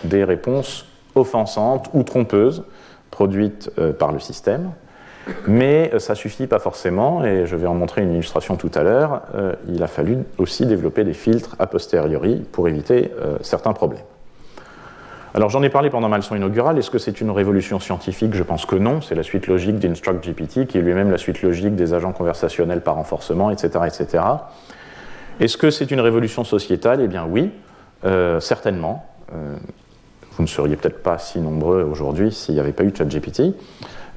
des 0.03 0.25
réponses 0.25 0.87
offensantes 1.15 1.89
ou 1.95 2.03
trompeuses 2.03 2.65
produite 3.11 3.71
euh, 3.79 3.93
par 3.93 4.13
le 4.13 4.19
système. 4.19 4.71
Mais 5.47 5.91
euh, 5.93 5.99
ça 5.99 6.15
suffit 6.15 6.47
pas 6.47 6.59
forcément, 6.59 7.25
et 7.25 7.47
je 7.47 7.57
vais 7.57 7.67
en 7.67 7.75
montrer 7.75 8.03
une 8.03 8.13
illustration 8.13 8.57
tout 8.57 8.71
à 8.75 8.83
l'heure. 8.83 9.23
Euh, 9.35 9.55
il 9.69 9.83
a 9.83 9.87
fallu 9.87 10.19
aussi 10.39 10.67
développer 10.67 11.05
des 11.05 11.13
filtres 11.13 11.57
a 11.59 11.67
posteriori 11.67 12.47
pour 12.53 12.69
éviter 12.69 13.13
certains 13.41 13.73
problèmes. 13.73 14.03
Alors 15.35 15.49
j'en 15.49 15.63
ai 15.63 15.69
parlé 15.69 15.91
pendant 15.91 16.09
ma 16.09 16.17
leçon 16.17 16.35
inaugurale. 16.35 16.79
Est-ce 16.79 16.91
que 16.91 16.99
c'est 16.99 17.21
une 17.21 17.31
révolution 17.31 17.79
scientifique? 17.79 18.35
Je 18.35 18.43
pense 18.43 18.67
que 18.67 18.77
non. 18.77 19.01
C'est 19.01 19.15
la 19.15 19.23
suite 19.23 19.47
logique 19.47 19.79
d'InstructGPT, 19.79 20.67
qui 20.67 20.79
est 20.79 20.81
lui-même 20.81 21.11
la 21.11 21.19
suite 21.19 21.43
logique 21.43 21.77
des 21.77 21.95
agents 21.95 22.13
conversationnels 22.13 22.81
par 22.81 22.97
renforcement, 22.97 23.51
etc. 23.51 23.85
etc. 23.87 24.25
Est-ce 25.39 25.57
que 25.57 25.71
c'est 25.71 25.91
une 25.91 26.01
révolution 26.01 26.45
sociétale? 26.45 27.01
Eh 27.03 27.09
bien 27.09 27.27
oui, 27.29 27.51
certainement 28.41 29.07
vous 30.41 30.45
ne 30.45 30.49
seriez 30.49 30.77
peut-être 30.77 31.03
pas 31.03 31.19
si 31.19 31.39
nombreux 31.39 31.83
aujourd'hui 31.83 32.33
s'il 32.33 32.55
n'y 32.55 32.61
avait 32.61 32.73
pas 32.73 32.83
eu 32.83 32.93
ChatGPT. 32.97 33.53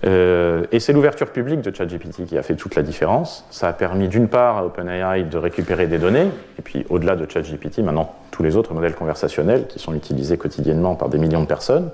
Euh, 0.05 0.63
et 0.71 0.79
c'est 0.79 0.93
l'ouverture 0.93 1.31
publique 1.31 1.59
de 1.59 1.75
ChatGPT 1.75 2.25
qui 2.25 2.37
a 2.37 2.43
fait 2.43 2.55
toute 2.55 2.75
la 2.75 2.81
différence. 2.81 3.45
Ça 3.51 3.67
a 3.67 3.73
permis 3.73 4.07
d'une 4.07 4.29
part 4.29 4.57
à 4.57 4.65
OpenAI 4.65 5.23
de 5.23 5.37
récupérer 5.37 5.87
des 5.87 5.97
données, 5.97 6.27
et 6.57 6.61
puis 6.61 6.85
au-delà 6.89 7.17
de 7.17 7.29
ChatGPT, 7.29 7.79
maintenant 7.79 8.15
tous 8.31 8.41
les 8.41 8.55
autres 8.55 8.73
modèles 8.73 8.95
conversationnels 8.95 9.67
qui 9.67 9.79
sont 9.79 9.93
utilisés 9.93 10.37
quotidiennement 10.37 10.95
par 10.95 11.09
des 11.09 11.17
millions 11.17 11.41
de 11.41 11.45
personnes. 11.45 11.89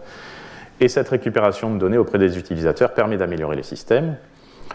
Et 0.80 0.90
cette 0.90 1.10
récupération 1.10 1.74
de 1.74 1.80
données 1.80 1.98
auprès 1.98 2.20
des 2.20 2.38
utilisateurs 2.38 2.94
permet 2.94 3.18
d'améliorer 3.18 3.56
les 3.56 3.64
systèmes. 3.64 4.16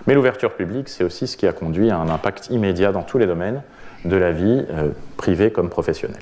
Mais 0.09 0.15
l'ouverture 0.15 0.51
publique, 0.55 0.89
c'est 0.89 1.05
aussi 1.05 1.29
ce 1.29 1.37
qui 1.37 1.47
a 1.47 1.53
conduit 1.53 1.91
à 1.91 1.99
un 1.99 2.09
impact 2.09 2.51
immédiat 2.51 2.91
dans 2.91 3.03
tous 3.03 3.19
les 3.19 3.27
domaines 3.27 3.63
de 4.05 4.17
la 4.17 4.33
vie 4.33 4.65
euh, 4.71 4.89
privée 5.17 5.53
comme 5.53 5.71
professionnelle. 5.71 6.19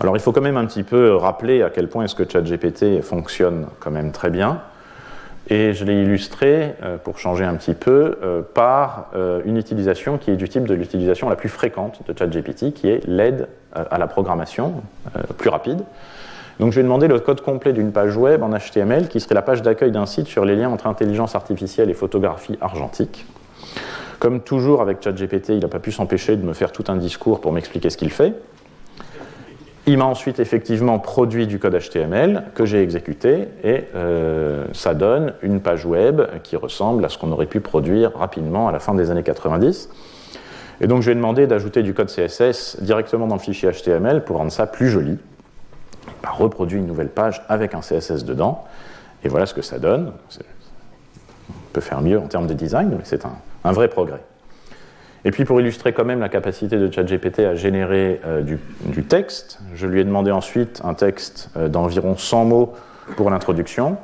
Alors 0.00 0.16
il 0.16 0.20
faut 0.20 0.32
quand 0.32 0.42
même 0.42 0.56
un 0.56 0.66
petit 0.66 0.82
peu 0.82 1.14
rappeler 1.14 1.62
à 1.62 1.70
quel 1.70 1.88
point 1.88 2.04
est-ce 2.04 2.14
que 2.14 2.28
ChatGPT 2.28 3.00
fonctionne 3.02 3.66
quand 3.80 3.90
même 3.90 4.12
très 4.12 4.30
bien. 4.30 4.60
Et 5.48 5.74
je 5.74 5.84
l'ai 5.84 6.02
illustré, 6.02 6.74
euh, 6.82 6.96
pour 6.98 7.18
changer 7.18 7.44
un 7.44 7.54
petit 7.54 7.74
peu, 7.74 8.18
euh, 8.22 8.42
par 8.42 9.10
euh, 9.14 9.40
une 9.44 9.56
utilisation 9.56 10.18
qui 10.18 10.32
est 10.32 10.36
du 10.36 10.48
type 10.48 10.66
de 10.66 10.74
l'utilisation 10.74 11.28
la 11.28 11.36
plus 11.36 11.48
fréquente 11.48 12.00
de 12.06 12.18
ChatGPT, 12.18 12.72
qui 12.72 12.88
est 12.88 13.06
l'aide 13.06 13.48
à 13.72 13.98
la 13.98 14.06
programmation 14.06 14.82
plus 15.36 15.50
rapide. 15.50 15.82
Donc 16.60 16.72
je 16.72 16.76
vais 16.76 16.82
demander 16.82 17.08
le 17.08 17.20
code 17.20 17.42
complet 17.42 17.74
d'une 17.74 17.92
page 17.92 18.16
web 18.16 18.42
en 18.42 18.48
HTML, 18.48 19.08
qui 19.08 19.20
serait 19.20 19.34
la 19.34 19.42
page 19.42 19.60
d'accueil 19.60 19.92
d'un 19.92 20.06
site 20.06 20.28
sur 20.28 20.46
les 20.46 20.56
liens 20.56 20.70
entre 20.70 20.86
intelligence 20.86 21.34
artificielle 21.34 21.90
et 21.90 21.94
photographie 21.94 22.56
argentique. 22.62 23.26
Comme 24.18 24.40
toujours 24.40 24.80
avec 24.80 25.02
ChatGPT, 25.02 25.50
il 25.50 25.58
n'a 25.58 25.68
pas 25.68 25.78
pu 25.78 25.92
s'empêcher 25.92 26.36
de 26.36 26.42
me 26.42 26.54
faire 26.54 26.72
tout 26.72 26.84
un 26.88 26.96
discours 26.96 27.42
pour 27.42 27.52
m'expliquer 27.52 27.90
ce 27.90 27.98
qu'il 27.98 28.10
fait. 28.10 28.32
Il 29.88 29.98
m'a 29.98 30.04
ensuite 30.04 30.40
effectivement 30.40 30.98
produit 30.98 31.46
du 31.46 31.60
code 31.60 31.78
HTML 31.78 32.46
que 32.56 32.66
j'ai 32.66 32.82
exécuté 32.82 33.46
et 33.62 33.84
euh, 33.94 34.64
ça 34.72 34.94
donne 34.94 35.34
une 35.42 35.60
page 35.60 35.86
web 35.86 36.22
qui 36.42 36.56
ressemble 36.56 37.04
à 37.04 37.08
ce 37.08 37.18
qu'on 37.18 37.30
aurait 37.30 37.46
pu 37.46 37.60
produire 37.60 38.10
rapidement 38.16 38.66
à 38.66 38.72
la 38.72 38.80
fin 38.80 38.94
des 38.94 39.12
années 39.12 39.22
90. 39.22 39.88
Et 40.80 40.88
donc 40.88 41.02
je 41.02 41.10
vais 41.10 41.14
demander 41.14 41.46
d'ajouter 41.46 41.84
du 41.84 41.94
code 41.94 42.08
CSS 42.08 42.78
directement 42.80 43.28
dans 43.28 43.36
le 43.36 43.40
fichier 43.40 43.70
HTML 43.70 44.24
pour 44.24 44.38
rendre 44.38 44.50
ça 44.50 44.66
plus 44.66 44.88
joli. 44.88 45.18
Il 46.24 46.28
reproduit 46.30 46.78
une 46.78 46.86
nouvelle 46.88 47.10
page 47.10 47.42
avec 47.48 47.72
un 47.74 47.80
CSS 47.80 48.24
dedans 48.24 48.64
et 49.22 49.28
voilà 49.28 49.46
ce 49.46 49.54
que 49.54 49.62
ça 49.62 49.78
donne. 49.78 50.12
On 51.48 51.52
peut 51.72 51.80
faire 51.80 52.02
mieux 52.02 52.18
en 52.18 52.26
termes 52.26 52.48
de 52.48 52.54
design, 52.54 52.88
mais 52.90 53.04
c'est 53.04 53.24
un 53.24 53.72
vrai 53.72 53.86
progrès. 53.86 54.20
Et 55.26 55.32
puis 55.32 55.44
pour 55.44 55.60
illustrer 55.60 55.92
quand 55.92 56.04
même 56.04 56.20
la 56.20 56.28
capacité 56.28 56.78
de 56.78 56.88
ChatGPT 56.88 57.40
à 57.40 57.56
générer 57.56 58.20
euh, 58.24 58.42
du, 58.42 59.04
texte, 59.04 59.58
je 59.74 59.88
lui 59.88 60.00
ai 60.00 60.04
demandé 60.04 60.30
ensuite 60.30 60.80
un 60.84 60.94
texte 60.94 61.50
euh, 61.56 61.66
d'environ 61.66 62.16
100 62.16 62.44
mots 62.44 62.74
pour 63.16 63.28
l'introduction. 63.28 63.96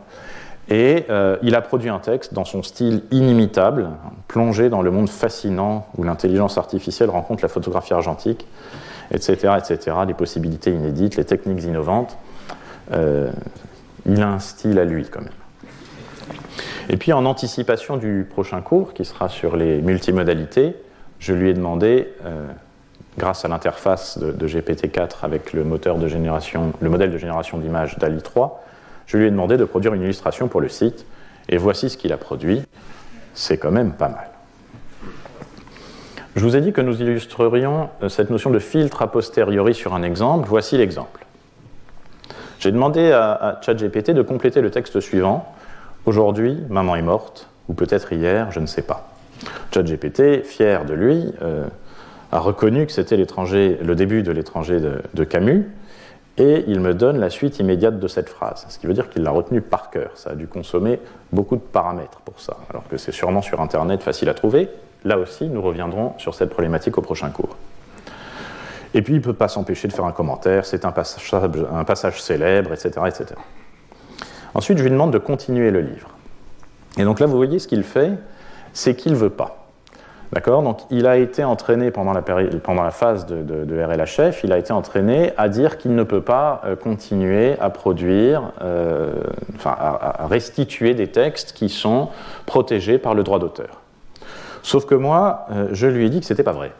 Et 0.69 1.05
euh, 1.11 1.37
il 1.43 1.55
a 1.55 1.61
produit 1.61 1.91
un 1.91 2.01
texte 2.01 2.35
dans 2.35 2.45
son 2.45 2.65
style 2.65 3.05
inimitable, 3.13 3.91
plongé 4.27 4.69
dans 4.69 4.83
le 4.83 4.91
monde 4.91 5.09
fascinant 5.09 5.87
où 5.97 6.03
l'intelligence 6.03 6.59
artificielle 6.59 7.09
rencontre 7.09 7.45
la 7.45 7.49
photographie 7.49 7.95
argentique, 7.95 8.45
etc., 9.13 9.55
etc., 9.59 9.99
les 10.09 10.15
possibilités 10.15 10.73
inédites, 10.73 11.15
les 11.15 11.25
techniques 11.25 11.63
innovantes. 11.63 12.19
il 12.91 14.23
a 14.23 14.29
un 14.29 14.39
style 14.41 14.81
à 14.81 14.85
lui 14.85 15.05
quand 15.05 15.21
même. 15.21 15.31
Et 16.89 16.97
puis 16.97 17.13
en 17.13 17.25
anticipation 17.27 17.97
du 17.97 18.27
prochain 18.29 18.61
cours, 18.61 18.93
qui 18.93 19.05
sera 19.05 19.29
sur 19.29 19.57
les 19.57 19.81
multimodalités, 19.83 20.75
je 21.23 21.33
lui 21.33 21.51
ai 21.51 21.55
demandé, 21.55 22.09
euh, 22.27 22.49
grâce 23.17 23.45
à 23.45 23.49
l'interface 23.49 24.19
de, 24.19 24.49
GPT-4 24.49 25.19
avec 25.23 25.53
le, 25.53 25.63
moteur 25.63 25.97
de 25.97 26.09
génération, 26.09 26.73
le 26.81 26.91
modèle 26.91 27.13
de 27.13 27.19
génération 27.19 27.59
d'images 27.59 27.97
DALI 27.97 28.21
3, 28.21 28.65
je 29.07 29.17
lui 29.17 29.27
ai 29.27 29.31
demandé 29.31 29.57
de 29.57 29.65
produire 29.65 29.95
une 29.95 30.03
illustration 30.03 30.49
pour 30.49 30.61
le 30.61 30.69
site, 30.69 31.07
et 31.49 31.59
voici 31.59 31.91
ce 31.91 31.97
qu'il 31.97 32.13
a 32.13 32.17
produit. 32.17 32.63
C'est 33.35 33.57
quand 33.57 33.71
même 33.71 33.93
pas 33.93 34.09
mal. 34.09 34.31
Je 36.35 36.43
vous 36.43 36.57
ai 36.57 36.61
dit 36.61 36.73
que 36.73 36.81
nous 36.81 37.01
illustrerions 37.01 37.89
euh, 38.03 38.09
cette 38.09 38.31
notion 38.31 38.51
de 38.51 38.59
filtre 38.59 39.01
a 39.03 39.07
posteriori 39.07 39.75
sur 39.75 39.95
un 39.95 40.03
exemple. 40.03 40.49
Voici 40.49 40.77
l'exemple. 40.77 41.25
J'ai 42.59 42.73
demandé 42.73 43.13
à, 43.13 43.33
à 43.33 43.63
ChatGPT 43.63 44.11
de 44.11 44.23
compléter 44.23 44.61
le 44.61 44.73
texte 44.73 44.99
suivant. 44.99 45.55
Aujourd'hui, 46.05 46.59
maman 46.69 46.97
est 46.97 47.03
morte, 47.03 47.49
ou 47.69 47.75
peut-être 47.75 48.13
hier, 48.13 48.51
je 48.51 48.59
ne 48.59 48.67
sais 48.67 48.83
pas. 48.83 49.12
ChatGPT, 49.73 50.45
fier 50.45 50.85
de 50.85 50.95
lui, 50.95 51.33
euh, 51.43 51.67
a 52.31 52.39
reconnu 52.39 52.87
que 52.87 52.93
c'était 52.93 53.17
le 53.17 53.95
début 53.95 54.23
de 54.23 54.33
l'étranger 54.33 54.81
de, 54.81 55.25
Camus, 55.25 55.69
et 56.39 56.65
il 56.67 56.81
me 56.81 56.95
donne 56.95 57.19
la 57.19 57.29
suite 57.29 57.59
immédiate 57.59 58.01
de 58.01 58.09
cette 58.09 58.31
phrase. 58.31 58.65
Ce 58.71 58.79
qui 58.79 58.87
veut 58.87 58.95
dire 58.95 59.11
qu'il 59.11 59.23
l'a 59.23 59.31
retenu 59.31 59.61
par 59.61 59.91
cœur. 59.91 60.13
Ça 60.15 60.31
a 60.31 60.35
dû 60.35 60.47
consommer 60.47 60.99
beaucoup 61.31 61.57
de 61.57 61.61
paramètres 61.61 62.21
pour 62.25 62.41
ça, 62.41 62.57
alors 62.71 62.85
que 62.89 62.97
c'est 62.97 63.13
sûrement 63.13 63.43
sur 63.43 63.61
Internet 63.61 64.03
facile 64.03 64.31
à 64.31 64.35
trouver. 64.35 64.71
Là 65.05 65.19
aussi, 65.19 65.47
nous 65.49 65.61
reviendrons 65.61 66.15
sur 66.19 66.35
cette 66.35 66.51
problématique 66.51 66.97
au 66.97 67.03
prochain 67.03 67.29
cours. 67.29 67.57
Et 68.95 69.03
puis, 69.03 69.15
il 69.15 69.19
ne 69.19 69.23
peut 69.23 69.33
pas 69.35 69.49
s'empêcher 69.49 69.89
de 69.89 69.93
faire 69.93 70.05
un 70.05 70.13
commentaire, 70.13 70.65
c'est 70.65 70.85
un 70.85 70.93
passage, 70.93 71.35
un 71.73 71.85
passage 71.85 72.23
célèbre, 72.23 72.73
etc., 72.73 72.91
etc. 73.07 73.35
Ensuite, 74.55 74.79
je 74.79 74.83
lui 74.83 74.91
demande 74.91 75.13
de 75.13 75.19
continuer 75.19 75.71
le 75.71 75.81
livre. 75.81 76.09
Et 76.99 77.05
donc 77.05 77.21
là, 77.21 77.27
vous 77.27 77.37
voyez 77.37 77.59
ce 77.59 77.69
qu'il 77.69 77.85
fait, 77.85 78.13
c'est 78.73 78.95
qu'il 78.95 79.13
ne 79.13 79.17
veut 79.17 79.31
pas. 79.31 79.63
D'accord? 80.33 80.63
Donc 80.63 80.81
il 80.91 81.07
a 81.07 81.19
été 81.19 81.45
entraîné 81.45 81.91
pendant 81.91 82.15
la, 82.15 82.91
phase 82.91 83.27
de, 83.27 83.85
RLHF, 83.85 84.45
il 84.45 84.53
a 84.53 84.59
été 84.59 84.73
entraîné 84.73 85.33
à 85.37 85.51
dire 85.51 85.77
qu'il 85.77 85.95
ne 85.95 86.05
peut 86.05 86.23
pas 86.23 86.63
euh, 86.65 86.75
continuer 86.75 87.59
à 87.61 87.69
produire, 87.69 88.53
euh, 88.63 89.13
enfin 89.55 89.77
à, 89.79 90.27
restituer 90.27 90.95
des 90.95 91.09
textes 91.09 91.53
qui 91.53 91.69
sont 91.69 92.09
protégés 92.47 92.97
par 92.97 93.15
le 93.15 93.25
droit 93.25 93.39
d'auteur. 93.39 93.83
Sauf 94.63 94.87
que 94.87 94.95
moi, 94.95 95.47
euh, 95.51 95.69
je 95.73 95.87
lui 95.87 96.07
ai 96.07 96.09
dit 96.09 96.21
que 96.21 96.27
ce 96.27 96.33
n'était 96.33 96.45
pas 96.45 96.53
vrai. 96.53 96.73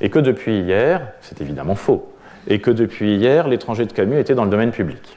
Et 0.00 0.10
que 0.10 0.18
depuis 0.18 0.58
hier, 0.58 1.12
c'est 1.20 1.40
évidemment 1.40 1.76
faux, 1.76 2.12
et 2.48 2.60
que 2.60 2.72
depuis 2.72 3.14
hier, 3.14 3.46
l'étranger 3.46 3.86
de 3.86 3.92
Camus 3.92 4.18
était 4.18 4.34
dans 4.34 4.44
le 4.44 4.50
domaine 4.50 4.72
public. 4.72 5.16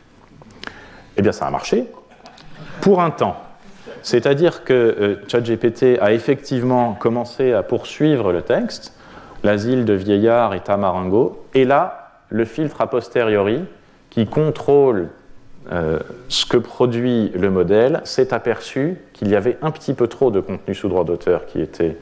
Eh 1.17 1.23
bien 1.23 1.31
ça 1.31 1.47
a 1.47 1.49
marché, 1.49 1.87
pour 2.81 3.01
un 3.01 3.09
temps. 3.09 3.35
C'est-à-dire 4.01 4.63
que 4.63 4.73
euh, 4.73 5.15
ChatGPT 5.27 5.99
a 5.99 6.13
effectivement 6.13 6.93
commencé 6.93 7.53
à 7.53 7.63
poursuivre 7.63 8.31
le 8.31 8.41
texte, 8.41 8.93
l'asile 9.43 9.85
de 9.85 9.93
vieillard 9.93 10.53
et 10.53 10.59
Tamaringo, 10.59 11.45
et 11.53 11.65
là, 11.65 12.23
le 12.29 12.45
filtre 12.45 12.81
a 12.81 12.87
posteriori 12.87 13.63
qui 14.09 14.25
contrôle 14.25 15.09
euh, 15.71 15.99
ce 16.29 16.45
que 16.45 16.57
produit 16.57 17.31
le 17.35 17.49
modèle 17.51 18.01
s'est 18.03 18.33
aperçu 18.33 18.97
qu'il 19.13 19.27
y 19.29 19.35
avait 19.35 19.57
un 19.61 19.71
petit 19.71 19.93
peu 19.93 20.07
trop 20.07 20.31
de 20.31 20.39
contenu 20.39 20.73
sous 20.73 20.87
droit 20.87 21.03
d'auteur 21.03 21.45
qui 21.45 21.61
était 21.61 21.97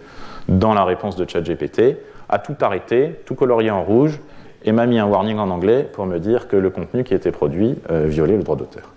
dans 0.47 0.73
la 0.73 0.85
réponse 0.85 1.17
de 1.17 1.27
ChatGPT, 1.27 1.97
a 2.29 2.39
tout 2.39 2.55
arrêté, 2.61 3.15
tout 3.25 3.35
colorié 3.35 3.71
en 3.71 3.83
rouge, 3.83 4.19
et 4.63 4.71
m'a 4.71 4.85
mis 4.85 4.99
un 4.99 5.05
warning 5.05 5.37
en 5.37 5.49
anglais 5.49 5.87
pour 5.91 6.05
me 6.05 6.19
dire 6.19 6.47
que 6.47 6.55
le 6.55 6.69
contenu 6.69 7.03
qui 7.03 7.13
était 7.13 7.31
produit 7.31 7.75
euh, 7.89 8.05
violait 8.07 8.37
le 8.37 8.43
droit 8.43 8.55
d'auteur. 8.55 8.91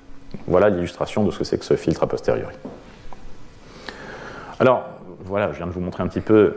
Voilà 0.47 0.69
l'illustration 0.69 1.25
de 1.25 1.31
ce 1.31 1.39
que 1.39 1.45
c'est 1.45 1.59
que 1.59 1.65
ce 1.65 1.75
filtre 1.75 2.03
a 2.03 2.07
posteriori. 2.07 2.55
Alors, 4.61 4.85
voilà, 5.25 5.53
je 5.53 5.57
viens 5.57 5.67
de 5.67 5.73
vous 5.73 5.81
montrer 5.81 6.03
un 6.03 6.07
petit 6.07 6.21
peu 6.21 6.57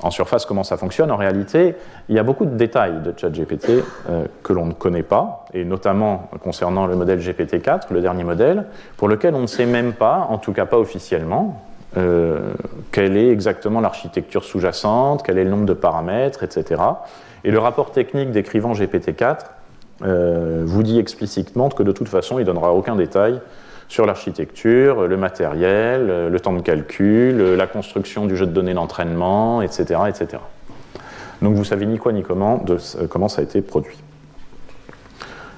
en 0.00 0.10
surface 0.10 0.46
comment 0.46 0.64
ça 0.64 0.78
fonctionne. 0.78 1.10
En 1.10 1.16
réalité, 1.16 1.74
il 2.08 2.14
y 2.14 2.18
a 2.18 2.22
beaucoup 2.22 2.46
de 2.46 2.56
détails 2.56 3.02
de 3.02 3.12
ChatGPT 3.14 3.84
euh, 4.08 4.24
que 4.42 4.54
l'on 4.54 4.64
ne 4.64 4.72
connaît 4.72 5.02
pas, 5.02 5.44
et 5.52 5.66
notamment 5.66 6.30
concernant 6.42 6.86
le 6.86 6.96
modèle 6.96 7.20
GPT-4, 7.20 7.92
le 7.92 8.00
dernier 8.00 8.24
modèle, 8.24 8.64
pour 8.96 9.08
lequel 9.08 9.34
on 9.34 9.42
ne 9.42 9.46
sait 9.46 9.66
même 9.66 9.92
pas, 9.92 10.26
en 10.30 10.38
tout 10.38 10.54
cas 10.54 10.64
pas 10.64 10.78
officiellement, 10.78 11.62
euh, 11.98 12.54
quelle 12.92 13.14
est 13.18 13.28
exactement 13.28 13.82
l'architecture 13.82 14.42
sous-jacente, 14.42 15.22
quel 15.22 15.36
est 15.36 15.44
le 15.44 15.50
nombre 15.50 15.66
de 15.66 15.74
paramètres, 15.74 16.44
etc. 16.44 16.80
Et 17.44 17.50
le 17.50 17.58
rapport 17.58 17.92
technique 17.92 18.30
décrivant 18.30 18.72
GPT-4 18.72 19.40
euh, 20.02 20.62
vous 20.64 20.82
dit 20.82 20.98
explicitement 20.98 21.68
que 21.68 21.82
de 21.82 21.92
toute 21.92 22.08
façon, 22.08 22.38
il 22.38 22.42
ne 22.42 22.46
donnera 22.46 22.72
aucun 22.72 22.96
détail 22.96 23.38
sur 23.88 24.06
l'architecture, 24.06 25.06
le 25.06 25.16
matériel, 25.16 26.28
le 26.30 26.40
temps 26.40 26.52
de 26.52 26.60
calcul, 26.60 27.54
la 27.54 27.66
construction 27.66 28.26
du 28.26 28.36
jeu 28.36 28.46
de 28.46 28.52
données 28.52 28.74
d'entraînement, 28.74 29.62
etc., 29.62 30.00
etc. 30.08 30.38
Donc 31.42 31.54
vous 31.54 31.64
savez 31.64 31.86
ni 31.86 31.98
quoi 31.98 32.12
ni 32.12 32.22
comment 32.22 32.58
de 32.58 32.78
comment 33.08 33.28
ça 33.28 33.40
a 33.40 33.44
été 33.44 33.60
produit. 33.60 33.98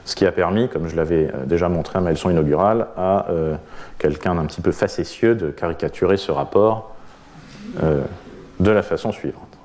Ce 0.07 0.15
qui 0.15 0.25
a 0.25 0.31
permis, 0.33 0.69
comme 0.69 0.89
je 0.89 0.95
l'avais 0.95 1.29
euh, 1.35 1.45
déjà 1.47 1.69
montré 1.69 1.99
à 1.99 2.01
ma 2.01 2.11
leçon 2.11 2.31
inaugurale, 2.31 2.87
à 2.97 3.29
euh, 3.29 3.57
quelqu'un 3.99 4.37
d'un 4.37 4.47
petit 4.47 4.61
peu 4.61 4.71
facétieux 4.71 5.35
de 5.35 5.51
caricaturer 5.51 6.17
ce 6.17 6.31
rapport 6.31 6.95
euh, 7.83 8.03
de 8.61 8.71
la 8.71 8.83
façon 8.83 9.11
suivante. 9.11 9.59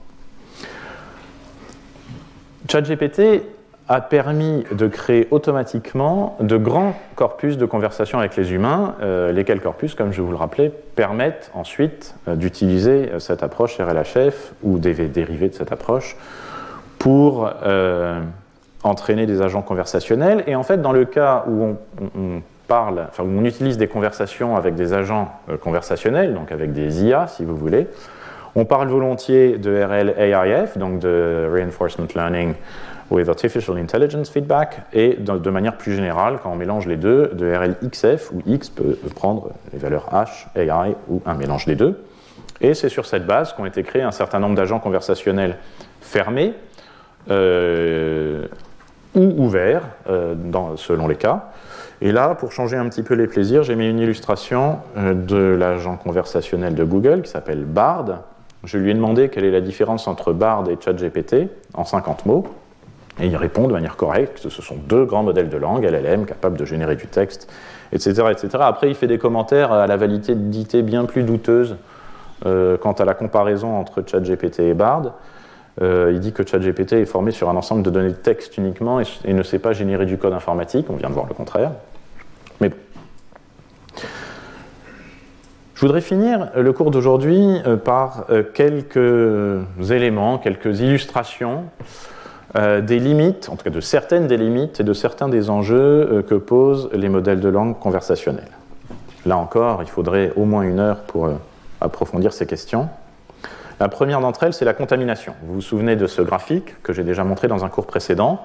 ChatGPT 2.67 3.43
a 3.91 3.99
permis 3.99 4.63
de 4.71 4.87
créer 4.87 5.27
automatiquement 5.31 6.37
de 6.39 6.55
grands 6.55 6.93
corpus 7.15 7.57
de 7.57 7.65
conversation 7.65 8.19
avec 8.19 8.37
les 8.37 8.53
humains, 8.53 8.95
euh, 9.01 9.33
lesquels 9.33 9.59
corpus, 9.59 9.95
comme 9.95 10.13
je 10.13 10.21
vous 10.21 10.31
le 10.31 10.37
rappelais, 10.37 10.71
permettent 10.95 11.51
ensuite 11.53 12.15
euh, 12.29 12.37
d'utiliser 12.37 13.09
euh, 13.11 13.19
cette 13.19 13.43
approche 13.43 13.81
RLHF 13.81 14.53
ou 14.63 14.79
des 14.79 14.93
dérivés 14.93 15.49
de 15.49 15.55
cette 15.55 15.73
approche 15.73 16.15
pour 16.99 17.51
entraîner 18.83 19.25
des 19.25 19.41
agents 19.41 19.63
conversationnels. 19.63 20.43
Et 20.45 20.55
en 20.55 20.61
fait, 20.61 20.81
dans 20.81 20.91
le 20.91 21.05
cas 21.05 21.45
où 21.47 21.75
on, 22.15 22.41
parle, 22.67 23.07
enfin, 23.09 23.23
où 23.23 23.39
on 23.39 23.43
utilise 23.43 23.79
des 23.79 23.87
conversations 23.87 24.55
avec 24.55 24.75
des 24.75 24.93
agents 24.93 25.31
conversationnels, 25.61 26.35
donc 26.35 26.51
avec 26.51 26.73
des 26.73 27.03
IA, 27.03 27.25
si 27.25 27.43
vous 27.43 27.55
voulez, 27.57 27.87
on 28.53 28.65
parle 28.65 28.89
volontiers 28.89 29.57
de 29.57 29.81
RL-AIF, 29.81 30.77
donc 30.77 30.99
de 30.99 31.49
Reinforcement 31.51 32.07
Learning 32.13 32.53
with 33.11 33.29
Artificial 33.29 33.77
Intelligence 33.77 34.29
Feedback, 34.29 34.81
et 34.93 35.15
de, 35.15 35.49
manière 35.49 35.77
plus 35.77 35.93
générale, 35.93 36.39
quand 36.41 36.51
on 36.51 36.55
mélange 36.55 36.87
les 36.87 36.95
deux, 36.95 37.27
de 37.33 37.53
RLXF, 37.53 38.31
où 38.31 38.41
X 38.47 38.69
peut, 38.69 38.97
prendre 39.13 39.51
les 39.73 39.79
valeurs 39.79 40.09
H, 40.11 40.47
AI, 40.55 40.95
ou 41.09 41.21
un 41.25 41.35
mélange 41.35 41.65
des 41.65 41.75
deux. 41.75 42.01
Et 42.61 42.73
c'est 42.73 42.89
sur 42.89 43.05
cette 43.05 43.25
base 43.25 43.53
qu'ont 43.53 43.65
été 43.65 43.83
créés 43.83 44.03
un 44.03 44.11
certain 44.11 44.39
nombre 44.39 44.55
d'agents 44.55 44.79
conversationnels 44.79 45.57
fermés 45.99 46.53
euh, 47.29 48.47
ou 49.13 49.43
ouverts, 49.43 49.83
euh, 50.09 50.35
selon 50.77 51.07
les 51.07 51.15
cas. 51.15 51.51
Et 52.01 52.11
là, 52.11 52.33
pour 52.35 52.51
changer 52.51 52.77
un 52.77 52.87
petit 52.87 53.03
peu 53.03 53.13
les 53.13 53.27
plaisirs, 53.27 53.63
j'ai 53.63 53.75
mis 53.75 53.89
une 53.89 53.99
illustration 53.99 54.79
euh, 54.97 55.13
de 55.13 55.37
l'agent 55.37 55.97
conversationnel 55.97 56.75
de 56.75 56.83
Google 56.83 57.23
qui 57.23 57.29
s'appelle 57.29 57.65
Bard. 57.65 58.21
Je 58.63 58.77
lui 58.77 58.91
ai 58.91 58.93
demandé 58.93 59.29
quelle 59.29 59.43
est 59.43 59.51
la 59.51 59.61
différence 59.61 60.07
entre 60.07 60.33
Bard 60.33 60.69
et 60.69 60.77
ChatGPT 60.79 61.47
en 61.73 61.83
50 61.83 62.25
mots. 62.25 62.45
Et 63.21 63.27
il 63.27 63.35
répond 63.37 63.67
de 63.67 63.73
manière 63.73 63.95
correcte 63.95 64.49
ce 64.49 64.61
sont 64.61 64.75
deux 64.75 65.05
grands 65.05 65.23
modèles 65.23 65.49
de 65.49 65.57
langue, 65.57 65.85
LLM, 65.85 66.25
capables 66.25 66.57
de 66.57 66.65
générer 66.65 66.95
du 66.95 67.05
texte, 67.05 67.49
etc. 67.93 68.23
etc. 68.31 68.49
Après, 68.61 68.89
il 68.89 68.95
fait 68.95 69.07
des 69.07 69.19
commentaires 69.19 69.71
à 69.71 69.85
la 69.85 69.95
validité 69.95 70.81
bien 70.81 71.05
plus 71.05 71.23
douteuse 71.23 71.77
euh, 72.47 72.77
quant 72.77 72.93
à 72.93 73.05
la 73.05 73.13
comparaison 73.13 73.77
entre 73.77 74.03
ChatGPT 74.05 74.61
et 74.61 74.73
Bard. 74.73 75.13
Euh, 75.81 76.11
il 76.11 76.19
dit 76.19 76.33
que 76.33 76.45
ChatGPT 76.45 76.93
est 76.93 77.05
formé 77.05 77.31
sur 77.31 77.49
un 77.49 77.55
ensemble 77.55 77.83
de 77.83 77.91
données 77.91 78.09
de 78.09 78.15
texte 78.15 78.57
uniquement 78.57 78.99
et, 78.99 79.33
ne 79.33 79.43
sait 79.43 79.59
pas 79.59 79.73
générer 79.73 80.07
du 80.07 80.17
code 80.17 80.33
informatique. 80.33 80.87
On 80.89 80.95
vient 80.95 81.09
de 81.09 81.13
voir 81.13 81.27
le 81.27 81.35
contraire. 81.35 81.71
Mais 82.59 82.69
bon. 82.69 82.75
Je 85.75 85.81
voudrais 85.81 86.01
finir 86.01 86.49
le 86.55 86.73
cours 86.73 86.89
d'aujourd'hui 86.89 87.61
euh, 87.67 87.77
par 87.77 88.25
quelques 88.53 89.61
éléments, 89.91 90.39
quelques 90.39 90.79
illustrations 90.79 91.65
euh, 92.57 92.81
des 92.81 92.99
limites, 92.99 93.47
en 93.49 93.55
tout 93.55 93.63
cas 93.63 93.69
de 93.69 93.79
certaines 93.79 94.27
des 94.27 94.35
limites 94.35 94.81
et 94.81 94.83
de 94.83 94.91
certains 94.93 95.29
des 95.29 95.49
enjeux 95.49 96.09
euh, 96.11 96.21
que 96.21 96.35
posent 96.35 96.89
les 96.91 97.07
modèles 97.07 97.39
de 97.39 97.47
langue 97.47 97.79
conversationnels. 97.79 98.51
Là 99.25 99.37
encore, 99.37 99.81
il 99.83 99.87
faudrait 99.87 100.33
au 100.35 100.43
moins 100.43 100.63
une 100.63 100.79
heure 100.79 100.97
pour 101.03 101.27
euh, 101.27 101.35
approfondir 101.79 102.33
ces 102.33 102.45
questions. 102.45 102.89
La 103.79 103.87
première 103.87 104.19
d'entre 104.19 104.43
elles, 104.43 104.53
c'est 104.53 104.65
la 104.65 104.73
contamination. 104.73 105.33
Vous 105.43 105.53
vous 105.55 105.61
souvenez 105.61 105.95
de 105.95 106.07
ce 106.07 106.21
graphique 106.21 106.81
que 106.83 106.91
j'ai 106.91 107.03
déjà 107.03 107.23
montré 107.23 107.47
dans 107.47 107.63
un 107.63 107.69
cours 107.69 107.87
précédent 107.87 108.41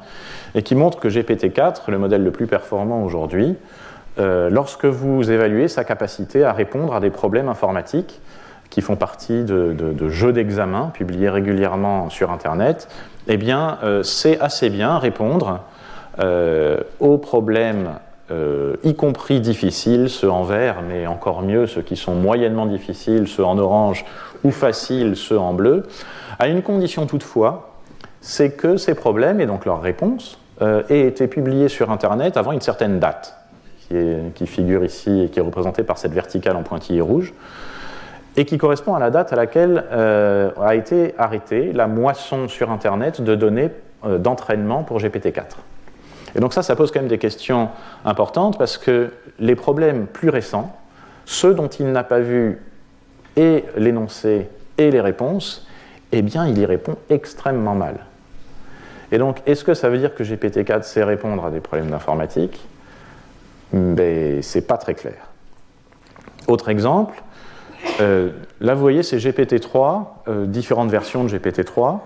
et 0.55 0.63
qui 0.63 0.77
montre 0.77 1.01
que 1.01 1.09
GPT-4, 1.09 1.83
le 1.89 1.99
modèle 1.99 2.23
le 2.23 2.31
plus 2.31 2.47
performant 2.47 3.03
aujourd'hui, 3.03 3.55
lorsque 4.19 4.87
vous 4.87 5.31
évaluez 5.31 5.69
sa 5.69 5.85
capacité 5.85 6.43
à 6.43 6.55
répondre 6.55 6.95
à 6.95 7.01
des 7.01 7.11
problèmes 7.11 7.51
informatiques 7.51 8.23
qui 8.71 8.81
font 8.81 8.97
partie 8.97 9.45
de 9.45 10.09
jeux 10.09 10.33
d'examen 10.33 10.91
publiés 10.95 11.31
régulièrement 11.31 12.11
sur 12.11 12.31
Internet, 12.31 12.89
eh 13.29 13.37
bien, 13.37 13.79
euh, 13.83 14.03
c'est 14.03 14.41
assez 14.41 14.71
bien 14.71 14.99
répondre 14.99 15.61
euh, 16.21 16.79
aux 17.01 17.19
problèmes, 17.19 17.95
euh, 18.31 18.77
y 18.85 18.95
compris 18.95 19.41
difficiles, 19.41 20.09
ceux 20.09 20.31
en 20.31 20.45
vert, 20.45 20.77
mais 20.87 21.07
encore 21.07 21.43
mieux 21.43 21.67
ceux 21.67 21.83
qui 21.83 21.97
sont 21.97 22.15
moyennement 22.15 22.67
difficiles, 22.67 23.27
ceux 23.27 23.45
en 23.45 23.59
orange, 23.59 24.05
ou 24.45 24.51
faciles, 24.51 25.17
ceux 25.17 25.39
en 25.39 25.55
bleu, 25.55 25.87
à 26.39 26.49
une 26.49 26.63
condition 26.63 27.07
toutefois, 27.07 27.71
c'est 28.21 28.53
que 28.53 28.77
ces 28.77 28.95
problèmes, 28.95 29.41
et 29.41 29.47
donc 29.47 29.65
leurs 29.65 29.81
réponses, 29.81 30.39
aient 30.89 31.03
été 31.07 31.27
publiés 31.27 31.69
sur 31.69 31.91
Internet 31.91 32.39
avant 32.39 32.53
une 32.53 32.63
certaine 32.63 32.99
date, 32.99 33.37
qui, 33.87 33.95
qui, 34.35 34.47
figure 34.47 34.87
ici 34.87 35.25
et 35.25 35.29
qui 35.29 35.39
est 35.39 35.43
représentée 35.43 35.83
par 35.83 35.99
cette 35.99 36.13
verticale 36.13 36.57
en 36.57 36.63
pointillé 36.63 37.03
rouge 37.03 37.35
et 38.37 38.45
qui 38.45 38.59
correspond 38.59 38.95
à 38.95 38.99
la 38.99 39.11
date 39.11 39.33
à 39.33 39.37
laquelle 39.37 39.85
euh, 39.91 40.51
a 40.61 40.75
été 40.75 41.15
arrêtée 41.19 41.73
la 41.73 41.87
moisson 41.87 42.49
sur 42.49 42.71
Internet 42.71 43.23
de 43.23 43.35
données 43.35 43.71
euh, 44.05 44.19
d'entraînement 44.19 44.83
pour 44.83 44.99
GPT-4. 44.99 45.45
Et 46.35 46.41
donc 46.41 46.53
ça, 46.53 46.63
ça 46.63 46.77
pose 46.77 46.91
quand 46.91 47.01
même 47.01 47.09
des 47.09 47.19
questions 47.19 47.71
importantes 48.05 48.59
parce 48.59 48.77
que 48.77 49.13
les 49.39 49.55
problèmes 49.55 50.07
plus 50.07 50.29
récents, 50.29 50.77
ceux 51.25 51.55
dont 51.55 51.69
il 51.69 51.91
n'a 51.93 52.05
pas 52.05 52.21
vu 52.21 52.61
et 53.37 53.65
l'énoncé 53.77 54.49
et 54.77 54.91
les 54.91 55.01
réponses, 55.01 55.67
eh 56.13 56.23
bien, 56.23 56.47
il 56.47 56.59
y 56.59 56.67
répond 56.67 56.97
extrêmement 57.09 57.75
mal. 57.75 57.97
Et 59.13 59.19
donc, 59.19 59.41
est-ce 59.47 59.65
que 59.65 59.75
ça 59.75 59.89
veut 59.89 59.99
dire 59.99 60.15
que 60.15 60.23
GPT-4 60.23 60.83
sait 60.83 61.05
répondre 61.05 61.45
à 61.45 61.51
des 61.51 61.61
problèmes 61.61 61.91
d'informatique? 61.91 62.61
Ben, 63.73 64.43
c'est 64.43 64.67
pas 64.67 64.77
très 64.77 64.95
clair. 64.95 65.29
Autre 66.49 66.69
exemple, 66.69 67.23
euh, 68.01 68.31
là, 68.61 68.75
vous 68.75 68.81
voyez, 68.81 69.03
c'est 69.03 69.19
GPT-3, 69.19 70.05
euh, 70.29 70.47
différentes 70.47 70.91
versions 70.91 71.25
de 71.25 71.29
GPT-3. 71.29 71.99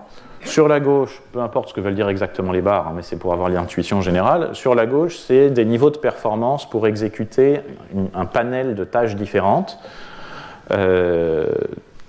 Sur 0.43 0.67
la 0.67 0.79
gauche, 0.79 1.21
peu 1.33 1.39
importe 1.39 1.69
ce 1.69 1.73
que 1.73 1.81
veulent 1.81 1.95
dire 1.95 2.09
exactement 2.09 2.51
les 2.51 2.61
barres, 2.61 2.87
hein, 2.87 2.93
mais 2.95 3.03
c'est 3.03 3.17
pour 3.17 3.31
avoir 3.31 3.49
l'intuition 3.49 4.01
générale. 4.01 4.49
Sur 4.53 4.73
la 4.73 4.87
gauche, 4.87 5.17
c'est 5.17 5.51
des 5.51 5.65
niveaux 5.65 5.91
de 5.91 5.97
performance 5.97 6.67
pour 6.67 6.87
exécuter 6.87 7.59
un 8.15 8.25
panel 8.25 8.73
de 8.73 8.83
tâches 8.83 9.15
différentes 9.15 9.77
euh, 10.71 11.47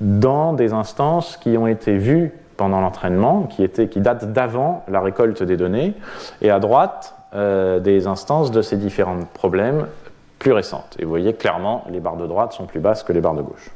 dans 0.00 0.54
des 0.54 0.72
instances 0.72 1.36
qui 1.36 1.58
ont 1.58 1.66
été 1.66 1.96
vues 1.96 2.32
pendant 2.56 2.80
l'entraînement, 2.80 3.42
qui, 3.42 3.68
qui 3.68 4.00
datent 4.00 4.32
d'avant 4.32 4.84
la 4.88 5.00
récolte 5.00 5.42
des 5.42 5.56
données. 5.56 5.94
Et 6.40 6.50
à 6.50 6.58
droite, 6.58 7.14
des 7.34 8.06
instances 8.06 8.50
de 8.50 8.60
ces 8.60 8.76
différents 8.76 9.20
problèmes 9.32 9.86
plus 10.42 10.52
récentes. 10.52 10.96
Et 10.98 11.04
vous 11.04 11.10
voyez 11.10 11.34
clairement, 11.34 11.84
les 11.88 12.00
barres 12.00 12.16
de 12.16 12.26
droite 12.26 12.52
sont 12.52 12.66
plus 12.66 12.80
basses 12.80 13.04
que 13.04 13.12
les 13.12 13.20
barres 13.20 13.36
de 13.36 13.42
gauche. 13.42 13.70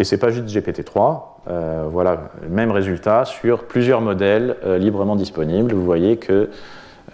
Et 0.00 0.04
ce 0.04 0.14
n'est 0.14 0.18
pas 0.18 0.30
juste 0.30 0.48
GPT-3, 0.48 1.20
euh, 1.48 1.84
voilà, 1.88 2.30
même 2.48 2.72
résultat 2.72 3.24
sur 3.24 3.64
plusieurs 3.64 4.00
modèles 4.00 4.56
euh, 4.64 4.78
librement 4.78 5.14
disponibles. 5.14 5.74
Vous 5.74 5.84
voyez 5.84 6.16
que 6.16 6.50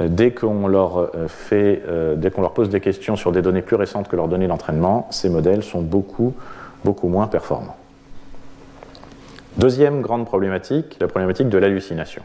euh, 0.00 0.08
dès 0.08 0.30
qu'on 0.30 0.68
leur, 0.68 1.10
fait, 1.26 1.82
dès 2.16 2.30
qu'on 2.30 2.40
leur 2.40 2.54
pose 2.54 2.70
des 2.70 2.80
questions 2.80 3.14
sur 3.14 3.30
des 3.30 3.42
données 3.42 3.60
plus 3.60 3.76
récentes 3.76 4.08
que 4.08 4.16
leurs 4.16 4.28
données 4.28 4.48
d'entraînement, 4.48 5.06
ces 5.10 5.28
modèles 5.28 5.62
sont 5.62 5.82
beaucoup, 5.82 6.34
beaucoup 6.86 7.08
moins 7.08 7.26
performants. 7.26 7.76
Deuxième 9.58 10.00
grande 10.00 10.24
problématique, 10.24 10.96
la 10.98 11.08
problématique 11.08 11.50
de 11.50 11.58
l'hallucination. 11.58 12.22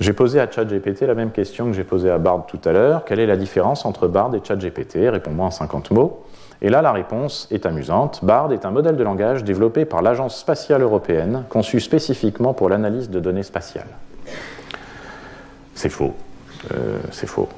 J'ai 0.00 0.14
posé 0.14 0.40
à 0.40 0.50
ChatGPT 0.50 1.02
la 1.02 1.14
même 1.14 1.30
question 1.30 1.66
que 1.66 1.74
j'ai 1.74 1.84
posée 1.84 2.10
à 2.10 2.16
Bard 2.16 2.46
tout 2.46 2.60
à 2.64 2.72
l'heure. 2.72 3.04
Quelle 3.04 3.20
est 3.20 3.26
la 3.26 3.36
différence 3.36 3.84
entre 3.84 4.08
Bard 4.08 4.34
et 4.34 4.40
ChatGPT? 4.42 5.10
Réponds-moi 5.10 5.46
en 5.46 5.50
50 5.50 5.90
mots. 5.90 6.24
Et 6.62 6.70
là, 6.70 6.80
la 6.80 6.92
réponse 6.92 7.48
est 7.50 7.66
amusante. 7.66 8.20
BARD 8.22 8.52
est 8.52 8.64
un 8.64 8.70
modèle 8.70 8.96
de 8.96 9.02
langage 9.02 9.44
développé 9.44 9.84
par 9.84 10.02
l'Agence 10.02 10.38
spatiale 10.38 10.82
européenne, 10.82 11.44
conçu 11.48 11.80
spécifiquement 11.80 12.52
pour 12.54 12.68
l'analyse 12.68 13.10
de 13.10 13.20
données 13.20 13.42
spatiales. 13.42 13.88
C'est 15.74 15.88
faux. 15.88 16.14
Euh, 16.74 16.98
c'est 17.10 17.26
faux. 17.26 17.48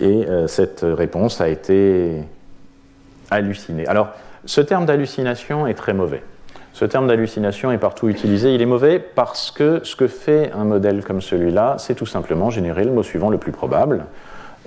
Et 0.00 0.26
euh, 0.26 0.46
cette 0.46 0.80
réponse 0.82 1.40
a 1.42 1.48
été 1.48 2.22
hallucinée. 3.30 3.86
Alors, 3.86 4.08
ce 4.46 4.62
terme 4.62 4.86
d'hallucination 4.86 5.66
est 5.66 5.74
très 5.74 5.92
mauvais. 5.92 6.22
Ce 6.72 6.84
terme 6.84 7.08
d'hallucination 7.08 7.72
est 7.72 7.78
partout 7.78 8.08
utilisé. 8.08 8.54
Il 8.54 8.62
est 8.62 8.66
mauvais 8.66 8.98
parce 8.98 9.50
que 9.50 9.80
ce 9.82 9.96
que 9.96 10.06
fait 10.06 10.52
un 10.52 10.64
modèle 10.64 11.04
comme 11.04 11.20
celui-là, 11.20 11.76
c'est 11.78 11.94
tout 11.94 12.06
simplement 12.06 12.50
générer 12.50 12.84
le 12.84 12.92
mot 12.92 13.02
suivant 13.02 13.28
le 13.28 13.38
plus 13.38 13.52
probable. 13.52 14.06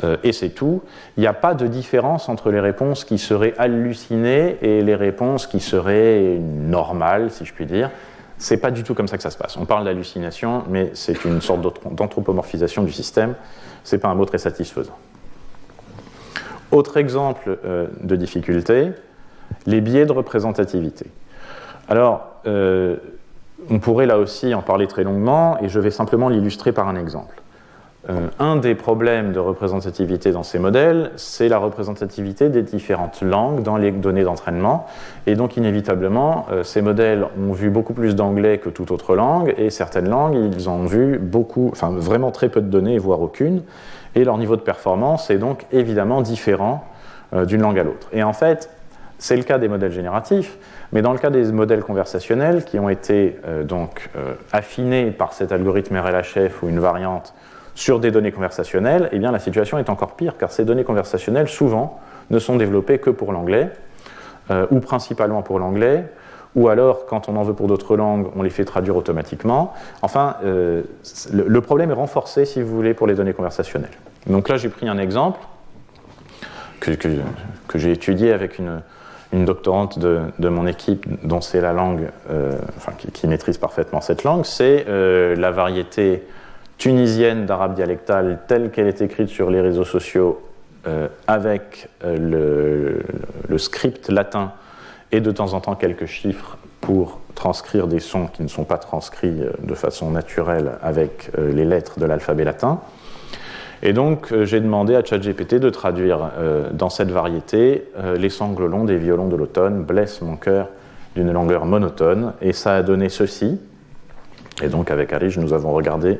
Euh, 0.03 0.17
et 0.23 0.31
c'est 0.31 0.49
tout. 0.49 0.81
Il 1.17 1.21
n'y 1.21 1.27
a 1.27 1.33
pas 1.33 1.53
de 1.53 1.67
différence 1.67 2.27
entre 2.27 2.51
les 2.51 2.59
réponses 2.59 3.05
qui 3.05 3.17
seraient 3.17 3.53
hallucinées 3.57 4.57
et 4.61 4.81
les 4.81 4.95
réponses 4.95 5.47
qui 5.47 5.59
seraient 5.59 6.39
normales, 6.39 7.31
si 7.31 7.45
je 7.45 7.53
puis 7.53 7.65
dire. 7.65 7.89
C'est 8.37 8.57
pas 8.57 8.71
du 8.71 8.83
tout 8.83 8.95
comme 8.95 9.07
ça 9.07 9.17
que 9.17 9.23
ça 9.23 9.29
se 9.29 9.37
passe. 9.37 9.55
On 9.55 9.65
parle 9.65 9.85
d'hallucination, 9.85 10.63
mais 10.67 10.89
c'est 10.93 11.23
une 11.25 11.41
sorte 11.41 11.61
d'anthropomorphisation 11.61 12.83
du 12.83 12.91
système. 12.91 13.35
C'est 13.83 13.99
pas 13.99 14.09
un 14.09 14.15
mot 14.15 14.25
très 14.25 14.39
satisfaisant. 14.39 14.97
Autre 16.71 16.97
exemple 16.97 17.59
euh, 17.65 17.87
de 18.01 18.15
difficulté, 18.15 18.89
les 19.67 19.79
biais 19.79 20.05
de 20.05 20.11
représentativité. 20.11 21.05
Alors, 21.89 22.27
euh, 22.47 22.97
on 23.69 23.79
pourrait 23.79 24.05
là 24.05 24.17
aussi 24.17 24.53
en 24.53 24.61
parler 24.61 24.87
très 24.87 25.03
longuement, 25.03 25.57
et 25.61 25.69
je 25.69 25.79
vais 25.79 25.91
simplement 25.91 26.29
l'illustrer 26.29 26.71
par 26.71 26.87
un 26.87 26.95
exemple. 26.95 27.35
Euh, 28.09 28.27
un 28.37 28.57
des 28.57 28.75
problèmes 28.75 29.31
de 29.31 29.39
représentativité 29.39 30.31
dans 30.31 30.43
ces 30.43 30.59
modèles, 30.59 31.11
c'est 31.15 31.47
la 31.47 31.57
représentativité 31.57 32.49
des 32.49 32.61
différentes 32.61 33.21
langues 33.21 33.63
dans 33.63 33.77
les 33.77 33.91
données 33.91 34.23
d'entraînement. 34.23 34.87
Et 35.25 35.35
donc, 35.35 35.55
inévitablement, 35.55 36.45
euh, 36.51 36.63
ces 36.63 36.81
modèles 36.81 37.25
ont 37.39 37.53
vu 37.53 37.69
beaucoup 37.69 37.93
plus 37.93 38.15
d'anglais 38.15 38.57
que 38.57 38.69
toute 38.69 38.91
autre 38.91 39.15
langue, 39.15 39.53
et 39.57 39.69
certaines 39.69 40.09
langues, 40.09 40.35
ils 40.35 40.69
ont 40.69 40.85
vu 40.85 41.17
beaucoup, 41.17 41.69
enfin 41.71 41.91
vraiment 41.91 42.31
très 42.31 42.49
peu 42.49 42.59
de 42.59 42.67
données, 42.67 42.97
voire 42.97 43.21
aucune. 43.21 43.63
Et 44.15 44.25
leur 44.25 44.37
niveau 44.37 44.57
de 44.57 44.61
performance 44.61 45.29
est 45.29 45.37
donc 45.37 45.65
évidemment 45.71 46.21
différent 46.21 46.83
d'une 47.47 47.61
langue 47.61 47.79
à 47.79 47.83
l'autre. 47.83 48.09
Et 48.11 48.21
en 48.21 48.33
fait, 48.33 48.69
c'est 49.23 49.37
le 49.37 49.43
cas 49.43 49.57
des 49.57 49.69
modèles 49.69 49.93
génératifs, 49.93 50.57
mais 50.91 51.01
dans 51.01 51.13
le 51.13 51.17
cas 51.17 51.29
des 51.29 51.51
modèles 51.53 51.81
conversationnels 51.81 52.65
qui 52.65 52.77
ont 52.77 52.89
été 52.89 53.37
donc 53.63 54.09
affinés 54.51 55.11
par 55.11 55.31
cet 55.31 55.53
algorithme 55.53 55.95
RLHF 55.95 56.61
ou 56.61 56.67
une 56.67 56.79
variante 56.79 57.33
sur 57.75 57.99
des 57.99 58.11
données 58.11 58.31
conversationnelles, 58.31 59.09
eh 59.11 59.19
bien, 59.19 59.31
la 59.31 59.39
situation 59.39 59.77
est 59.77 59.89
encore 59.89 60.15
pire, 60.15 60.37
car 60.37 60.51
ces 60.51 60.65
données 60.65 60.83
conversationnelles, 60.83 61.47
souvent, 61.47 61.99
ne 62.29 62.39
sont 62.39 62.55
développées 62.57 62.99
que 62.99 63.09
pour 63.09 63.31
l'anglais, 63.31 63.71
euh, 64.51 64.67
ou 64.71 64.79
principalement 64.79 65.41
pour 65.41 65.59
l'anglais, 65.59 66.05
ou 66.55 66.67
alors, 66.67 67.07
quand 67.07 67.29
on 67.29 67.35
en 67.35 67.43
veut 67.43 67.55
pour 67.55 67.67
d'autres 67.67 67.97
langues, 67.97 68.27
on 68.35 68.43
les 68.43 68.51
fait 68.51 68.65
traduire 68.65 68.95
automatiquement. 68.95 69.73
Enfin, 70.03 70.35
euh, 70.43 70.83
le, 71.31 71.61
problème 71.61 71.89
est 71.89 71.95
renforcé, 71.95 72.45
si 72.45 72.61
vous 72.61 72.75
voulez, 72.75 72.93
pour 72.93 73.07
les 73.07 73.15
données 73.15 73.33
conversationnelles. 73.33 73.89
Donc 74.27 74.49
là, 74.49 74.57
j'ai 74.57 74.69
pris 74.69 74.87
un 74.87 74.99
exemple 74.99 75.39
que, 76.79 76.91
j'ai 77.73 77.91
étudié 77.91 78.33
avec 78.33 78.59
une, 78.59 78.81
doctorante 79.33 79.99
de, 79.99 80.49
mon 80.49 80.67
équipe, 80.67 81.05
dont 81.25 81.41
c'est 81.41 81.61
la 81.61 81.73
langue, 81.73 82.09
euh, 82.29 82.57
enfin, 82.77 82.91
qui, 82.97 83.27
maîtrise 83.27 83.57
parfaitement 83.57 84.01
cette 84.01 84.23
langue, 84.23 84.45
c'est 84.45 84.85
la 84.87 85.51
variété 85.51 86.23
tunisienne 86.77 87.45
d'arabe 87.45 87.75
dialectal 87.75 88.39
telle 88.47 88.69
qu'elle 88.69 88.87
est 88.87 89.01
écrite 89.01 89.29
sur 89.29 89.49
les 89.49 89.61
réseaux 89.61 89.85
sociaux 89.85 90.41
euh, 90.85 91.07
avec 91.27 91.87
euh, 92.03 92.99
le, 93.47 93.57
script 93.57 94.09
latin 94.09 94.51
et 95.13 95.21
de 95.21 95.31
temps 95.31 95.53
en 95.53 95.61
temps 95.61 95.75
quelques 95.75 96.07
chiffres 96.07 96.57
pour 96.81 97.21
transcrire 97.35 97.87
des 97.87 98.01
sons 98.01 98.27
qui 98.27 98.43
ne 98.43 98.49
sont 98.49 98.65
pas 98.65 98.77
transcrits 98.77 99.43
euh, 99.43 99.51
de 99.63 99.75
façon 99.75 100.11
naturelle 100.11 100.73
avec 100.81 101.31
les 101.37 101.63
lettres 101.63 101.99
de 101.99 102.05
l'alphabet 102.05 102.43
latin. 102.43 102.81
Et 103.85 103.91
donc 103.93 104.33
j'ai 104.43 104.61
demandé 104.61 104.95
à 104.95 105.03
ChatGPT 105.03 105.55
de 105.55 105.69
traduire 105.69 106.31
dans 106.71 106.89
cette 106.89 107.11
variété 107.11 107.83
les 108.15 108.29
sangles 108.29 108.65
longs 108.65 108.85
des 108.85 108.95
violons 108.95 109.27
de 109.27 109.35
l'automne 109.35 109.83
blessent 109.83 110.21
mon 110.21 110.37
cœur 110.37 110.69
d'une 111.15 111.31
longueur 111.31 111.65
monotone 111.65 112.33
et 112.41 112.53
ça 112.53 112.75
a 112.75 112.81
donné 112.81 113.09
ceci. 113.09 113.59
Et 114.63 114.69
donc 114.69 114.89
avec 114.89 115.11
Arish 115.11 115.37
nous 115.37 115.51
avons 115.51 115.73
regardé 115.73 116.19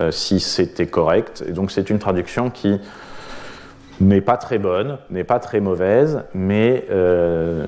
euh, 0.00 0.10
si 0.10 0.38
c'était 0.38 0.86
correct. 0.86 1.44
Et 1.48 1.52
donc 1.52 1.70
c'est 1.70 1.90
une 1.90 1.98
traduction 1.98 2.50
qui 2.50 2.80
n'est 4.00 4.20
pas 4.20 4.36
très 4.36 4.58
bonne, 4.58 4.98
n'est 5.10 5.24
pas 5.24 5.38
très 5.38 5.60
mauvaise, 5.60 6.22
mais 6.34 6.84
euh, 6.90 7.66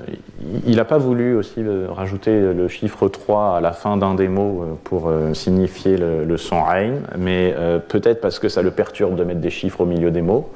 il 0.65 0.77
n'a 0.77 0.85
pas 0.85 0.97
voulu 0.97 1.35
aussi 1.35 1.63
rajouter 1.89 2.53
le 2.53 2.67
chiffre 2.67 3.07
3 3.07 3.57
à 3.57 3.61
la 3.61 3.73
fin 3.73 3.97
d'un 3.97 4.13
des 4.13 4.27
mots 4.27 4.63
euh, 4.63 4.65
pour 4.83 5.11
signifier 5.33 5.97
le, 5.97 6.37
son 6.37 6.63
Rein, 6.63 6.93
mais 7.17 7.55
peut-être 7.87 8.21
parce 8.21 8.39
que 8.39 8.49
ça 8.49 8.61
le 8.61 8.71
perturbe 8.71 9.15
de 9.15 9.23
mettre 9.23 9.41
des 9.41 9.49
chiffres 9.49 9.81
au 9.81 9.85
milieu 9.85 10.11
des 10.11 10.21
mots. 10.21 10.51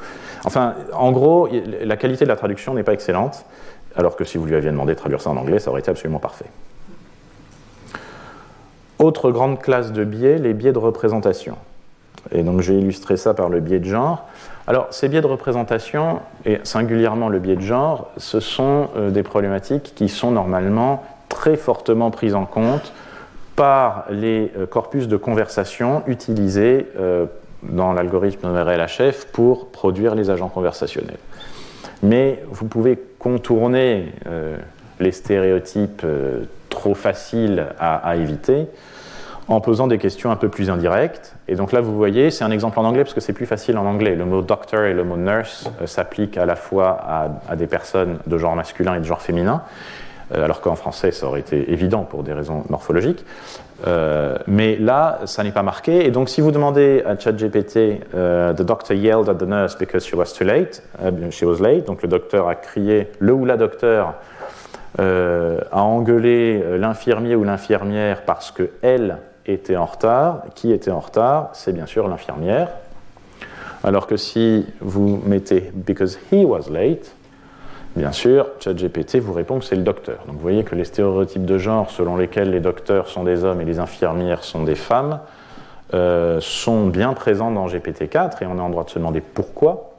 Enfin, 0.46 0.76
en 0.94 1.12
gros, 1.12 1.50
la 1.82 1.98
qualité 1.98 2.24
de 2.24 2.30
la 2.30 2.36
traduction 2.36 2.74
n'est 2.74 2.84
pas 2.84 2.94
excellente, 2.94 3.46
alors 3.96 4.16
que 4.16 4.24
si 4.24 4.38
vous 4.38 4.46
lui 4.46 4.56
aviez 4.56 4.72
demandé 4.72 4.94
de 4.94 5.00
traduire 5.00 5.22
ça 5.22 5.30
en 5.30 5.38
anglais, 5.38 5.60
ça 5.60 5.72
aurait 5.72 5.82
été 5.82 5.90
absolument 5.90 6.20
parfait. 6.20 6.46
Autre 9.00 9.32
grande 9.32 9.60
classe 9.60 9.92
de 9.92 10.04
biais, 10.04 10.38
les 10.38 10.54
biais 10.54 10.72
de 10.72 10.78
représentation. 10.78 11.58
Et 12.32 12.44
donc 12.44 12.62
j'ai 12.62 12.78
illustré 12.78 13.18
ça 13.18 13.34
par 13.34 13.50
le 13.50 13.60
biais 13.60 13.80
de 13.80 13.86
genre. 13.86 14.28
Alors 14.68 14.88
ces 14.90 15.08
biais 15.08 15.22
de 15.22 15.28
représentation, 15.28 16.22
et 16.46 16.60
singulièrement 16.64 17.30
le 17.30 17.40
biais 17.40 17.56
de 17.56 17.62
genre, 17.62 18.12
ce 18.18 18.40
sont 18.40 18.90
euh, 18.96 19.12
des 19.12 19.22
problématiques 19.22 19.94
qui 19.96 20.10
sont 20.10 20.32
normalement 20.32 21.04
très 21.30 21.56
fortement 21.56 22.10
prises 22.10 22.34
en 22.34 22.46
compte 22.46 22.92
par 23.56 24.06
les 24.10 24.52
euh, 24.58 24.66
corpus 24.66 25.08
de 25.08 25.18
conversation 25.18 26.02
utilisés 26.08 26.88
euh, 26.98 27.28
dans 27.62 27.94
l'algorithme 27.94 28.48
RLHF 28.48 29.26
pour 29.32 29.70
produire 29.70 30.16
les 30.16 30.32
agents 30.32 30.50
conversationnels. 30.50 31.20
Mais 32.02 32.44
vous 32.50 32.66
pouvez 32.66 33.00
contourner 33.18 34.12
les 35.00 35.12
stéréotypes 35.12 36.06
trop 36.70 36.94
faciles 36.94 37.66
à, 37.80 38.16
éviter 38.18 38.68
en 39.48 39.62
posant 39.62 39.88
des 39.88 39.98
questions 39.98 40.32
un 40.32 40.36
peu 40.36 40.50
plus 40.50 40.70
indirectes. 40.70 41.36
Et 41.48 41.56
donc 41.56 41.72
là, 41.72 41.82
vous 41.82 41.96
voyez, 41.96 42.32
c'est 42.32 42.44
un 42.44 42.52
exemple 42.52 42.80
en 42.80 42.86
anglais 42.86 43.04
parce 43.04 43.14
que 43.14 43.22
c'est 43.22 43.34
plus 43.34 43.46
facile 43.46 43.78
en 43.78 43.86
anglais. 43.86 44.16
Le 44.16 44.26
mot 44.26 44.42
doctor 44.42 44.84
et 44.84 44.94
le 44.94 45.04
mot 45.04 45.18
nurse 45.18 45.70
euh, 45.82 45.88
s'appliquent 45.88 46.38
à 46.38 46.46
la 46.46 46.56
fois 46.56 46.98
à, 47.48 47.56
des 47.56 47.68
personnes 47.68 48.18
de 48.26 48.38
genre 48.38 48.56
masculin 48.56 48.96
et 48.96 49.00
de 49.00 49.06
genre 49.06 49.22
féminin, 49.22 49.62
euh, 50.34 50.44
alors 50.44 50.62
qu'en 50.62 50.76
français, 50.76 51.12
ça 51.12 51.28
aurait 51.28 51.42
été 51.42 51.72
évident 51.72 52.04
pour 52.04 52.24
des 52.24 52.34
raisons 52.34 52.64
morphologiques. 52.70 53.24
Euh, 53.86 54.38
mais 54.48 54.78
là, 54.78 55.20
ça 55.26 55.44
n'est 55.44 55.52
pas 55.52 55.62
marqué. 55.62 56.08
Et 56.08 56.10
donc, 56.10 56.30
si 56.30 56.42
vous 56.42 56.52
demandez 56.52 57.04
à 57.06 57.16
ChatGPT, 57.18 58.00
The 58.14 58.62
doctor 58.62 58.96
yelled 58.96 59.30
at 59.30 59.36
the 59.36 59.48
nurse 59.48 59.78
because 59.78 60.06
she 60.08 60.16
was 60.16 60.34
too 60.34 60.46
late, 60.46 60.82
she 61.30 61.44
was 61.44 61.60
late, 61.60 61.86
donc 61.86 62.02
le 62.02 62.08
docteur 62.08 62.48
a 62.48 62.56
crié, 62.56 63.12
le 63.20 63.34
ou 63.34 63.46
la 63.46 63.58
docteur 63.58 64.16
a 64.98 65.84
engueulé 65.84 66.64
l'infirmier 66.80 67.36
ou 67.36 67.44
l'infirmière 67.44 68.22
parce 68.22 68.52
qu'elle 68.52 69.18
était 69.48 69.76
en 69.76 69.86
retard. 69.86 70.44
Qui 70.56 70.72
était 70.72 70.92
en 70.92 71.00
retard? 71.00 71.50
C'est 71.54 71.74
bien 71.74 71.86
sûr 71.86 72.08
l'infirmière. 72.08 72.70
Alors 73.84 74.08
que 74.08 74.18
si 74.18 74.66
vous 74.82 75.22
mettez 75.26 75.72
because 75.74 76.18
he 76.32 76.44
was 76.44 76.70
late, 76.72 77.16
bien 77.96 78.12
sûr, 78.12 78.48
ChatGPT 78.60 79.18
vous 79.18 79.34
répond 79.34 79.60
que 79.60 79.66
c'est 79.66 79.76
le 79.76 79.84
docteur. 79.84 80.18
Donc 80.26 80.36
vous 80.36 80.42
voyez 80.42 80.64
que 80.64 80.76
les 80.76 80.86
stéréotypes 80.86 81.46
de 81.46 81.58
genre 81.58 81.92
selon 81.92 82.18
lesquels 82.18 82.50
les 82.50 82.60
docteurs 82.60 83.10
sont 83.10 83.24
des 83.24 83.44
hommes 83.44 83.62
et 83.62 83.66
les 83.66 83.80
infirmières 83.80 84.44
sont 84.44 84.64
des 84.64 84.76
femmes 84.76 85.20
euh, 85.94 86.40
sont 86.42 86.88
bien 86.88 87.14
présents 87.14 87.52
dans 87.52 87.68
GPT-4 87.68 88.42
et 88.42 88.48
on 88.48 88.58
est 88.58 88.62
en 88.62 88.70
droit 88.70 88.86
de 88.86 88.90
se 88.90 88.98
demander 88.98 89.22
pourquoi. 89.22 89.92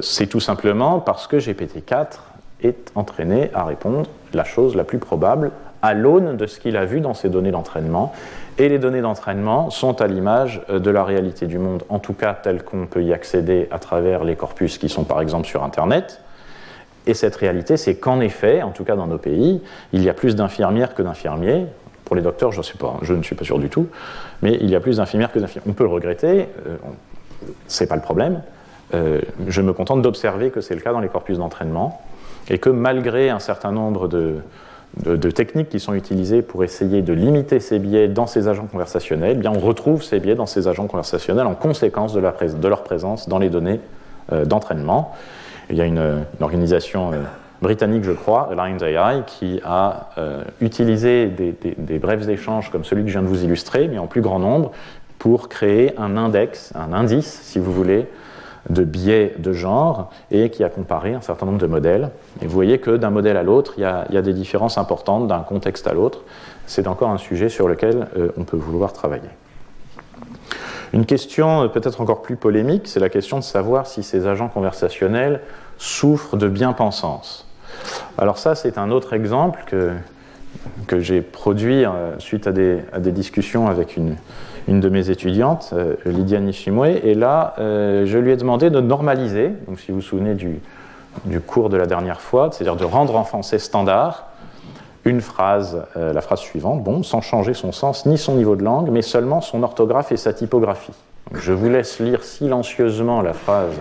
c'est 0.00 0.26
tout 0.26 0.40
simplement 0.40 1.00
parce 1.00 1.26
que 1.26 1.36
GPT-4 1.36 2.18
est 2.62 2.92
entraîné 2.94 3.50
à 3.54 3.64
répondre 3.64 4.08
la 4.34 4.44
chose 4.44 4.76
la 4.76 4.84
plus 4.84 4.98
probable 4.98 5.52
à 5.82 5.94
l'aune 5.94 6.36
de 6.36 6.46
ce 6.46 6.58
qu'il 6.60 6.76
a 6.76 6.84
vu 6.84 7.00
dans 7.00 7.14
ses 7.14 7.28
données 7.28 7.50
d'entraînement. 7.50 8.12
Et 8.58 8.68
les 8.68 8.78
données 8.78 9.00
d'entraînement 9.00 9.70
sont 9.70 10.00
à 10.00 10.06
l'image 10.06 10.62
euh, 10.68 10.78
de 10.80 10.90
la 10.90 11.04
réalité 11.04 11.46
du 11.46 11.58
monde, 11.58 11.84
en 11.88 11.98
tout 11.98 12.12
cas 12.12 12.34
telle 12.34 12.62
qu'on 12.62 12.86
peut 12.86 13.02
y 13.02 13.12
accéder 13.12 13.68
à 13.70 13.78
travers 13.78 14.24
les 14.24 14.34
corpus 14.34 14.78
qui 14.78 14.88
sont 14.88 15.04
par 15.04 15.20
exemple 15.20 15.46
sur 15.46 15.62
Internet. 15.62 16.20
Et 17.06 17.14
cette 17.14 17.36
réalité, 17.36 17.76
c'est 17.76 17.94
qu'en 17.94 18.20
effet, 18.20 18.62
en 18.62 18.70
tout 18.70 18.84
cas 18.84 18.96
dans 18.96 19.06
nos 19.06 19.18
pays, 19.18 19.62
il 19.92 20.02
y 20.02 20.08
a 20.08 20.14
plus 20.14 20.36
d'infirmières 20.36 20.94
que 20.94 21.02
d'infirmiers. 21.02 21.66
Pour 22.04 22.16
les 22.16 22.22
docteurs, 22.22 22.52
je, 22.52 22.60
je 23.02 23.14
ne 23.14 23.22
suis 23.22 23.34
pas 23.34 23.44
sûr 23.44 23.58
du 23.58 23.68
tout, 23.68 23.86
mais 24.42 24.58
il 24.60 24.68
y 24.68 24.76
a 24.76 24.80
plus 24.80 24.96
d'infirmières 24.96 25.30
que 25.30 25.38
d'infirmiers. 25.38 25.70
On 25.70 25.74
peut 25.74 25.84
le 25.84 25.90
regretter, 25.90 26.48
euh, 26.66 26.76
c'est 27.66 27.86
pas 27.86 27.96
le 27.96 28.02
problème. 28.02 28.42
Euh, 28.94 29.20
je 29.46 29.60
me 29.62 29.72
contente 29.72 30.02
d'observer 30.02 30.50
que 30.50 30.60
c'est 30.60 30.74
le 30.74 30.80
cas 30.80 30.92
dans 30.92 31.00
les 31.00 31.08
corpus 31.08 31.38
d'entraînement 31.38 32.02
et 32.48 32.58
que 32.58 32.70
malgré 32.70 33.30
un 33.30 33.38
certain 33.38 33.72
nombre 33.72 34.08
de, 34.08 34.36
de, 35.04 35.30
techniques 35.30 35.68
qui 35.68 35.80
sont 35.80 35.94
utilisées 35.94 36.42
pour 36.42 36.64
essayer 36.64 37.02
de 37.02 37.12
limiter 37.12 37.60
ces 37.60 37.78
biais 37.78 38.08
dans 38.08 38.26
ces 38.26 38.48
agents 38.48 38.66
conversationnels, 38.66 39.32
eh 39.36 39.40
bien 39.40 39.52
on 39.54 39.60
retrouve 39.60 40.02
ces 40.02 40.18
biais 40.18 40.34
dans 40.34 40.46
ces 40.46 40.66
agents 40.68 40.86
conversationnels 40.86 41.46
en 41.46 41.54
conséquence 41.54 42.14
de, 42.14 42.20
leur 42.68 42.82
présence 42.82 43.28
dans 43.28 43.38
les 43.38 43.50
données 43.50 43.80
euh, 44.32 44.44
d'entraînement. 44.44 45.14
Il 45.70 45.76
y 45.76 45.80
a 45.80 45.84
une, 45.84 46.24
organisation 46.40 47.12
euh, 47.12 47.16
britannique, 47.62 48.04
je 48.04 48.12
crois, 48.12 48.50
Alliance 48.50 48.82
AI, 48.82 49.22
qui 49.26 49.60
a 49.64 50.10
euh, 50.18 50.42
utilisé 50.60 51.26
des, 51.26 51.54
des, 51.76 51.98
brefs 51.98 52.28
échanges 52.28 52.70
comme 52.70 52.84
celui 52.84 53.02
que 53.02 53.08
je 53.08 53.12
viens 53.12 53.22
de 53.22 53.28
vous 53.28 53.44
illustrer, 53.44 53.88
mais 53.88 53.98
en 53.98 54.06
plus 54.06 54.20
grand 54.20 54.38
nombre, 54.38 54.72
pour 55.18 55.48
créer 55.48 55.98
un 55.98 56.16
index, 56.16 56.72
un 56.74 56.92
indice, 56.92 57.40
si 57.42 57.58
vous 57.58 57.72
voulez, 57.72 58.06
de 58.70 58.84
biais 58.84 59.34
de 59.38 59.52
genre 59.52 60.10
et 60.30 60.50
qui 60.50 60.64
a 60.64 60.68
comparé 60.68 61.14
un 61.14 61.20
certain 61.20 61.46
nombre 61.46 61.58
de 61.58 61.66
modèles. 61.66 62.10
Et 62.42 62.46
vous 62.46 62.52
voyez 62.52 62.78
que 62.78 62.96
d'un 62.96 63.10
modèle 63.10 63.36
à 63.36 63.42
l'autre, 63.42 63.74
il, 63.78 63.82
y 63.82 63.84
a 64.16 64.22
des 64.22 64.32
différences 64.32 64.78
importantes 64.78 65.26
d'un 65.26 65.40
contexte 65.40 65.86
à 65.86 65.94
l'autre. 65.94 66.20
C'est 66.66 66.86
encore 66.86 67.10
un 67.10 67.18
sujet 67.18 67.48
sur 67.48 67.68
lequel 67.68 68.08
euh, 68.16 68.30
on 68.36 68.44
peut 68.44 68.56
vouloir 68.56 68.92
travailler. 68.92 69.30
Une 70.92 71.06
question 71.06 71.62
euh, 71.62 71.68
peut-être 71.68 72.00
encore 72.00 72.22
plus 72.22 72.36
polémique, 72.36 72.86
c'est 72.86 73.00
la 73.00 73.08
question 73.08 73.38
de 73.38 73.44
savoir 73.44 73.86
si 73.86 74.02
ces 74.02 74.26
agents 74.26 74.48
conversationnels 74.48 75.40
souffrent 75.78 76.36
de 76.36 76.48
bien-pensance. 76.48 77.46
Alors 78.18 78.38
ça, 78.38 78.54
c'est 78.54 78.76
un 78.76 78.90
autre 78.90 79.12
exemple 79.12 79.60
que, 79.66 79.92
que 80.86 81.00
j'ai 81.00 81.22
produit 81.22 81.84
euh, 81.84 82.18
suite 82.18 82.46
à 82.46 82.52
des 82.52 83.12
discussions 83.12 83.68
avec 83.68 83.96
une, 83.96 84.16
une 84.68 84.80
de 84.80 84.88
mes 84.90 85.10
étudiantes, 85.10 85.70
euh, 85.72 85.96
Lydia 86.04 86.38
Nishimwe, 86.40 87.00
et 87.02 87.14
là, 87.14 87.54
euh, 87.58 88.04
je 88.06 88.18
lui 88.18 88.32
ai 88.32 88.36
demandé 88.36 88.68
de 88.68 88.80
normaliser, 88.80 89.52
donc 89.66 89.80
si 89.80 89.90
vous 89.90 89.96
vous 89.96 90.02
souvenez 90.02 90.34
du, 90.34 90.60
cours 91.46 91.70
de 91.70 91.76
la 91.76 91.86
dernière 91.86 92.20
fois, 92.20 92.50
c'est-à-dire 92.52 92.76
de 92.76 92.84
rendre 92.84 93.16
en 93.16 93.24
français 93.24 93.58
standard 93.58 94.26
une 95.04 95.22
phrase, 95.22 95.82
euh, 95.96 96.12
la 96.12 96.20
phrase 96.20 96.40
suivante, 96.40 96.84
bon, 96.84 97.02
sans 97.02 97.22
changer 97.22 97.54
son 97.54 97.72
sens 97.72 98.04
ni 98.04 98.18
son 98.18 98.34
niveau 98.34 98.56
de 98.56 98.62
langue, 98.62 98.90
mais 98.90 99.00
seulement 99.00 99.40
son 99.40 99.62
orthographe 99.62 100.12
et 100.12 100.18
sa 100.18 100.34
typographie. 100.34 100.92
je 101.32 101.52
vous 101.52 101.70
laisse 101.70 101.98
lire 101.98 102.22
silencieusement 102.22 103.22
la 103.22 103.32
phrase 103.32 103.72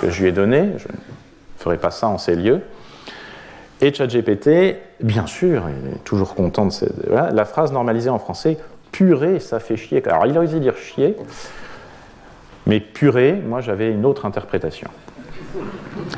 que 0.00 0.10
je 0.10 0.22
lui 0.22 0.28
ai 0.28 0.32
donnée, 0.32 0.72
je 0.76 0.88
ne 0.88 0.92
ferai 1.56 1.78
pas 1.78 1.92
ça 1.92 2.08
en 2.08 2.18
ces 2.18 2.34
lieux. 2.34 2.62
Et 3.80 3.94
ChatGPT, 3.94 4.76
bien 5.00 5.26
sûr, 5.26 5.62
il 5.68 5.94
est 5.94 6.04
toujours 6.04 6.34
content 6.34 6.66
de 6.66 6.70
cette, 6.70 6.92
la 7.08 7.44
phrase 7.44 7.72
normalisée 7.72 8.10
en 8.10 8.18
français 8.18 8.58
purée, 8.92 9.40
ça 9.40 9.60
fait 9.60 9.76
chier. 9.76 10.06
Alors 10.06 10.26
il 10.26 10.36
a 10.36 10.40
osé 10.40 10.60
dire 10.60 10.76
chier, 10.76 11.16
mais 12.66 12.80
purée, 12.80 13.32
moi 13.34 13.60
j'avais 13.60 13.90
une 13.90 14.04
autre 14.04 14.26
interprétation. 14.26 14.88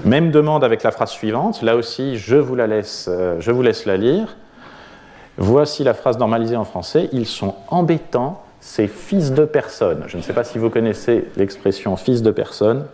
Même 0.04 0.30
demande 0.30 0.64
avec 0.64 0.82
la 0.82 0.90
phrase 0.90 1.10
suivante, 1.10 1.62
là 1.62 1.76
aussi 1.76 2.16
je 2.18 2.36
vous 2.36 2.54
la 2.54 2.66
laisse, 2.66 3.08
euh, 3.10 3.36
je 3.40 3.50
vous 3.50 3.62
laisse 3.62 3.86
la 3.86 3.96
lire. 3.96 4.36
Voici 5.38 5.82
la 5.82 5.94
phrase 5.94 6.18
normalisée 6.18 6.56
en 6.56 6.64
français, 6.64 7.08
ils 7.12 7.26
sont 7.26 7.54
embêtants, 7.68 8.42
ces 8.60 8.86
fils 8.86 9.32
de 9.32 9.44
personne. 9.44 10.04
Je 10.06 10.16
ne 10.18 10.22
sais 10.22 10.34
pas 10.34 10.44
si 10.44 10.58
vous 10.58 10.68
connaissez 10.68 11.24
l'expression 11.36 11.96
fils 11.96 12.22
de 12.22 12.30
personne, 12.30 12.86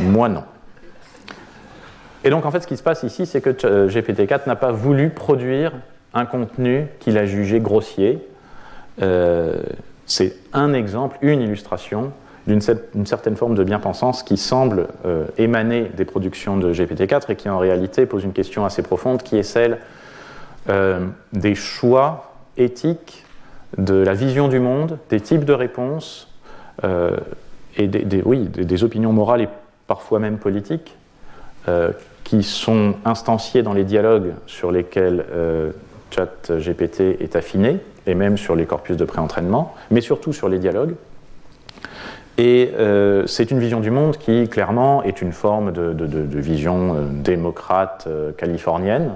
moi 0.00 0.28
non. 0.28 0.44
Et 2.24 2.30
donc 2.30 2.46
en 2.46 2.50
fait 2.50 2.60
ce 2.60 2.66
qui 2.66 2.76
se 2.76 2.82
passe 2.82 3.02
ici, 3.02 3.26
c'est 3.26 3.40
que 3.40 3.50
euh, 3.66 3.88
GPT-4 3.88 4.46
n'a 4.46 4.56
pas 4.56 4.72
voulu 4.72 5.10
produire 5.10 5.72
un 6.14 6.24
contenu 6.24 6.86
qu'il 7.00 7.18
a 7.18 7.26
jugé 7.26 7.60
grossier, 7.60 8.26
euh, 9.02 9.62
c'est 10.06 10.36
un 10.52 10.72
exemple, 10.72 11.18
une 11.22 11.40
illustration 11.40 12.12
d'une 12.46 12.60
certaine 12.60 13.36
forme 13.36 13.54
de 13.54 13.64
bien-pensance 13.64 14.22
qui 14.22 14.36
semble 14.36 14.88
euh, 15.06 15.24
émaner 15.38 15.90
des 15.96 16.04
productions 16.04 16.58
de 16.58 16.74
GPT-4 16.74 17.32
et 17.32 17.36
qui 17.36 17.48
en 17.48 17.58
réalité 17.58 18.04
pose 18.04 18.22
une 18.22 18.34
question 18.34 18.66
assez 18.66 18.82
profonde 18.82 19.22
qui 19.22 19.38
est 19.38 19.42
celle 19.42 19.78
euh, 20.68 21.06
des 21.32 21.54
choix 21.54 22.34
éthiques, 22.58 23.24
de 23.78 23.94
la 23.94 24.12
vision 24.12 24.48
du 24.48 24.60
monde, 24.60 24.98
des 25.08 25.20
types 25.20 25.44
de 25.44 25.52
réponses 25.52 26.28
et 27.76 27.88
des, 27.88 28.84
opinions 28.84 29.12
morales 29.12 29.40
et 29.40 29.48
parfois 29.86 30.18
même 30.20 30.38
politiques 30.38 30.96
qui 32.22 32.42
sont 32.44 32.94
instanciées 33.04 33.62
dans 33.62 33.72
les 33.72 33.84
dialogues 33.84 34.34
sur 34.46 34.70
lesquels 34.70 35.24
ChatGPT 36.10 37.20
est 37.20 37.34
affiné 37.34 37.80
et 38.06 38.14
même 38.14 38.36
sur 38.36 38.54
les 38.54 38.66
corpus 38.66 38.96
de 38.96 39.04
préentraînement, 39.04 39.74
mais 39.90 40.00
surtout 40.00 40.32
sur 40.32 40.48
les 40.48 40.58
dialogues. 40.58 40.94
Et 42.36 42.72
euh, 42.76 43.26
c'est 43.26 43.50
une 43.50 43.60
vision 43.60 43.80
du 43.80 43.90
monde 43.90 44.16
qui, 44.16 44.48
clairement, 44.48 45.02
est 45.04 45.22
une 45.22 45.32
forme 45.32 45.72
de, 45.72 46.40
vision 46.40 46.94
euh, 46.94 47.04
démocrate 47.08 48.06
euh, 48.08 48.32
californienne 48.32 49.12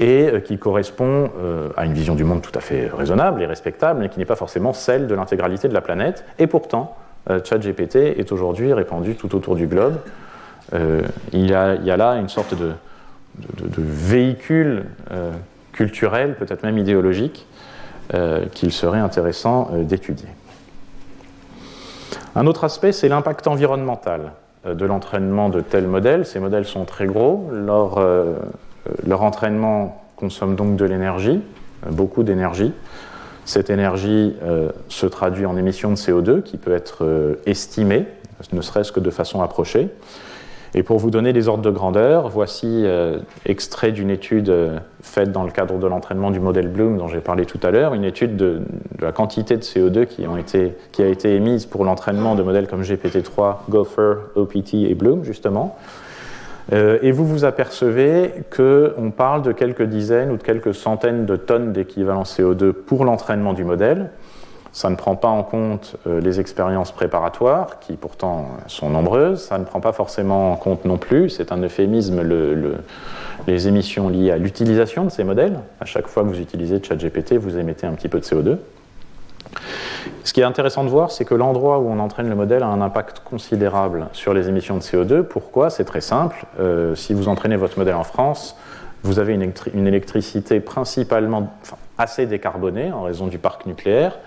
et 0.00 0.30
qui 0.44 0.58
correspond 0.58 1.28
à 1.76 1.84
une 1.84 1.92
vision 1.92 2.14
du 2.14 2.22
monde 2.22 2.40
tout 2.40 2.56
à 2.56 2.60
fait 2.60 2.86
raisonnable 2.86 3.42
et 3.42 3.46
respectable, 3.46 3.98
mais 3.98 4.08
qui 4.08 4.20
n'est 4.20 4.26
pas 4.26 4.36
forcément 4.36 4.72
celle 4.72 5.08
de 5.08 5.14
l'intégralité 5.16 5.66
de 5.66 5.74
la 5.74 5.80
planète. 5.80 6.24
Et 6.38 6.46
pourtant, 6.46 6.94
ChatGPT 7.28 7.96
est 7.96 8.30
aujourd'hui 8.30 8.72
répandu 8.72 9.16
tout 9.16 9.34
autour 9.34 9.56
du 9.56 9.66
globe. 9.66 9.96
Il 10.72 11.50
y, 11.50 11.52
a, 11.52 11.96
là 11.96 12.12
une 12.12 12.28
sorte 12.28 12.54
de, 12.54 12.74
véhicule 13.76 14.84
culturel, 15.72 16.36
peut-être 16.38 16.62
même 16.62 16.78
idéologique, 16.78 17.48
qu'il 18.54 18.72
serait 18.72 18.98
intéressant 18.98 19.70
euh, 19.72 19.82
d'étudier. 19.82 20.28
Un 22.34 22.46
autre 22.46 22.64
aspect, 22.64 22.92
c'est 22.92 23.08
l'impact 23.08 23.46
environnemental 23.46 24.32
euh, 24.66 24.74
de 24.74 24.86
l'entraînement 24.86 25.48
de 25.48 25.60
tels 25.60 25.86
modèles. 25.86 26.24
Ces 26.26 26.40
modèles 26.40 26.64
sont 26.64 26.84
très 26.84 27.06
gros. 27.06 27.48
Leur, 27.52 28.00
leur 29.06 29.22
entraînement 29.22 30.02
consomme 30.16 30.56
donc 30.56 30.76
de 30.76 30.84
l'énergie, 30.84 31.40
beaucoup 31.90 32.22
d'énergie. 32.22 32.72
Cette 33.44 33.70
énergie 33.70 34.36
se 34.88 35.06
traduit 35.06 35.46
en 35.46 35.56
émissions 35.56 35.88
de 35.88 35.96
CO2 35.96 36.42
qui 36.42 36.58
peut 36.58 36.74
être 36.74 37.38
estimée, 37.46 38.06
ne 38.52 38.60
serait-ce 38.60 38.92
que 38.92 39.00
de 39.00 39.10
façon 39.10 39.40
approchée. 39.40 39.88
Et 40.74 40.82
pour 40.82 40.98
vous 40.98 41.10
donner 41.10 41.32
des 41.32 41.48
ordres 41.48 41.62
de 41.62 41.70
grandeur, 41.70 42.28
voici 42.28 42.82
euh, 42.84 43.18
extrait 43.46 43.92
d'une 43.92 44.10
étude 44.10 44.50
euh, 44.50 44.78
faite 45.02 45.32
dans 45.32 45.44
le 45.44 45.50
cadre 45.50 45.78
de 45.78 45.86
l'entraînement 45.86 46.30
du 46.30 46.40
modèle 46.40 46.68
Bloom 46.68 46.98
dont 46.98 47.08
j'ai 47.08 47.20
parlé 47.20 47.46
tout 47.46 47.60
à 47.62 47.70
l'heure, 47.70 47.94
une 47.94 48.04
étude 48.04 48.36
de, 48.36 48.60
la 49.00 49.12
quantité 49.12 49.56
de 49.56 49.62
CO2 49.62 50.06
qui, 50.06 51.02
a 51.02 51.06
été 51.06 51.34
émise 51.34 51.66
pour 51.66 51.84
l'entraînement 51.84 52.34
de 52.34 52.42
modèles 52.42 52.68
comme 52.68 52.82
GPT-3, 52.82 53.56
Gopher, 53.70 54.14
OPT 54.34 54.74
et 54.74 54.94
Bloom, 54.94 55.24
justement. 55.24 55.76
Euh, 56.72 56.98
et 57.00 57.12
vous 57.12 57.26
vous 57.26 57.44
apercevez 57.44 58.32
qu'on 58.54 59.10
parle 59.10 59.42
de 59.42 59.52
quelques 59.52 59.84
dizaines 59.84 60.30
ou 60.30 60.36
de 60.36 60.42
quelques 60.42 60.74
centaines 60.74 61.24
de 61.24 61.36
tonnes 61.36 61.72
d'équivalent 61.72 62.24
CO2 62.24 62.72
pour 62.72 63.04
l'entraînement 63.06 63.54
du 63.54 63.64
modèle. 63.64 64.10
Ça 64.72 64.90
ne 64.90 64.96
prend 64.96 65.16
pas 65.16 65.28
en 65.28 65.42
compte 65.42 65.96
euh, 66.06 66.20
les 66.20 66.40
expériences 66.40 66.92
préparatoires, 66.92 67.80
qui 67.80 67.96
pourtant 67.96 68.48
sont 68.66 68.90
nombreuses. 68.90 69.42
Ça 69.42 69.58
ne 69.58 69.64
prend 69.64 69.80
pas 69.80 69.92
forcément 69.92 70.52
en 70.52 70.56
compte 70.56 70.84
non 70.84 70.98
plus, 70.98 71.30
c'est 71.30 71.52
un 71.52 71.62
euphémisme, 71.62 72.22
les 73.46 73.68
émissions 73.68 74.08
liées 74.08 74.30
à 74.30 74.38
l'utilisation 74.38 75.04
de 75.04 75.10
ces 75.10 75.24
modèles. 75.24 75.60
À 75.80 75.84
chaque 75.84 76.06
fois 76.06 76.22
que 76.22 76.28
vous 76.28 76.40
utilisez 76.40 76.82
ChatGPT, 76.82 77.34
vous 77.34 77.58
émettez 77.58 77.86
un 77.86 77.92
petit 77.92 78.08
peu 78.08 78.20
de 78.20 78.24
CO2. 78.24 78.58
Ce 80.24 80.32
qui 80.32 80.40
est 80.40 80.44
intéressant 80.44 80.84
de 80.84 80.90
voir, 80.90 81.10
c'est 81.10 81.24
que 81.24 81.34
l'endroit 81.34 81.78
où 81.78 81.88
on 81.88 81.98
entraîne 81.98 82.28
le 82.28 82.34
modèle 82.34 82.62
a 82.62 82.66
un 82.66 82.80
impact 82.80 83.20
considérable 83.20 84.08
sur 84.12 84.34
les 84.34 84.48
émissions 84.48 84.76
de 84.76 84.82
CO2. 84.82 85.22
Pourquoi? 85.22 85.70
C'est 85.70 85.84
très 85.84 86.00
simple. 86.00 86.44
Euh, 86.60 86.94
si 86.94 87.14
vous 87.14 87.28
entraînez 87.28 87.56
votre 87.56 87.78
modèle 87.78 87.94
en 87.94 88.04
France, 88.04 88.56
vous 89.02 89.18
avez 89.18 89.34
une, 89.34 89.86
électricité 89.86 90.60
principalement 90.60 91.52
assez 91.96 92.26
décarbonée 92.26 92.92
en 92.92 93.02
raison 93.02 93.26
du 93.26 93.38
parc 93.38 93.66
nucléaire. 93.66 94.18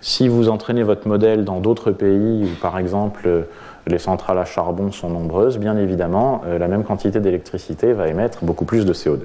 Si 0.00 0.28
vous 0.28 0.48
entraînez 0.48 0.82
votre 0.82 1.06
modèle 1.06 1.44
dans 1.44 1.60
d'autres 1.60 1.90
pays 1.90 2.44
où, 2.44 2.60
par 2.60 2.78
exemple, 2.78 3.46
les 3.86 3.98
centrales 3.98 4.38
à 4.38 4.44
charbon 4.44 4.92
sont 4.92 5.10
nombreuses, 5.10 5.58
bien 5.58 5.76
évidemment, 5.76 6.42
euh, 6.46 6.58
la 6.58 6.68
même 6.68 6.84
quantité 6.84 7.20
d'électricité 7.20 7.92
va 7.92 8.08
émettre 8.08 8.44
beaucoup 8.44 8.64
plus 8.64 8.86
de 8.86 8.92
CO2. 8.92 9.20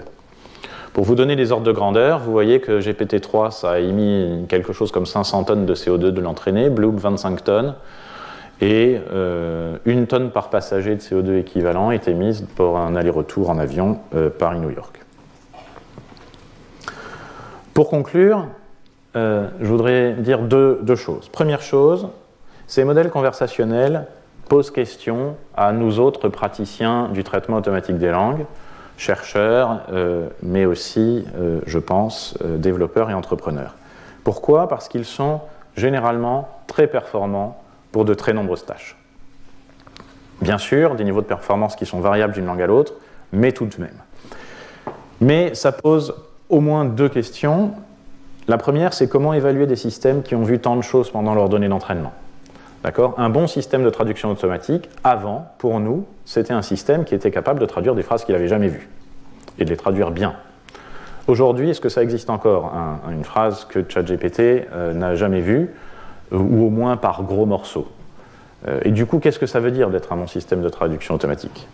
Pour 0.93 1.03
vous 1.03 1.15
donner 1.15 1.35
des 1.35 1.51
ordres 1.51 1.65
de 1.65 1.71
grandeur, 1.71 2.19
vous 2.19 2.31
voyez 2.31 2.61
que 2.61 2.79
GPT-3, 2.79 3.51
ça 3.51 3.71
a 3.71 3.79
émis 3.79 4.45
quelque 4.47 4.71
chose 4.71 4.91
comme 4.91 5.05
500 5.05 5.43
tonnes 5.45 5.65
de 5.65 5.75
CO2 5.75 6.11
de 6.11 6.21
l'entraîné, 6.21 6.69
Bloom 6.69 6.95
25 6.95 7.43
tonnes, 7.43 7.75
et 8.61 8.97
euh, 9.11 9.75
une 9.83 10.07
tonne 10.07 10.31
par 10.31 10.49
passager 10.49 10.95
de 10.95 11.01
CO2 11.01 11.39
équivalent 11.39 11.91
est 11.91 12.07
émise 12.07 12.45
pour 12.55 12.77
un 12.77 12.95
aller-retour 12.95 13.49
en 13.49 13.57
avion 13.57 13.99
euh, 14.15 14.29
Paris-New 14.29 14.71
York. 14.71 15.01
Pour 17.73 17.89
conclure, 17.89 18.47
euh, 19.15 19.47
je 19.61 19.65
voudrais 19.65 20.13
dire 20.13 20.39
deux, 20.39 20.95
choses. 20.95 21.29
Première 21.29 21.61
chose, 21.61 22.09
ces 22.67 22.83
modèles 22.83 23.09
conversationnels 23.09 24.07
posent 24.49 24.71
question 24.71 25.35
à 25.55 25.71
nous 25.71 25.99
autres 25.99 26.29
praticiens 26.29 27.09
du 27.09 27.23
traitement 27.23 27.57
automatique 27.57 27.97
des 27.97 28.11
langues, 28.11 28.45
chercheurs, 28.97 29.81
euh, 29.91 30.27
mais 30.43 30.65
aussi, 30.65 31.25
euh, 31.37 31.59
je 31.65 31.79
pense, 31.79 32.37
développeurs 32.43 33.09
et 33.09 33.13
entrepreneurs. 33.13 33.75
Pourquoi? 34.23 34.67
Parce 34.67 34.87
qu'ils 34.87 35.05
sont 35.05 35.41
généralement 35.77 36.49
très 36.67 36.87
performants 36.87 37.61
pour 37.91 38.05
de 38.05 38.13
très 38.13 38.33
nombreuses 38.33 38.65
tâches. 38.65 38.97
Bien 40.41 40.57
sûr, 40.57 40.95
des 40.95 41.05
niveaux 41.05 41.21
de 41.21 41.27
performance 41.27 41.75
qui 41.75 41.85
sont 41.85 42.01
variables 42.01 42.33
d'une 42.33 42.45
langue 42.45 42.61
à 42.61 42.67
l'autre, 42.67 42.93
mais 43.31 43.53
tout 43.53 43.65
de 43.65 43.75
même. 43.79 43.97
Mais 45.21 45.55
ça 45.55 45.71
pose 45.71 46.13
au 46.49 46.59
moins 46.59 46.85
deux 46.85 47.09
questions. 47.09 47.73
La 48.47 48.57
première, 48.57 48.93
c'est 48.93 49.07
comment 49.07 49.33
évaluer 49.33 49.65
des 49.65 49.75
systèmes 49.75 50.21
qui 50.21 50.35
ont 50.35 50.43
vu 50.43 50.59
tant 50.59 50.75
de 50.75 50.81
choses 50.81 51.09
pendant 51.09 51.33
leurs 51.33 51.49
données 51.49 51.67
d'entraînement. 51.67 52.13
D'accord? 52.83 53.15
Un 53.17 53.29
bon 53.29 53.47
système 53.47 53.83
de 53.83 53.89
traduction 53.89 54.29
automatique, 54.29 54.89
avant, 55.03 55.47
pour 55.57 55.79
nous, 55.79 56.05
c'était 56.25 56.53
un 56.53 56.61
système 56.61 57.05
qui 57.05 57.15
était 57.15 57.31
capable 57.31 57.59
de 57.59 57.65
traduire 57.65 57.95
des 57.95 58.03
phrases 58.03 58.23
qu'il 58.23 58.35
n'avait 58.35 58.47
jamais 58.47 58.67
vues 58.67 58.87
et 59.57 59.65
de 59.65 59.69
les 59.69 59.77
traduire 59.77 60.11
bien. 60.11 60.35
Aujourd'hui, 61.27 61.71
est-ce 61.71 61.81
que 61.81 61.89
ça 61.89 62.03
existe 62.03 62.29
encore 62.29 62.71
Une 63.11 63.23
phrase 63.23 63.65
que 63.65 63.83
ChatGPT 63.87 64.39
euh, 64.39 64.93
n'a 64.93 65.15
jamais 65.15 65.41
vue, 65.41 65.71
ou 66.31 66.67
au 66.67 66.69
moins 66.69 66.97
par 66.97 67.23
gros 67.23 67.47
morceaux? 67.47 67.87
Euh, 68.67 68.79
et 68.83 68.91
du 68.91 69.07
coup, 69.07 69.17
qu'est-ce 69.17 69.39
que 69.39 69.47
ça 69.47 69.59
veut 69.59 69.71
dire 69.71 69.89
d'être 69.89 70.13
un 70.13 70.17
bon 70.17 70.27
système 70.27 70.61
de 70.61 70.69
traduction 70.69 71.15
automatique? 71.15 71.67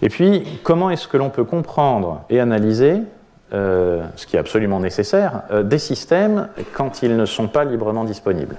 Et 0.00 0.08
puis, 0.08 0.46
comment 0.62 0.88
est-ce 0.88 1.08
que 1.08 1.18
l'on 1.18 1.28
peut 1.28 1.44
comprendre 1.44 2.22
et 2.30 2.40
analyser, 2.40 3.02
ce 3.52 4.26
qui 4.26 4.36
est 4.36 4.40
absolument 4.40 4.80
nécessaire, 4.80 5.42
des 5.62 5.78
systèmes 5.78 6.48
quand 6.72 7.02
ils 7.02 7.16
ne 7.16 7.26
sont 7.26 7.48
pas 7.48 7.64
librement 7.64 8.04
disponibles 8.04 8.56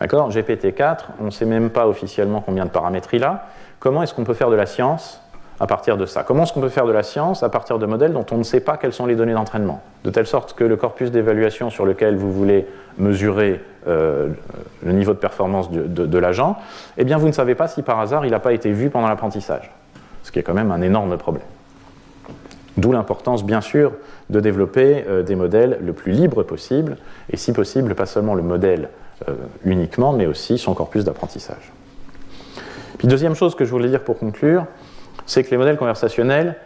D'accord? 0.00 0.30
GPT-4, 0.30 0.98
on 1.20 1.24
ne 1.24 1.30
sait 1.30 1.46
même 1.46 1.70
pas 1.70 1.86
officiellement 1.86 2.40
combien 2.44 2.64
de 2.64 2.70
paramètres 2.70 3.14
il 3.14 3.24
a. 3.24 3.46
Comment 3.78 4.02
est-ce 4.02 4.14
qu'on 4.14 4.24
peut 4.24 4.34
faire 4.34 4.50
de 4.50 4.56
la 4.56 4.66
science 4.66 5.20
à 5.60 5.66
partir 5.66 5.96
de 5.96 6.04
ça? 6.04 6.24
Comment 6.24 6.42
est-ce 6.42 6.52
qu'on 6.52 6.60
peut 6.60 6.68
faire 6.68 6.86
de 6.86 6.92
la 6.92 7.02
science 7.02 7.42
à 7.42 7.48
partir 7.48 7.78
de 7.78 7.86
modèles 7.86 8.12
dont 8.12 8.26
on 8.32 8.36
ne 8.36 8.42
sait 8.42 8.60
pas 8.60 8.76
quelles 8.76 8.92
sont 8.92 9.06
les 9.06 9.14
données 9.14 9.34
d'entraînement? 9.34 9.82
De 10.02 10.10
telle 10.10 10.26
sorte 10.26 10.54
que 10.54 10.64
le 10.64 10.76
corpus 10.76 11.10
d'évaluation 11.10 11.70
sur 11.70 11.86
lequel 11.86 12.16
vous 12.16 12.32
voulez 12.32 12.66
mesurer 12.98 13.60
euh, 13.86 14.28
le 14.84 14.92
niveau 14.92 15.12
de 15.12 15.18
performance 15.18 15.70
de, 15.70 15.86
de 15.86 16.18
l'agent, 16.18 16.56
eh 16.96 17.04
bien 17.04 17.18
vous 17.18 17.26
ne 17.26 17.32
savez 17.32 17.54
pas 17.54 17.68
si 17.68 17.82
par 17.82 18.00
hasard 18.00 18.26
il 18.26 18.32
n'a 18.32 18.40
pas 18.40 18.52
été 18.52 18.72
vu 18.72 18.90
pendant 18.90 19.08
l'apprentissage. 19.08 19.70
Ce 20.22 20.32
qui 20.32 20.38
est 20.38 20.42
quand 20.42 20.54
même 20.54 20.72
un 20.72 20.80
énorme 20.82 21.16
problème. 21.18 21.44
D'où 22.76 22.90
l'importance, 22.90 23.44
bien 23.44 23.60
sûr, 23.60 23.92
de 24.30 24.40
développer 24.40 25.04
euh, 25.08 25.22
des 25.22 25.34
modèles 25.34 25.78
le 25.82 25.92
plus 25.92 26.12
libres 26.12 26.42
possible, 26.42 26.96
et 27.30 27.36
si 27.36 27.52
possible, 27.52 27.94
pas 27.94 28.06
seulement 28.06 28.34
le 28.34 28.42
modèle 28.42 28.88
euh, 29.28 29.34
uniquement, 29.64 30.12
mais 30.12 30.26
aussi 30.26 30.58
son 30.58 30.74
corpus 30.74 31.04
d'apprentissage. 31.04 31.72
Puis 32.98 33.08
deuxième 33.08 33.34
chose 33.34 33.54
que 33.54 33.64
je 33.64 33.70
voulais 33.70 33.88
dire 33.88 34.02
pour 34.02 34.18
conclure, 34.18 34.66
c'est 35.26 35.44
que 35.44 35.50
les 35.50 35.56
modèles 35.56 35.76
conversationnels 35.76 36.56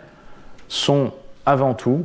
sont 0.68 1.12
avant 1.46 1.74
tout 1.74 2.04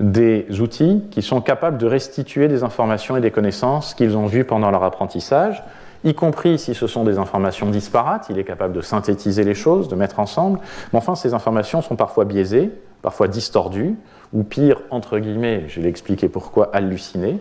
des 0.00 0.46
outils 0.60 1.04
qui 1.10 1.22
sont 1.22 1.40
capables 1.40 1.78
de 1.78 1.86
restituer 1.86 2.48
des 2.48 2.62
informations 2.62 3.16
et 3.16 3.20
des 3.20 3.30
connaissances 3.30 3.94
qu'ils 3.94 4.16
ont 4.16 4.26
vues 4.26 4.44
pendant 4.44 4.70
leur 4.70 4.82
apprentissage, 4.82 5.62
y 6.04 6.14
compris 6.14 6.58
si 6.58 6.74
ce 6.74 6.86
sont 6.86 7.04
des 7.04 7.18
informations 7.18 7.70
disparates, 7.70 8.26
il 8.28 8.38
est 8.38 8.44
capable 8.44 8.74
de 8.74 8.80
synthétiser 8.80 9.44
les 9.44 9.54
choses, 9.54 9.88
de 9.88 9.94
mettre 9.94 10.20
ensemble, 10.20 10.60
mais 10.92 10.98
enfin 10.98 11.14
ces 11.14 11.34
informations 11.34 11.80
sont 11.80 11.96
parfois 11.96 12.24
biaisées, 12.24 12.70
parfois 13.02 13.28
distordues, 13.28 13.96
ou 14.34 14.42
pire, 14.42 14.80
entre 14.90 15.18
guillemets, 15.18 15.64
je 15.68 15.80
vais 15.80 15.88
expliquer 15.88 16.28
pourquoi, 16.28 16.68
hallucinées. 16.74 17.38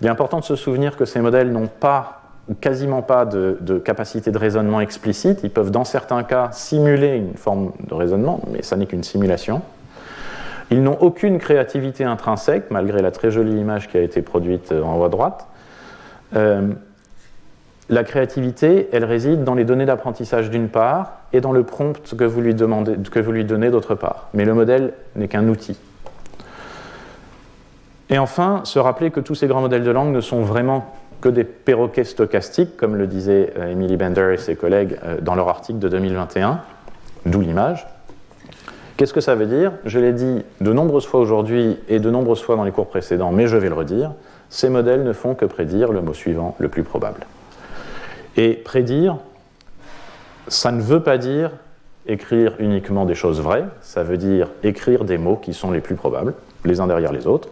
Il 0.00 0.06
est 0.06 0.10
important 0.10 0.40
de 0.40 0.44
se 0.44 0.56
souvenir 0.56 0.96
que 0.96 1.04
ces 1.04 1.20
modèles 1.20 1.52
n'ont 1.52 1.68
pas 1.68 2.22
ou 2.48 2.54
quasiment 2.54 3.02
pas 3.02 3.24
de, 3.24 3.78
capacité 3.78 4.30
de 4.30 4.38
raisonnement 4.38 4.80
explicite. 4.80 5.40
Ils 5.44 5.50
peuvent 5.50 5.70
dans 5.70 5.84
certains 5.84 6.22
cas 6.24 6.50
simuler 6.52 7.16
une 7.16 7.34
forme 7.34 7.72
de 7.86 7.94
raisonnement, 7.94 8.40
mais 8.52 8.62
ça 8.62 8.76
n'est 8.76 8.86
qu'une 8.86 9.04
simulation. 9.04 9.62
Ils 10.70 10.82
n'ont 10.82 10.98
aucune 11.00 11.38
créativité 11.38 12.04
intrinsèque, 12.04 12.64
malgré 12.70 13.00
la 13.00 13.10
très 13.10 13.30
jolie 13.30 13.58
image 13.58 13.88
qui 13.88 13.96
a 13.96 14.02
été 14.02 14.20
produite 14.22 14.72
en 14.72 14.98
haut 14.98 15.04
à 15.04 15.08
droite. 15.08 15.46
Euh, 16.36 16.72
la 17.90 18.02
créativité, 18.02 18.88
elle 18.92 19.04
réside 19.04 19.44
dans 19.44 19.54
les 19.54 19.64
données 19.64 19.86
d'apprentissage 19.86 20.50
d'une 20.50 20.68
part 20.68 21.18
et 21.32 21.40
dans 21.40 21.52
le 21.52 21.64
prompt 21.64 22.14
que 22.16 22.24
vous 22.24 22.40
lui, 22.40 22.54
demandez, 22.54 22.96
que 23.10 23.20
vous 23.20 23.32
lui 23.32 23.44
donnez 23.44 23.70
d'autre 23.70 23.94
part. 23.94 24.28
Mais 24.32 24.44
le 24.44 24.54
modèle 24.54 24.94
n'est 25.16 25.28
qu'un 25.28 25.48
outil. 25.48 25.78
Et 28.14 28.18
enfin, 28.20 28.60
se 28.62 28.78
rappeler 28.78 29.10
que 29.10 29.18
tous 29.18 29.34
ces 29.34 29.48
grands 29.48 29.60
modèles 29.60 29.82
de 29.82 29.90
langue 29.90 30.14
ne 30.14 30.20
sont 30.20 30.42
vraiment 30.42 30.94
que 31.20 31.28
des 31.28 31.42
perroquets 31.42 32.04
stochastiques, 32.04 32.76
comme 32.76 32.94
le 32.94 33.08
disaient 33.08 33.52
euh, 33.58 33.72
Emily 33.72 33.96
Bender 33.96 34.30
et 34.32 34.36
ses 34.36 34.54
collègues 34.54 35.00
euh, 35.02 35.20
dans 35.20 35.34
leur 35.34 35.48
article 35.48 35.80
de 35.80 35.88
2021, 35.88 36.60
d'où 37.26 37.40
l'image. 37.40 37.88
Qu'est-ce 38.96 39.12
que 39.12 39.20
ça 39.20 39.34
veut 39.34 39.46
dire? 39.46 39.72
Je 39.84 39.98
l'ai 39.98 40.12
dit 40.12 40.44
de 40.60 40.72
nombreuses 40.72 41.06
fois 41.06 41.18
aujourd'hui 41.18 41.76
et 41.88 41.98
de 41.98 42.08
nombreuses 42.08 42.40
fois 42.40 42.54
dans 42.54 42.62
les 42.62 42.70
cours 42.70 42.86
précédents, 42.86 43.32
mais 43.32 43.48
je 43.48 43.56
vais 43.56 43.68
le 43.68 43.74
redire, 43.74 44.12
ces 44.48 44.68
modèles 44.68 45.02
ne 45.02 45.12
font 45.12 45.34
que 45.34 45.44
prédire 45.44 45.90
le 45.90 46.00
mot 46.00 46.14
suivant 46.14 46.54
le 46.60 46.68
plus 46.68 46.84
probable. 46.84 47.26
Et 48.36 48.52
prédire, 48.52 49.16
ça 50.46 50.70
ne 50.70 50.80
veut 50.80 51.02
pas 51.02 51.18
dire 51.18 51.50
écrire 52.06 52.54
uniquement 52.60 53.06
des 53.06 53.16
choses 53.16 53.40
vraies, 53.40 53.64
ça 53.80 54.04
veut 54.04 54.18
dire 54.18 54.50
écrire 54.62 55.04
des 55.04 55.18
mots 55.18 55.34
qui 55.34 55.52
sont 55.52 55.72
les 55.72 55.80
plus 55.80 55.96
probables, 55.96 56.34
les 56.64 56.78
uns 56.78 56.86
derrière 56.86 57.10
les 57.10 57.26
autres. 57.26 57.48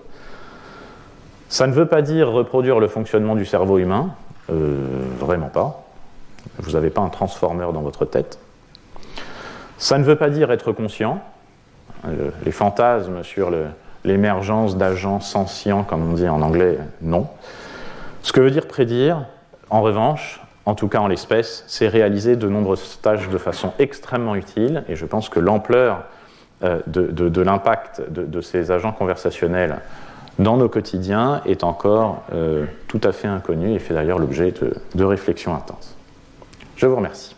Ça 1.52 1.66
ne 1.66 1.72
veut 1.74 1.84
pas 1.84 2.00
dire 2.00 2.32
reproduire 2.32 2.80
le 2.80 2.88
fonctionnement 2.88 3.34
du 3.34 3.44
cerveau 3.44 3.76
humain, 3.76 4.14
euh, 4.48 4.86
vraiment 5.18 5.48
pas. 5.48 5.84
Vous 6.58 6.70
n'avez 6.70 6.88
pas 6.88 7.02
un 7.02 7.10
transformer 7.10 7.66
dans 7.74 7.82
votre 7.82 8.06
tête. 8.06 8.38
Ça 9.76 9.98
ne 9.98 10.02
veut 10.02 10.16
pas 10.16 10.30
dire 10.30 10.50
être 10.50 10.72
conscient. 10.72 11.20
Euh, 12.08 12.30
les 12.46 12.52
fantasmes 12.52 13.22
sur 13.22 13.52
l'émergence 14.02 14.78
d'agents 14.78 15.20
sentients, 15.20 15.82
comme 15.84 16.12
on 16.12 16.14
dit 16.14 16.26
en 16.26 16.40
anglais, 16.40 16.78
non. 17.02 17.28
Ce 18.22 18.32
que 18.32 18.40
veut 18.40 18.50
dire 18.50 18.66
prédire, 18.66 19.26
en 19.68 19.82
revanche, 19.82 20.40
en 20.64 20.74
tout 20.74 20.88
cas 20.88 21.00
en 21.00 21.06
l'espèce, 21.06 21.64
c'est 21.66 21.86
réaliser 21.86 22.36
de 22.36 22.48
nombreuses 22.48 22.98
tâches 23.02 23.28
de 23.28 23.36
façon 23.36 23.74
extrêmement 23.78 24.36
utile, 24.36 24.84
et 24.88 24.96
je 24.96 25.04
pense 25.04 25.28
que 25.28 25.38
l'ampleur 25.38 26.04
euh, 26.64 26.80
de, 26.86 27.42
l'impact 27.42 28.10
de, 28.10 28.40
ces 28.40 28.70
agents 28.70 28.92
conversationnels 28.92 29.80
dans 30.38 30.56
nos 30.56 30.68
quotidiens 30.68 31.42
est 31.46 31.64
encore 31.64 32.22
euh, 32.32 32.66
tout 32.88 33.00
à 33.02 33.12
fait 33.12 33.28
inconnue 33.28 33.74
et 33.74 33.78
fait 33.78 33.94
d'ailleurs 33.94 34.18
l'objet 34.18 34.52
de, 34.52 34.74
de 34.94 35.04
réflexions 35.04 35.54
intenses. 35.54 35.96
Je 36.76 36.86
vous 36.86 36.96
remercie. 36.96 37.34